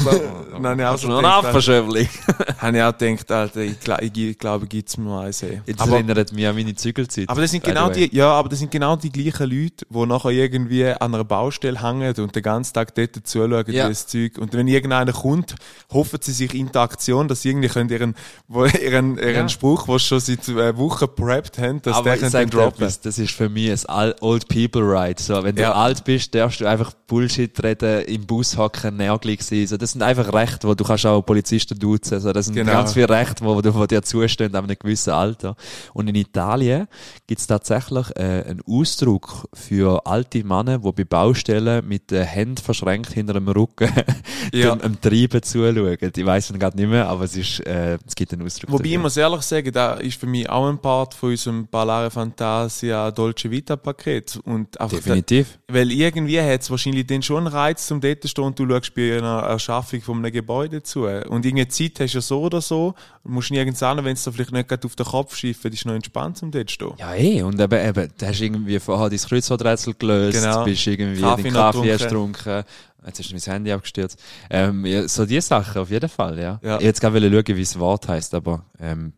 Und 0.56 0.64
dann 0.64 0.72
habe 0.72 0.82
ich 0.82 0.88
auch 0.88 0.98
so 0.98 1.08
gedacht, 1.16 1.46
habe 1.46 2.78
ich 2.78 2.84
auch 2.84 2.98
gedacht, 2.98 3.32
Alter, 3.32 3.60
ich, 3.62 3.78
gla- 3.84 4.02
ich 4.02 4.38
glaube, 4.38 4.68
gibt's 4.68 4.98
mir 4.98 5.20
eins. 5.22 5.44
ey. 5.44 5.62
Jetzt 5.66 5.80
Aber 5.82 5.94
erinnert 5.94 6.32
mich 6.34 6.48
an 6.48 6.56
meine 6.56 6.76
Zügelzeit. 6.76 7.30
aber 7.30 7.42
das 7.42 7.52
sind 7.52 7.64
genau 7.64 7.88
way. 7.90 7.99
Die, 8.00 8.16
ja, 8.16 8.32
aber 8.32 8.50
das 8.50 8.60
sind 8.60 8.72
genau 8.72 8.96
die 8.96 9.12
gleichen 9.12 9.50
Leute, 9.50 9.86
die 9.90 10.06
nachher 10.06 10.32
irgendwie 10.32 10.86
an 10.86 11.14
einer 11.14 11.24
Baustelle 11.24 11.82
hängen 11.82 12.14
und 12.18 12.36
den 12.36 12.44
ganzen 12.44 12.74
Tag 12.74 12.96
dort 12.96 13.16
zuschauen, 13.28 13.64
Ja. 13.68 13.88
das 13.90 14.08
Zeug. 14.08 14.38
Und 14.38 14.54
wenn 14.54 14.68
irgendeiner 14.68 15.14
kommt, 15.14 15.56
hoffen 15.92 16.20
sie 16.22 16.32
sich 16.32 16.54
Interaktion, 16.54 17.28
dass 17.28 17.42
sie 17.42 17.50
irgendwie 17.50 17.68
können 17.70 17.90
ihren, 17.90 18.16
wo, 18.48 18.66
ihren, 18.66 19.18
ihren 19.18 19.34
Ja. 19.36 19.50
Spruch, 19.50 19.86
den 19.86 19.98
sie 20.00 20.06
schon 20.06 20.20
seit 20.20 20.48
äh, 20.50 20.78
Wochen 20.78 21.06
prepped 21.16 21.58
haben, 21.58 21.82
dass 21.82 21.98
aber 21.98 22.16
der 22.16 22.24
ich 22.24 22.30
sag 22.32 22.50
droppen. 22.52 22.74
etwas, 22.84 23.02
das 23.02 23.18
ist 23.20 23.32
für 23.32 23.50
mich 23.50 23.88
ein 23.90 24.14
Old 24.22 24.48
People 24.48 24.82
Ride. 24.82 25.22
So, 25.22 25.44
wenn 25.44 25.56
du 25.56 25.62
Ja. 25.64 25.74
alt 25.74 26.04
bist, 26.04 26.34
darfst 26.36 26.62
du 26.62 26.66
einfach 26.66 26.94
Bullshit 27.08 27.62
reden, 27.64 28.04
im 28.06 28.26
Bus 28.26 28.56
hocken, 28.58 28.98
närgelig 28.98 29.42
sein. 29.44 29.66
So, 29.68 29.78
das 29.78 29.92
sind 29.94 30.02
einfach 30.04 30.32
Rechte, 30.32 30.68
wo 30.68 30.74
du 30.76 30.84
kannst 30.84 31.06
auch 31.06 31.22
Polizisten 31.22 31.78
duzen. 31.78 32.20
So, 32.20 32.32
das 32.32 32.46
sind 32.46 32.56
Genau. 32.56 32.72
ganz 32.72 32.94
viele 32.94 33.10
Rechte, 33.10 33.44
wo, 33.44 33.56
wo 33.56 33.86
dir 33.86 34.02
zustehen, 34.04 34.54
ab 34.56 34.64
einem 34.64 34.78
gewissen 34.78 35.12
Alter. 35.12 35.56
Und 35.94 36.08
in 36.08 36.16
Italien 36.16 36.88
gibt 37.28 37.42
es 37.42 37.48
tatsächlich 37.90 38.16
äh, 38.18 38.50
einen 38.50 38.62
Ausdruck 38.68 39.48
für 39.54 40.06
alte 40.06 40.44
Männer, 40.44 40.80
die 40.80 40.92
bei 40.92 41.04
Baustellen 41.04 41.88
mit 41.88 42.12
den 42.12 42.24
Händen 42.24 42.58
verschränkt 42.58 43.12
hinter 43.14 43.34
dem 43.34 43.48
Rücken 43.48 43.90
Ja. 44.54 44.76
dem, 44.76 44.82
dem 44.82 45.02
Treiben 45.02 45.44
zuschauen. 45.44 45.98
Ich 46.00 46.26
weiss 46.26 46.50
ihn 46.50 46.60
gerade 46.60 46.78
nicht 46.78 46.90
mehr, 46.90 47.08
aber 47.08 47.26
es, 47.26 47.36
ist, 47.36 47.60
äh, 47.66 47.98
es 48.06 48.16
gibt 48.16 48.34
einen 48.34 48.46
Ausdruck 48.46 48.72
Wobei 48.72 48.86
ich 48.86 48.92
dafür. 48.92 49.02
muss 49.04 49.18
ehrlich 49.18 49.42
sagen, 49.42 49.72
da 49.72 49.94
ist 49.96 50.20
für 50.20 50.28
mich 50.28 50.50
auch 50.50 50.68
ein 50.68 50.80
Part 50.80 51.14
von 51.14 51.30
unserem 51.32 51.68
Ballare 51.68 52.10
Fantasia 52.10 53.12
Dolce 53.12 53.52
Vita 53.52 53.76
Paket. 53.76 54.40
Und 54.44 54.80
einfach 54.80 54.98
Definitiv. 54.98 55.60
Weil 55.68 55.92
irgendwie 55.92 56.42
hat 56.42 56.62
es 56.62 56.72
wahrscheinlich 56.72 57.08
dann 57.08 57.22
schon 57.22 57.46
einen 57.46 57.48
Reiz, 57.48 57.86
zum 57.88 58.02
dort 58.02 58.22
zu 58.22 58.28
stehen 58.28 58.46
und 58.46 58.60
du 58.60 58.68
schaust 58.68 58.94
bei 58.96 59.18
einer 59.18 59.40
Erschaffung 59.42 60.02
von 60.02 60.18
einem 60.18 60.32
Gebäude 60.32 60.82
zu. 60.84 61.02
Und 61.04 61.46
irgendeine 61.46 61.68
Zeit 61.68 62.00
hast 62.00 62.14
du 62.14 62.18
ja 62.18 62.22
so 62.22 62.42
oder 62.42 62.62
so, 62.62 62.94
musst 63.24 63.52
nirgends 63.52 63.84
an, 63.84 64.04
wenn 64.04 64.14
es 64.14 64.24
dir 64.24 64.32
vielleicht 64.32 64.52
nicht 64.52 64.68
gerade 64.68 64.86
auf 64.86 64.96
den 64.96 65.06
Kopf 65.06 65.36
schießt, 65.36 65.66
ist 65.66 65.86
noch 65.86 65.94
entspannt, 65.94 66.38
zum 66.38 66.52
dort 66.52 66.70
zu 66.70 66.74
stehen. 66.74 66.94
Ja, 66.98 67.14
eh. 67.16 67.42
Und 67.44 67.60
eben, 67.60 67.79
eben, 67.88 68.10
du 68.18 68.26
hast 68.28 68.40
irgendwie 68.42 68.80
vorher 68.80 69.10
dein 69.10 69.20
Kreuzworträtsel 69.20 69.94
gelöst, 69.96 70.42
Genau. 70.42 70.64
bist 70.64 70.88
irgendwie 70.88 71.22
Kaffee 71.22 71.44
den 71.44 71.54
Kaffee 71.54 71.98
getrunken. 71.98 72.64
Jetzt 73.06 73.20
ist 73.20 73.32
mein 73.32 73.54
Handy 73.54 73.72
abgestürzt. 73.72 74.20
Ähm, 74.50 74.86
ja, 74.86 75.08
so 75.08 75.26
die 75.26 75.40
Sachen 75.42 75.82
auf 75.82 75.90
jeden 75.90 76.10
Fall, 76.10 76.38
ja. 76.38 76.60
Ja. 76.62 76.78
Ich 76.78 76.84
jetzt 76.84 77.00
gerade 77.00 77.20
schauen, 77.22 77.48
wie 77.48 77.62
das 77.62 77.80
Wort 77.80 78.08
heißt, 78.08 78.34
aber 78.36 78.66
ähm, 78.80 79.14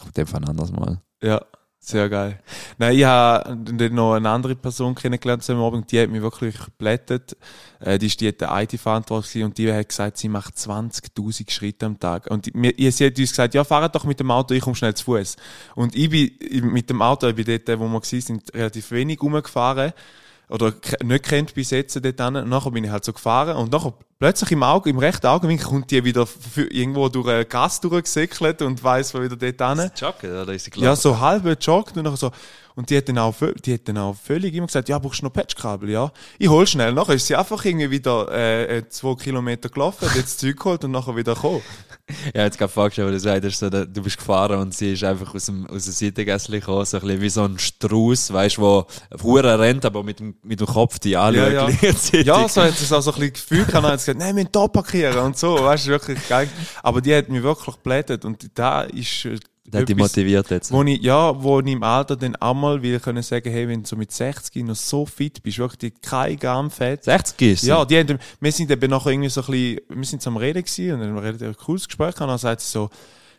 auf 0.00 0.12
dem 0.12 0.26
Fall 0.26 0.40
ein 0.42 0.48
anderes 0.50 0.70
Mal. 0.72 1.00
Ja, 1.22 1.40
sehr 1.80 2.08
geil. 2.08 2.40
Nein, 2.76 2.96
ich 2.96 3.04
habe 3.04 3.56
dann 3.56 3.94
noch 3.94 4.14
eine 4.14 4.28
andere 4.28 4.56
Person 4.56 4.94
kennengelernt 4.94 5.48
am 5.48 5.62
Abend, 5.62 5.90
die 5.90 6.00
hat 6.00 6.10
mich 6.10 6.20
wirklich 6.20 6.56
geblättet. 6.58 7.36
Äh, 7.80 7.98
die 7.98 8.06
ist 8.06 8.20
der 8.20 8.50
IT-verantwortlich 8.62 9.44
und 9.44 9.56
die 9.56 9.72
hat 9.72 9.88
gesagt, 9.88 10.18
sie 10.18 10.28
macht 10.28 10.56
20.000 10.56 11.50
Schritte 11.50 11.86
am 11.86 11.98
Tag. 11.98 12.30
Und 12.30 12.46
sie 12.46 13.06
hat 13.06 13.18
uns 13.18 13.30
gesagt, 13.30 13.54
ja, 13.54 13.64
fahrt 13.64 13.94
doch 13.94 14.04
mit 14.04 14.20
dem 14.20 14.30
Auto, 14.30 14.54
ich 14.54 14.62
komme 14.62 14.76
schnell 14.76 14.94
zu 14.94 15.04
Fuß. 15.04 15.36
Und 15.76 15.94
ich 15.94 16.10
bin 16.10 16.72
mit 16.72 16.90
dem 16.90 17.00
Auto, 17.00 17.28
ich 17.28 17.36
bin 17.36 17.46
dort, 17.46 17.80
wo 17.80 17.84
wir 17.84 17.92
waren, 17.92 18.02
sind 18.02 18.54
relativ 18.54 18.90
wenig 18.90 19.22
rumgefahren. 19.22 19.92
Oder 20.48 20.72
nicht 21.04 21.24
kennt 21.24 21.54
bis 21.54 21.70
jetzt 21.70 21.96
dort 21.96 22.20
hin. 22.20 22.36
Und 22.36 22.48
nachher 22.48 22.70
bin 22.70 22.84
ich 22.84 22.90
halt 22.90 23.04
so 23.04 23.12
gefahren 23.12 23.56
und 23.56 23.70
nachher 23.72 23.94
plötzlich 24.18 24.52
im 24.52 24.62
Auge, 24.62 24.90
im 24.90 24.98
rechten 24.98 25.26
Augenwinkel 25.26 25.66
kommt 25.66 25.90
die 25.90 26.04
wieder 26.04 26.26
irgendwo 26.56 27.08
durch 27.08 27.28
einen 27.28 27.48
Gas 27.48 27.80
durchgesäckelt 27.80 28.62
und 28.62 28.82
weiss, 28.82 29.14
wo 29.14 29.22
wieder 29.22 29.36
dort 29.36 29.78
hin. 29.78 29.90
Joggen, 29.96 30.42
oder 30.42 30.52
ist 30.52 30.64
sie 30.64 30.80
Ja, 30.80 30.96
so 30.96 31.18
halb 31.18 31.44
joggt 31.64 31.96
und 31.96 32.04
nachher 32.04 32.16
so. 32.16 32.30
Und 32.78 32.90
die 32.90 32.96
hat 32.96 33.08
dann 33.08 33.18
auch, 33.18 33.34
die 33.64 33.74
hat 33.74 33.88
dann 33.88 33.98
auch 33.98 34.14
völlig 34.14 34.54
immer 34.54 34.68
gesagt, 34.68 34.88
ja, 34.88 35.00
brauchst 35.00 35.20
du 35.20 35.24
noch 35.24 35.32
Patchkabel, 35.32 35.90
ja? 35.90 36.12
Ich 36.38 36.48
hol 36.48 36.64
schnell. 36.64 36.92
Nachher 36.92 37.14
ist 37.14 37.26
sie 37.26 37.34
einfach 37.34 37.64
irgendwie 37.64 37.90
wieder, 37.90 38.28
äh, 38.30 38.78
äh, 38.78 38.88
zwei 38.88 39.16
Kilometer 39.16 39.68
gelaufen, 39.68 40.08
hat 40.08 40.14
jetzt 40.14 40.34
das 40.34 40.36
Zeug 40.36 40.58
geholt 40.58 40.84
und 40.84 40.92
nachher 40.92 41.16
wieder 41.16 41.34
gekommen. 41.34 41.62
Ja, 42.34 42.44
jetzt 42.44 42.56
gerade 42.56 42.72
vorgestellt, 42.72 43.08
wo 43.08 43.12
du 43.12 43.20
sagst, 43.20 43.58
so, 43.58 43.68
du 43.68 44.02
bist 44.02 44.16
gefahren 44.16 44.58
und 44.60 44.74
sie 44.74 44.94
ist 44.94 45.04
einfach 45.04 45.34
aus 45.34 45.44
dem, 45.44 45.66
aus 45.66 45.84
dem 45.84 45.92
Seitengässli 45.92 46.60
gekommen, 46.60 46.86
so 46.86 46.96
ein 46.96 47.02
bisschen 47.02 47.20
wie 47.20 47.28
so 47.28 47.44
ein 47.44 47.58
Strauß, 47.58 48.32
weißt 48.32 48.56
du, 48.56 48.62
wo 48.62 48.86
Hure 49.22 49.58
rennt, 49.58 49.84
aber 49.84 50.02
mit 50.02 50.18
dem, 50.18 50.34
mit 50.42 50.58
dem 50.58 50.66
Kopf 50.66 50.98
die 51.00 51.18
anschaut. 51.18 51.52
Ja, 51.52 51.68
ja. 51.68 51.68
Ja, 52.22 52.48
so 52.48 52.62
hat 52.62 52.78
sie 52.78 52.84
es 52.84 52.92
auch 52.94 53.02
so 53.02 53.12
ein 53.12 53.18
bisschen 53.18 53.32
gefühlt, 53.34 53.68
gesagt, 54.12 54.18
nein, 54.18 54.36
wir 54.36 54.42
müssen 54.42 54.52
da 54.52 54.68
parkieren 54.68 55.18
und 55.18 55.38
so, 55.38 55.54
weißt 55.62 55.86
du, 55.86 55.90
wirklich 55.90 56.28
geil. 56.28 56.48
Aber 56.82 57.00
die 57.00 57.14
hat 57.14 57.28
mich 57.28 57.42
wirklich 57.42 57.76
geblättet 57.76 58.24
und 58.24 58.50
da 58.54 58.82
ist, 58.82 59.24
äh, 59.24 59.38
Das 59.66 59.82
hat 59.82 59.88
dich 59.88 59.96
motiviert 59.96 60.50
jetzt. 60.50 60.72
Wo 60.72 60.82
ich, 60.82 61.00
ja, 61.02 61.42
wo 61.42 61.60
ich 61.60 61.66
im 61.66 61.82
Alter 61.82 62.16
dann 62.16 62.36
auch 62.36 62.54
mal 62.54 62.82
will 62.82 62.98
können 63.00 63.22
sagen, 63.22 63.50
hey, 63.50 63.68
wenn 63.68 63.82
du 63.82 63.88
so 63.88 63.96
mit 63.96 64.10
60 64.10 64.64
noch 64.64 64.76
so 64.76 65.04
fit 65.04 65.42
bist, 65.42 65.58
wirklich 65.58 65.92
kein 66.00 66.38
Gramm 66.38 66.70
Fett. 66.70 67.04
60 67.04 67.52
ist? 67.52 67.64
Ja, 67.64 67.84
die 67.84 67.98
haben, 67.98 68.18
wir 68.40 68.52
sind 68.52 68.70
eben 68.70 68.90
nachher 68.90 69.10
irgendwie 69.10 69.28
so 69.28 69.42
ein 69.42 69.46
bisschen, 69.46 69.80
wir 69.88 70.04
sind 70.04 70.22
so 70.22 70.30
am 70.30 70.36
Reden 70.36 70.62
gewesen 70.62 70.92
und 70.94 71.00
dann 71.00 71.16
haben 71.16 71.40
wir 71.40 71.48
ein 71.48 71.56
cooles 71.56 71.86
Gespräch 71.86 72.14
gehabt 72.14 72.22
und 72.22 72.28
dann 72.28 72.38
sagt 72.38 72.60
sie 72.62 72.70
so, 72.70 72.88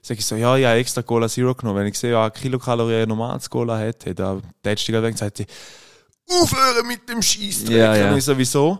sag 0.02 0.18
ich 0.18 0.26
so, 0.26 0.36
ja, 0.36 0.52
habe 0.52 0.66
extra 0.68 1.02
Cola 1.02 1.28
Zero 1.28 1.54
genommen. 1.56 1.80
Wenn 1.80 1.88
ich 1.88 1.98
sehe, 1.98 2.12
ja, 2.12 2.30
Kilokalorien 2.30 3.10
normales 3.10 3.50
Cola 3.50 3.78
hat 3.78 4.06
da, 4.06 4.40
der 4.64 4.72
letzte 4.72 4.92
gerade 4.92 5.12
gesagt, 5.12 5.44
aufhören 6.30 6.88
mit 6.88 7.10
dem 7.10 7.22
Scheissdreck. 7.22 7.78
Ja, 7.78 7.96
ja. 7.96 8.12
Und 8.12 8.18
ich 8.18 8.24
sowieso, 8.24 8.80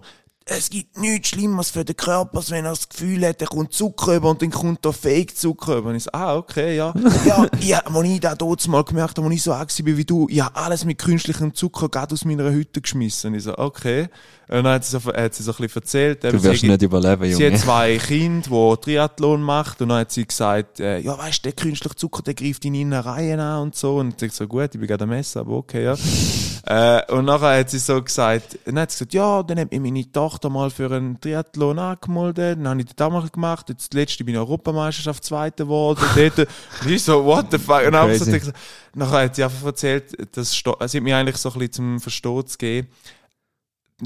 es 0.50 0.70
gibt 0.70 0.98
nichts 0.98 1.30
Schlimmeres 1.30 1.70
für 1.70 1.86
den 1.86 1.96
Körper, 1.96 2.38
als 2.38 2.52
wenn 2.52 2.66
er 2.66 2.72
das 2.72 2.90
Gefühl 2.90 3.26
hat, 3.28 3.42
er 3.42 3.48
kommt 3.48 3.74
Zucker 3.74 4.16
über 4.16 4.30
und 4.30 4.42
dann 4.42 4.50
kommt 4.50 4.84
da 4.84 4.92
Fake 4.92 5.36
Zucker 5.36 5.78
über. 5.78 5.90
Und 5.90 5.96
ich 5.96 6.04
so, 6.04 6.12
ah, 6.14 6.36
okay, 6.36 6.76
ja. 6.76 6.94
ja, 7.26 7.48
ja, 7.60 7.80
als 7.80 8.08
ich 8.08 8.20
da 8.20 8.36
dort 8.36 8.68
mal 8.68 8.84
gemerkt 8.84 9.18
habe, 9.18 9.28
als 9.28 9.36
ich 9.36 9.44
so 9.44 9.52
war 9.52 9.68
wie 9.86 10.06
du, 10.06 10.28
ich 10.30 10.42
habe 10.42 10.56
alles 10.56 10.86
mit 10.86 10.98
künstlichem 10.98 11.54
Zucker 11.54 11.90
gerade 11.90 12.14
aus 12.14 12.26
meiner 12.26 12.52
Hütte 12.52 12.82
geschmissen. 12.82 13.32
Und 13.32 13.38
ich 13.38 13.44
so, 13.44 13.58
okay. 13.58 14.10
Und 14.50 14.64
dann 14.64 14.74
hat 14.74 14.84
sie 14.86 14.98
so, 15.00 15.14
hat 15.14 15.34
sie 15.36 15.44
so 15.44 15.52
ein 15.52 15.58
bisschen 15.58 15.82
erzählt. 15.82 16.24
Du 16.24 16.44
wirst 16.44 16.62
sie- 16.62 16.68
nicht 16.70 16.82
überleben, 16.82 17.24
Sie 17.26 17.34
hat 17.36 17.40
Junge. 17.52 17.58
zwei 17.58 17.98
Kinder, 18.00 18.50
die 18.50 18.82
Triathlon 18.82 19.44
macht 19.44 19.80
und 19.82 19.90
dann 19.90 20.00
hat 20.00 20.12
sie 20.12 20.26
gesagt, 20.26 20.80
äh, 20.80 21.00
ja 21.00 21.16
weißt 21.18 21.46
du, 21.46 21.50
der 21.50 21.52
künstliche 21.54 21.96
Zucker, 21.96 22.24
der 22.24 22.34
greift 22.34 22.66
in 22.66 22.74
Innereien 22.74 23.40
an 23.40 23.62
und 23.62 23.76
so 23.76 23.98
und 23.98 24.20
ich 24.24 24.32
so, 24.34 24.48
gut, 24.48 24.70
ich 24.74 24.80
bin 24.80 24.88
gerade 24.88 25.04
am 25.04 25.12
Essen, 25.12 25.38
aber 25.40 25.52
okay, 25.58 25.84
ja. 25.84 25.96
äh, 26.66 27.12
und 27.14 27.26
nachher 27.26 27.60
hat 27.60 27.70
sie 27.70 27.78
so 27.78 28.02
gesagt, 28.02 28.58
dann 28.66 28.80
hat 28.80 28.90
sie 28.92 28.98
gesagt, 29.06 29.14
ja, 29.14 29.44
dann 29.44 29.60
hat 29.60 29.72
mich 29.72 29.80
meine 29.80 30.12
Tochter 30.12 30.50
mal 30.50 30.72
für 30.72 30.90
einen 30.92 31.22
Triathlon 31.22 31.78
angemeldet, 31.78 32.58
dann 32.58 32.68
habe 32.70 32.80
ich 32.82 32.88
das 32.88 33.06
auch 33.08 33.12
mal 33.12 33.30
gemacht, 33.30 33.70
jetzt 33.70 33.94
letzte 33.94 34.24
bin 34.24 34.34
ich 34.34 34.40
Europameisterschaft 34.40 35.24
Zweiter 35.24 35.66
geworden, 35.66 36.02
dort, 36.16 36.40
und 36.40 36.90
ich 36.90 37.04
so, 37.04 37.24
what 37.24 37.46
the 37.52 37.60
fuck, 37.60 37.86
und 37.86 37.92
dann, 37.92 38.18
so, 38.18 38.26
gesagt, 38.26 38.54
nachher 38.96 39.26
hat 39.26 39.36
sie 39.36 39.44
einfach 39.44 39.64
erzählt, 39.68 40.06
dass, 40.36 40.56
Sto- 40.56 40.76
sie 40.88 40.98
hat 40.98 41.04
mir 41.04 41.18
eigentlich 41.18 41.38
so 41.38 41.50
ein 41.50 41.54
bisschen 41.60 41.72
zum 41.74 42.00
Verstehen 42.00 42.48
zu 42.48 42.58
geben, 42.58 42.88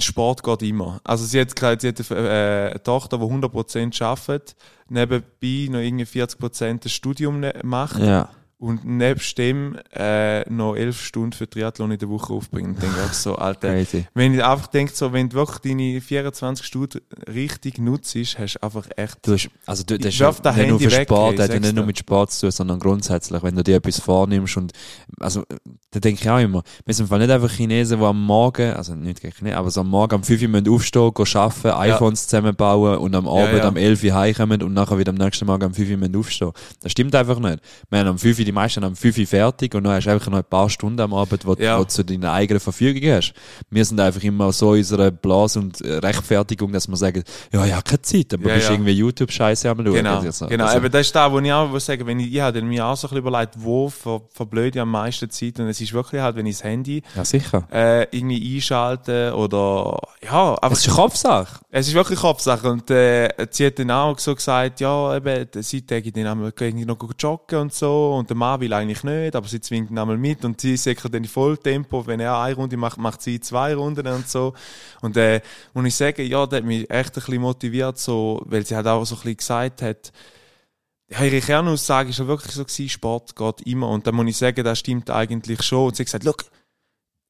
Sport 0.01 0.43
geht 0.43 0.63
immer. 0.63 0.99
Also 1.03 1.25
sie 1.25 1.39
hat 1.39 1.57
sie 1.81 1.87
hat 1.87 2.11
eine, 2.11 2.71
äh, 2.73 2.79
Tochter, 2.79 3.17
die 3.17 3.25
100% 3.25 4.01
arbeitet, 4.01 4.55
nebenbei 4.89 5.67
noch 5.69 5.79
irgendwie 5.79 6.05
40% 6.05 6.83
das 6.83 6.91
Studium 6.91 7.39
ne 7.39 7.53
macht 7.63 7.99
Ja. 7.99 8.29
Und 8.63 8.85
nebst 8.85 9.37
dem 9.37 9.77
äh, 9.93 10.49
noch 10.49 10.77
11 10.77 11.01
Stunden 11.01 11.33
für 11.33 11.49
Triathlon 11.49 11.91
in 11.91 11.99
der 11.99 12.07
Woche 12.07 12.31
aufbringen. 12.31 12.77
Denke 12.79 12.95
ich 13.07 13.11
so, 13.11 13.35
Alter, 13.35 13.73
Crazy. 13.73 14.05
wenn 14.13 14.33
ich 14.33 14.41
einfach 14.41 14.67
denke, 14.67 14.93
so, 14.95 15.11
wenn 15.11 15.27
du 15.27 15.35
wirklich 15.35 15.57
deine 15.59 15.99
24 15.99 16.65
Stunden 16.65 17.01
richtig 17.27 17.77
nutzt, 17.77 18.15
hast 18.15 18.53
du 18.53 18.63
einfach 18.63 18.87
echt... 18.95 19.17
Du 19.27 19.33
hast, 19.33 19.49
also 19.65 19.83
du, 19.83 19.99
das 19.99 20.13
ist 20.13 20.19
ja 20.19 20.31
das 20.31 20.55
nicht 20.55 20.69
nur 20.69 20.79
für 20.79 20.91
weg, 20.91 21.09
Sport, 21.09 21.31
ey, 21.31 21.37
das 21.37 21.47
hat 21.49 21.55
ja 21.55 21.59
nicht 21.59 21.75
nur 21.75 21.85
mit 21.85 21.97
Sport 21.97 22.31
zu 22.31 22.45
tun, 22.45 22.51
sondern 22.51 22.79
grundsätzlich, 22.79 23.43
wenn 23.43 23.53
du 23.53 23.63
dir 23.65 23.75
etwas 23.75 23.99
vornimmst 23.99 24.55
und, 24.55 24.71
also, 25.19 25.43
da 25.91 25.99
denke 25.99 26.21
ich 26.21 26.29
auch 26.29 26.39
immer, 26.39 26.63
wir 26.85 26.93
sind 26.93 27.03
im 27.03 27.09
Fall 27.09 27.19
nicht 27.19 27.31
einfach 27.31 27.51
Chinesen, 27.51 27.99
die 27.99 28.05
am 28.05 28.25
Morgen, 28.25 28.73
also 28.73 28.95
nicht 28.95 29.21
gegen 29.21 29.35
Chinesen, 29.35 29.57
aber 29.57 29.71
so 29.71 29.81
am 29.81 29.89
Morgen 29.89 30.15
am 30.15 30.23
5 30.23 30.41
Uhr 30.41 30.47
müssen 30.47 30.69
aufstehen, 30.69 31.13
gehen 31.13 31.35
arbeiten, 31.35 31.67
iPhones 31.67 32.27
zusammenbauen 32.27 32.97
und 32.97 33.13
am 33.13 33.27
Abend 33.27 33.57
ja. 33.57 33.67
am 33.67 33.75
11 33.75 34.03
Uhr 34.05 34.13
heimkommen 34.13 34.63
und 34.63 34.73
nachher 34.73 34.97
wieder 34.97 35.09
am 35.09 35.17
nächsten 35.17 35.45
Morgen 35.45 35.63
am 35.65 35.73
5 35.73 35.89
Uhr 35.89 35.97
müssen 35.97 36.15
aufstehen. 36.15 36.51
Das 36.81 36.93
stimmt 36.93 37.13
einfach 37.13 37.39
nicht. 37.39 37.59
Wir 37.89 37.99
haben 37.99 38.07
am 38.07 38.17
5 38.17 38.39
Uhr, 38.39 38.45
die 38.45 38.52
meisten 38.53 38.83
am 38.83 38.95
5 38.95 39.17
Uhr 39.17 39.25
fertig 39.27 39.75
und 39.75 39.83
dann 39.83 39.93
hast 39.93 40.05
du 40.05 40.11
einfach 40.11 40.29
noch 40.29 40.37
ein 40.37 40.43
paar 40.43 40.69
Stunden 40.69 40.99
am 41.01 41.13
Abend, 41.13 41.45
wo, 41.45 41.53
Ja. 41.55 41.77
du 41.77 41.83
zu 41.85 42.03
deiner 42.03 42.33
eigenen 42.33 42.59
Verfügung 42.59 43.01
hast. 43.11 43.33
Wir 43.69 43.83
sind 43.85 43.99
einfach 43.99 44.23
immer 44.23 44.51
so 44.51 44.73
in 44.73 44.79
unserer 44.79 45.11
Blase 45.11 45.59
und 45.59 45.81
äh, 45.81 45.95
Rechtfertigung, 45.97 46.71
dass 46.71 46.87
wir 46.87 46.95
sagen, 46.97 47.23
ja, 47.51 47.65
ja, 47.65 47.81
keine 47.81 48.01
Zeit, 48.01 48.33
aber 48.33 48.47
Ja, 48.49 48.55
bist 48.55 48.67
ja. 48.67 48.73
irgendwie 48.73 48.91
YouTube-Scheiße 48.93 49.69
am 49.69 49.77
schauen. 49.77 49.93
Genau, 49.93 50.19
Also, 50.19 50.47
genau. 50.47 50.65
also, 50.65 50.77
eben, 50.77 50.91
das 50.91 51.01
ist 51.01 51.15
da, 51.15 51.31
wo 51.31 51.39
ich 51.39 51.51
auch 51.51 51.79
sagen, 51.79 52.05
wenn 52.07 52.19
ich, 52.19 52.33
ich 52.33 52.39
habe 52.41 52.61
mir 52.61 52.85
auch 52.85 52.95
so 52.95 53.07
ein 53.07 53.09
bisschen 53.15 53.27
überlegt, 53.27 53.55
wo 53.57 53.89
ver, 53.89 54.21
verblöde 54.31 54.77
ich 54.77 54.81
am 54.81 54.91
meisten 54.91 55.29
Zeit 55.29 55.59
und 55.59 55.67
es 55.67 55.81
ist 55.81 55.93
wirklich 55.93 56.21
halt, 56.21 56.35
wenn 56.35 56.45
ich 56.45 56.55
das 56.57 56.63
Handy 56.63 57.01
ja, 57.15 57.25
sicher. 57.25 57.67
äh, 57.71 58.03
irgendwie 58.15 58.55
einschalte 58.57 59.33
oder 59.35 59.99
ja, 60.23 60.31
aber 60.61 60.69
Das 60.69 60.79
ist 60.79 60.87
eine 60.87 60.95
Kopfsache. 60.95 61.59
es 61.69 61.87
ist 61.87 61.93
wirklich 61.93 62.19
Kopfsache 62.19 62.69
und 62.71 62.89
äh, 62.91 63.29
sie 63.51 63.65
hat 63.67 63.79
dann 63.79 63.91
auch 63.91 64.17
so 64.19 64.33
gesagt, 64.35 64.79
ja, 64.79 65.15
eben, 65.17 65.47
sie 65.61 65.81
täge 65.81 66.11
dann 66.11 66.27
einmal 66.27 66.53
irgendwie 66.59 66.85
noch 66.85 66.97
joggen 67.19 67.59
und 67.59 67.73
so 67.73 68.15
und 68.17 68.29
der 68.29 68.37
Mann 68.43 68.59
will 68.59 68.73
eigentlich 68.73 69.03
nicht, 69.03 69.35
aber 69.37 69.47
sie 69.47 69.61
zwingt 69.61 69.89
ihn 69.89 69.97
einmal 69.97 70.17
mit 70.17 70.43
und 70.43 70.59
sie 70.59 70.75
säckert 70.75 71.13
dann 71.13 71.23
in 71.23 71.29
Volltempo, 71.29 72.05
wenn 72.05 72.19
er 72.19 72.37
eine 72.39 72.55
Runde 72.55 72.75
macht, 72.75 72.97
macht 72.97 73.21
sie 73.21 73.39
zwei 73.39 73.73
Runden 73.73 74.05
und 74.07 74.27
so. 74.27 74.53
Und 75.01 75.15
äh, 75.15 75.41
muss 75.73 75.85
ich 75.85 75.95
sagen, 75.95 76.27
ja, 76.27 76.45
das 76.45 76.57
hat 76.57 76.65
mich 76.65 76.89
echt 76.89 77.11
ein 77.11 77.13
bisschen 77.13 77.41
motiviert, 77.41 77.97
so, 77.97 78.41
weil 78.45 78.65
sie 78.65 78.75
halt 78.75 78.87
auch 78.87 79.05
so 79.05 79.15
ein 79.15 79.21
bisschen 79.21 79.37
gesagt 79.37 79.81
hat, 79.81 80.11
ihre 81.09 81.39
Kernaussage 81.39 82.09
ist 82.09 82.19
ja 82.19 82.27
wirklich 82.27 82.53
so 82.53 82.65
Sport 82.67 83.35
geht 83.35 83.61
immer. 83.61 83.87
Und 83.89 84.05
dann 84.07 84.15
muss 84.15 84.27
ich 84.27 84.37
sagen, 84.37 84.63
das 84.63 84.79
stimmt 84.79 85.09
eigentlich 85.09 85.63
schon. 85.63 85.87
Und 85.87 85.95
sie 85.95 86.03
hat 86.03 86.07
gesagt, 86.07 86.25
look, 86.25 86.45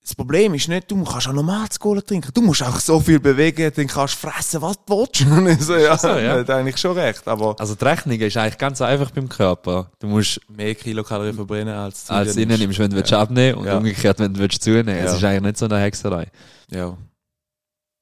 das 0.03 0.15
Problem 0.15 0.53
ist 0.53 0.67
nicht, 0.67 0.91
du 0.91 1.01
kannst 1.05 1.29
auch 1.29 1.33
normal 1.33 1.65
Cola 1.79 2.01
trinken. 2.01 2.29
Du 2.33 2.41
musst 2.41 2.61
auch 2.61 2.77
so 2.79 2.99
viel 2.99 3.19
bewegen, 3.21 3.71
dann 3.73 3.87
kannst 3.87 4.15
du 4.21 4.27
fressen, 4.27 4.61
was 4.61 4.75
du 4.85 4.97
willst. 4.97 5.61
So, 5.65 5.75
ja, 5.77 5.97
so, 5.97 6.09
ja. 6.09 6.33
hat 6.39 6.49
eigentlich 6.49 6.77
schon 6.77 6.97
recht. 6.97 7.25
Aber 7.25 7.55
Also 7.57 7.75
die 7.75 7.85
Rechnung 7.85 8.19
ist 8.19 8.35
eigentlich 8.35 8.57
ganz 8.57 8.81
einfach 8.81 9.11
beim 9.11 9.29
Körper. 9.29 9.89
Du 9.99 10.07
musst 10.07 10.41
mehr 10.49 10.75
Kilokalorien 10.75 11.35
verbrennen 11.35 11.73
als 11.73 12.05
du 12.05 12.13
als 12.13 12.35
innen 12.35 12.59
nimmst, 12.59 12.79
wenn 12.79 12.89
du 12.91 12.97
willst 12.97 13.13
abnehmen 13.13 13.59
und 13.59 13.65
Ja. 13.65 13.77
umgekehrt, 13.77 14.19
wenn 14.19 14.33
du 14.33 14.41
willst 14.41 14.61
zunehmen. 14.61 14.89
Es 14.89 15.11
Ja. 15.11 15.17
ist 15.17 15.23
eigentlich 15.23 15.41
nicht 15.43 15.57
so 15.57 15.65
eine 15.65 15.79
Hexerei. 15.79 16.27
Ja, 16.69 16.97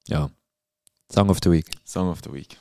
Ja. 0.07 0.29
Song 1.13 1.29
of 1.29 1.37
the 1.43 1.51
Week. 1.51 1.65
Song 1.85 2.09
of 2.09 2.19
the 2.23 2.33
Week. 2.33 2.57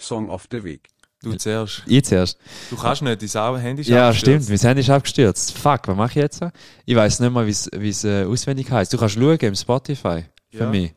Song 0.00 0.30
of 0.30 0.46
the 0.50 0.62
Week. 0.64 0.88
Du 1.22 1.34
zuerst. 1.34 1.82
Ich 1.86 2.04
zuerst. 2.04 2.38
Du 2.70 2.76
kannst 2.76 3.02
nicht, 3.02 3.34
dein 3.34 3.56
Handy 3.58 3.82
ist 3.82 3.88
Ja, 3.88 4.12
stimmt. 4.14 4.48
Mein 4.48 4.58
Handy 4.58 4.80
ist 4.82 4.90
abgestürzt. 4.90 5.56
Fuck, 5.58 5.88
was 5.88 5.96
mache 5.96 6.10
ich 6.10 6.14
jetzt? 6.16 6.40
Ich 6.86 6.94
weiß 6.94 7.18
nicht 7.20 7.32
mal, 7.32 7.44
wie 7.46 7.50
es 7.88 8.04
äh, 8.04 8.24
auswendig 8.24 8.70
heißt. 8.70 8.92
Du 8.92 8.98
kannst 8.98 9.16
schauen 9.16 9.36
im 9.38 9.54
Spotify. 9.56 10.24
Für 10.50 10.64
Ja. 10.64 10.70
mich. 10.70 10.94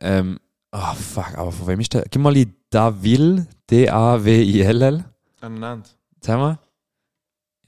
Ähm, 0.00 0.40
oh, 0.72 0.94
fuck, 0.94 1.38
aber 1.38 1.52
von 1.52 1.66
wem 1.68 1.78
ist 1.80 1.94
der? 1.94 2.04
Gib 2.10 2.20
mal 2.20 2.34
ein 2.36 2.54
Davil, 2.70 3.46
D-A-W-I-L-L. 3.70 5.04
Aneinander. 5.40 5.88
Sag 6.20 6.38
mal. 6.38 6.58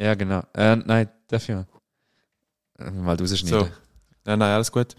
Ja, 0.00 0.14
genau. 0.14 0.42
Äh, 0.54 0.76
nein, 0.76 1.08
dafür. 1.28 1.66
Äh, 2.78 2.90
Mal 2.90 3.16
rausschneiden. 3.16 3.60
So. 3.60 3.68
Ja, 4.26 4.36
nein, 4.36 4.42
alles 4.52 4.72
gut. 4.72 4.96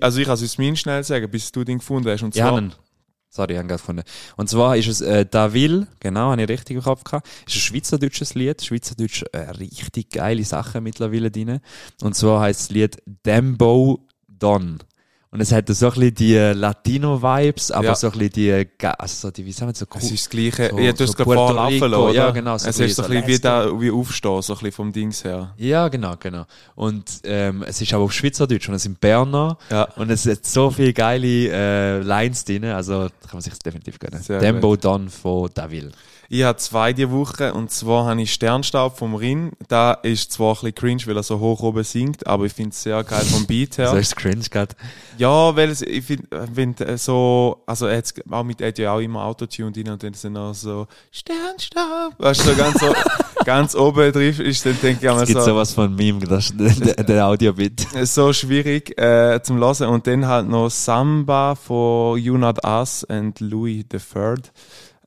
Also 0.00 0.20
ich 0.20 0.26
kann 0.26 0.34
es 0.34 0.58
meinen 0.58 0.76
schnell 0.76 1.02
sagen, 1.02 1.28
bis 1.30 1.50
du 1.50 1.64
den 1.64 1.78
gefunden 1.78 2.08
hast. 2.10 2.22
Und 2.22 2.34
zwar, 2.34 2.60
nein. 2.60 2.72
Sorry, 3.30 3.52
ich 3.52 3.58
habe 3.58 3.68
gerade 3.68 3.80
gefunden. 3.80 4.02
Und 4.36 4.48
zwar 4.48 4.76
ist 4.76 4.88
es 4.88 5.00
äh, 5.00 5.26
Davil, 5.26 5.86
genau, 6.00 6.30
habe 6.30 6.42
ich 6.42 6.48
richtig 6.48 6.76
im 6.76 6.82
Kopf 6.82 7.04
gehabt. 7.04 7.28
Ist 7.46 7.56
ein 7.56 7.60
schweizerdeutsches 7.60 8.34
Lied. 8.34 8.62
Schweizerdeutsch 8.62 9.24
äh, 9.32 9.50
richtig 9.50 10.10
geile 10.10 10.44
Sachen 10.44 10.82
mittlerweile 10.82 11.30
drin. 11.30 11.60
Und 12.02 12.14
zwar 12.14 12.40
heißt 12.40 12.60
das 12.60 12.70
Lied 12.70 13.02
Dambo 13.22 14.06
Don. 14.26 14.78
Und 15.30 15.40
es 15.42 15.52
hat 15.52 15.68
so 15.68 15.86
ein 15.88 15.92
bisschen 15.92 16.14
die 16.14 16.36
Latino-Vibes, 16.36 17.70
aber 17.70 17.88
Ja. 17.88 17.94
so 17.94 18.06
ein 18.10 18.12
bisschen 18.18 18.32
die, 18.32 18.66
also 18.98 19.14
so 19.28 19.30
die, 19.30 19.44
wie 19.44 19.52
sagen 19.52 19.70
wir 19.70 19.74
so, 19.74 19.84
Es 19.94 20.04
ist 20.10 20.24
das 20.24 20.30
Gleiche. 20.30 20.70
So- 20.70 20.78
ja, 20.78 20.92
du 20.92 21.04
hast 21.04 21.16
so 21.18 21.24
gerade 21.24 21.52
laufen 21.54 21.90
lassen, 21.90 22.14
ja, 22.14 22.30
genau, 22.30 22.56
so 22.58 22.68
es 22.68 22.80
ist 22.80 22.96
so 22.96 23.02
ein 23.02 23.10
bisschen 23.10 23.26
wie, 23.26 23.38
da, 23.38 23.80
wie 23.80 23.90
Aufstehen, 23.90 24.40
so 24.42 24.52
ein 24.54 24.56
bisschen 24.58 24.72
vom 24.72 24.92
Dings 24.92 25.24
her. 25.24 25.52
Ja, 25.58 25.88
genau, 25.88 26.14
genau. 26.18 26.44
Und 26.74 27.04
ähm, 27.24 27.62
es 27.62 27.80
ist 27.80 27.92
aber 27.92 28.04
auf 28.04 28.12
Schweizerdeutsch 28.12 28.68
und 28.70 28.74
es 28.76 28.84
sind 28.84 29.00
Berner 29.00 29.58
Ja. 29.70 29.84
und 29.96 30.10
es 30.10 30.24
hat 30.26 30.46
so 30.46 30.70
viele 30.70 30.94
geile 30.94 31.26
äh, 31.52 31.98
Lines 32.00 32.44
drin, 32.46 32.64
also 32.64 33.08
kann 33.22 33.30
man 33.34 33.42
sich 33.42 33.52
definitiv 33.58 33.98
gönnen. 33.98 34.22
Sehr 34.22 34.38
Dembo 34.40 34.76
Don 34.76 35.10
von 35.10 35.50
Davil. 35.52 35.92
Ich 36.30 36.42
habe 36.42 36.58
zwei 36.58 36.92
die 36.92 37.10
Woche 37.10 37.54
und 37.54 37.70
zwar 37.70 38.04
habe 38.04 38.20
ich 38.20 38.34
Sternstaub 38.34 38.98
vom 38.98 39.14
Rin. 39.14 39.52
Da 39.68 39.92
ist 39.94 40.30
zwar 40.32 40.48
ein 40.50 40.54
bisschen 40.56 40.74
cringe, 40.74 41.02
weil 41.06 41.16
er 41.16 41.22
so 41.22 41.38
hoch 41.40 41.62
oben 41.62 41.82
singt, 41.84 42.26
aber 42.26 42.44
ich 42.44 42.52
finde 42.52 42.70
es 42.72 42.82
sehr 42.82 43.02
geil 43.02 43.24
vom 43.24 43.46
Beat 43.46 43.78
her. 43.78 43.88
So 43.92 43.96
ist 43.96 44.14
cringe 44.14 44.44
gerade. 44.50 44.74
Ja, 45.18 45.54
weil 45.56 45.70
es, 45.70 45.82
ich 45.82 46.04
finde, 46.04 46.26
find, 46.54 46.80
äh, 46.80 46.96
so, 46.96 47.62
also 47.66 47.86
er 47.86 47.98
hat's 47.98 48.14
auch 48.30 48.44
mit, 48.44 48.62
hat 48.62 48.78
ja 48.78 48.92
auch 48.92 49.00
immer 49.00 49.24
Autotune 49.24 49.72
drin 49.72 49.90
und 49.90 50.02
dann 50.02 50.14
sind 50.14 50.36
auch 50.36 50.54
so 50.54 50.86
Sternstaub, 51.10 52.14
weißt 52.18 52.40
du, 52.40 52.50
so 52.50 52.56
ganz, 52.56 52.80
so, 52.80 52.94
ganz 53.44 53.74
oben 53.74 54.12
drauf 54.12 54.38
ist, 54.38 54.64
dann 54.64 54.78
denke 54.80 55.00
ich 55.02 55.08
einmal 55.08 55.24
Es 55.24 55.28
gibt 55.28 55.40
so, 55.40 55.46
sowas 55.46 55.72
von 55.74 55.94
Meme, 55.94 56.20
das 56.20 56.52
der, 56.56 57.02
der 57.02 57.26
Audio-Bit. 57.26 57.86
so 58.04 58.32
schwierig 58.32 58.96
äh, 58.98 59.40
zum 59.42 59.58
Hören. 59.58 59.88
Und 59.88 60.06
dann 60.06 60.26
halt 60.26 60.48
noch 60.48 60.70
Samba 60.70 61.54
von 61.54 62.18
You 62.18 62.38
Not 62.38 62.64
Us 62.64 63.04
and 63.04 63.40
Louis 63.40 63.84
III. 63.92 64.34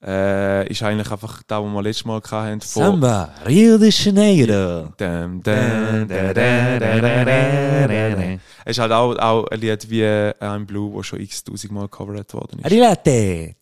Äh, 0.04 0.68
ist 0.72 0.82
eigentlich 0.82 1.12
einfach 1.12 1.44
da, 1.46 1.62
wo 1.62 1.68
wir 1.68 1.84
letztes 1.84 2.06
Mal 2.06 2.20
hatten. 2.24 2.60
von- 2.62 2.84
Samba, 2.84 3.30
Rio 3.48 3.78
de 3.78 3.90
Janeiro. 3.92 4.94
Es 8.66 8.72
ist 8.78 8.80
halt 8.80 8.92
auch, 8.92 9.16
auch 9.18 9.46
ein 9.48 9.60
Lied 9.60 9.88
wie 9.92 10.04
I'm 10.04 10.66
Blue, 10.66 10.98
das 10.98 11.06
schon 11.06 11.20
x-tausend 11.20 11.72
Mal 11.72 11.82
gecovert 11.84 12.34
worden 12.34 12.60
ist. 12.60 12.66
Arrivate. 12.66 13.56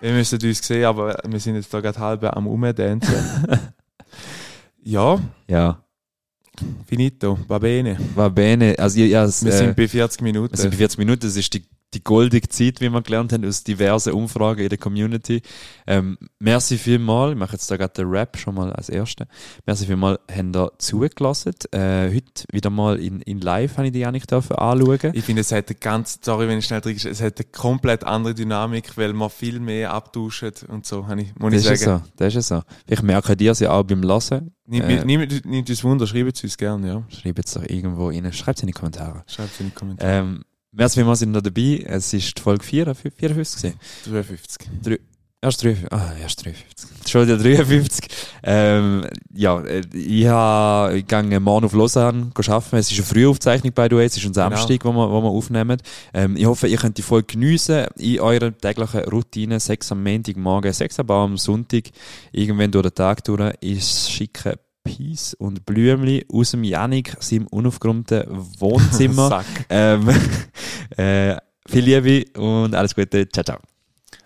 Wir 0.00 0.12
müssen 0.12 0.38
uns 0.42 0.66
sehen, 0.66 0.84
aber 0.84 1.16
wir 1.28 1.40
sind 1.40 1.54
jetzt 1.56 1.72
da 1.72 1.80
gerade 1.80 1.98
halb 1.98 2.24
am 2.24 2.46
Umdancen. 2.46 3.00
ja, 4.82 5.18
Ja, 5.48 5.82
finito, 6.86 7.38
va 7.48 7.58
bene. 7.58 7.96
war 8.14 8.30
bene. 8.30 8.74
Also, 8.78 9.00
ja, 9.00 9.24
es, 9.24 9.44
Wir 9.44 9.52
äh, 9.52 9.56
sind 9.56 9.76
bei 9.76 9.88
40 9.88 10.20
Minuten. 10.22 10.52
Wir 10.52 10.58
sind 10.58 10.70
bei 10.70 10.76
40 10.76 10.98
Minuten, 10.98 11.20
das 11.22 11.36
ist 11.36 11.52
die, 11.54 11.62
die 11.94 12.04
goldige 12.04 12.48
Zeit, 12.48 12.80
wie 12.80 12.88
wir 12.88 13.02
gelernt 13.02 13.32
haben, 13.32 13.44
aus 13.44 13.64
diversen 13.64 14.12
Umfragen 14.12 14.60
in 14.62 14.68
der 14.68 14.78
Community. 14.78 15.42
Ähm, 15.86 16.18
merci 16.38 16.78
vielmal, 16.78 17.32
ich 17.32 17.36
mache 17.38 17.52
jetzt 17.52 17.70
da 17.70 17.76
gerade 17.76 17.92
den 17.94 18.08
Rap 18.08 18.36
schon 18.36 18.54
mal 18.54 18.72
als 18.72 18.88
Erste. 18.88 19.26
Merci 19.66 19.86
vielmal, 19.86 20.18
haben 20.30 20.52
da 20.52 20.70
zugelassen. 20.78 21.54
Äh, 21.72 22.14
heute 22.14 22.44
wieder 22.52 22.70
mal 22.70 22.98
in, 23.00 23.20
in 23.22 23.40
live 23.40 23.76
habe 23.76 23.88
ich 23.88 23.92
die 23.92 24.00
Janik 24.00 24.26
dürfen 24.26 24.56
anschauen. 24.56 25.12
Ich 25.14 25.24
finde, 25.24 25.40
es 25.40 25.52
hat 25.52 25.68
eine 25.68 25.76
ganz, 25.78 26.20
sorry, 26.22 26.46
wenn 26.48 26.58
ich 26.58 26.66
schnell 26.66 26.80
drin 26.80 26.96
es 26.96 27.20
hat 27.20 27.38
eine 27.38 27.48
komplett 27.50 28.04
andere 28.04 28.34
Dynamik, 28.34 28.96
weil 28.96 29.12
man 29.12 29.30
viel 29.30 29.58
mehr 29.60 29.92
abtauschen 29.92 30.52
und 30.68 30.86
so, 30.86 31.06
habe 31.08 31.22
ich, 31.22 31.34
muss 31.36 31.52
Das 31.52 31.64
ich 31.64 31.70
ist 31.72 31.80
ja 31.80 31.86
sagen. 31.86 32.04
so, 32.04 32.12
das 32.16 32.34
ist 32.34 32.50
ja 32.50 32.62
so. 32.96 33.02
Merken 33.02 33.36
die 33.36 33.46
es 33.46 33.60
ja 33.60 33.72
auch 33.72 33.82
beim 33.84 34.02
Lassen. 34.02 34.54
Nimmt 34.66 34.88
Äh, 34.88 35.04
nimmt 35.04 35.44
nimmt 35.44 35.68
uns 35.68 35.82
Wunder, 35.82 36.06
schreibt 36.06 36.36
es 36.36 36.44
uns 36.44 36.56
gerne, 36.56 36.86
ja. 36.86 37.02
Schreibt 37.08 37.44
es 37.44 37.54
doch 37.54 37.62
irgendwo 37.64 38.08
rein, 38.08 38.32
schreibt 38.32 38.58
es 38.58 38.62
in 38.62 38.68
die 38.68 38.72
Kommentare. 38.72 39.24
Schreibt 39.26 39.54
es 39.54 39.60
in 39.60 39.66
die 39.66 39.74
Kommentare. 39.74 40.18
Ähm, 40.20 40.44
merci 40.72 41.00
vielmals, 41.00 41.20
sind 41.20 41.32
noch 41.32 41.42
dabei. 41.42 41.84
Es 41.86 42.12
ist 42.12 42.38
die 42.38 42.42
Folge 42.42 42.64
4, 42.64 42.94
54 42.94 43.62
gewesen. 43.62 43.80
53. 44.04 45.00
Erst 45.42 45.62
53. 45.64 45.90
Ah, 45.90 46.12
erst 46.20 46.44
53. 46.44 46.90
Schon 47.08 47.26
wieder 47.26 47.38
53. 47.38 48.08
Ähm, 48.42 49.06
ja, 49.32 49.58
äh, 49.62 49.80
ich, 49.94 50.26
ha, 50.26 50.92
ich 50.92 51.06
gehe 51.06 51.40
morgen 51.40 51.64
auf 51.64 51.72
Lausanne 51.72 52.30
arbeiten. 52.36 52.76
Es 52.76 52.90
ist 52.92 52.98
eine 52.98 53.06
Frühaufzeichnung, 53.06 53.72
by 53.72 53.86
the 53.88 53.96
way. 53.96 54.04
Es 54.04 54.18
ist 54.18 54.26
ein 54.26 54.34
Samstag, 54.34 54.84
wo, 54.84 54.92
wir, 54.92 55.10
wo 55.10 55.22
wir 55.22 55.30
aufnehmen. 55.30 55.80
Ähm, 56.12 56.36
ich 56.36 56.44
hoffe, 56.44 56.68
ihr 56.68 56.76
könnt 56.76 56.98
die 56.98 57.02
Folge 57.02 57.28
geniessen 57.38 57.86
in 57.96 58.20
eurer 58.20 58.56
täglichen 58.56 59.00
Routine. 59.04 59.60
Sechs 59.60 59.90
am 59.90 60.02
Montagmorgen, 60.02 60.74
sechs 60.74 61.00
aber 61.00 61.14
am 61.14 61.38
Sonntag. 61.38 61.84
Irgendwann 62.32 62.70
durch 62.70 62.88
den 62.88 62.94
Tag 62.94 63.24
durch. 63.24 63.54
Ich 63.60 63.82
schicke 63.82 64.58
Peace 64.84 65.34
und 65.34 65.66
Blümli 65.66 66.26
aus 66.32 66.52
dem 66.52 66.64
Janik, 66.64 67.16
seinem 67.20 67.46
unaufgeräumten 67.48 68.24
Wohnzimmer. 68.58 69.44
Ähm, 69.68 70.08
äh, 70.96 71.36
viel 71.66 71.84
Liebe 71.84 72.38
und 72.38 72.74
alles 72.74 72.94
Gute. 72.94 73.28
Ciao, 73.28 73.44
ciao. 73.44 73.58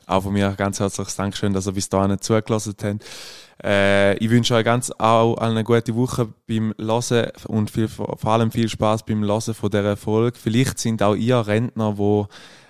Auch 0.07 0.23
von 0.23 0.33
mir 0.33 0.53
ganz 0.53 0.81
herzliches 0.81 1.17
Dankeschön, 1.17 1.53
dass 1.53 1.67
ihr 1.67 1.73
bis 1.73 1.89
dahin 1.89 2.21
zugelassen 2.21 2.75
habt. 2.83 3.05
Äh, 3.63 4.17
ich 4.19 4.31
wünsche 4.31 4.55
euch 4.55 4.65
ganz 4.65 4.91
auch 4.99 5.37
eine 5.37 5.65
gute 5.65 5.95
Woche 5.95 6.29
beim 6.47 6.75
Hören 6.79 7.33
und 7.47 7.71
viel, 7.71 7.89
vor 7.89 8.27
allem 8.27 8.51
viel 8.51 8.69
Spaß 8.69 9.05
beim 9.05 9.23
Hören 9.25 9.55
von 9.55 9.71
dieser 9.71 9.97
Folge. 9.97 10.39
Vielleicht 10.39 10.79
sind 10.79 11.03
auch 11.03 11.15
ihr 11.15 11.47
Rentner, 11.47 11.95
die 11.97 12.27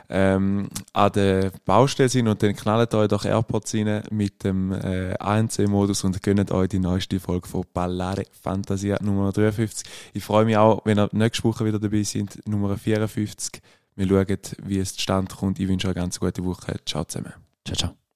ähm, 0.09 0.69
an 0.93 1.13
der 1.13 1.53
Baustelle 1.65 2.09
sind 2.09 2.29
und 2.29 2.43
dann 2.43 2.55
knallt 2.55 2.95
euch 2.95 3.09
doch 3.09 3.25
AirPods 3.25 3.75
rein 3.75 4.03
mit 4.11 4.45
dem 4.45 4.73
äh, 4.73 5.15
ANC-Modus 5.19 6.05
und 6.05 6.23
gönnt 6.23 6.51
euch 6.51 6.69
die 6.69 6.79
neueste 6.79 7.21
Folge 7.21 7.49
von 7.49 7.65
Ballare 7.73 8.25
Fantasia 8.43 8.99
Nummer 9.03 9.33
53. 9.33 9.87
Ich 10.13 10.25
freue 10.25 10.45
mich 10.45 10.57
auch, 10.57 10.83
wenn 10.85 10.99
ihr 10.99 11.09
nächste 11.13 11.45
Woche 11.45 11.65
wieder 11.65 11.79
dabei 11.79 12.03
seid, 12.03 12.39
Nummer 12.47 12.77
54. 12.77 13.63
Wir 13.97 14.09
schauen, 14.09 14.39
wie 14.65 14.79
es 14.79 14.95
zustande 14.95 15.35
kommt. 15.35 15.61
Ich 15.61 15.69
wünsche 15.69 15.89
euch 15.89 15.97
eine 15.97 16.03
ganz 16.03 16.19
gute 16.19 16.45
Woche. 16.45 16.77
Ciao 16.85 17.05
zusammen. 17.05 17.33
Ciao, 17.65 17.77
ciao. 17.77 18.04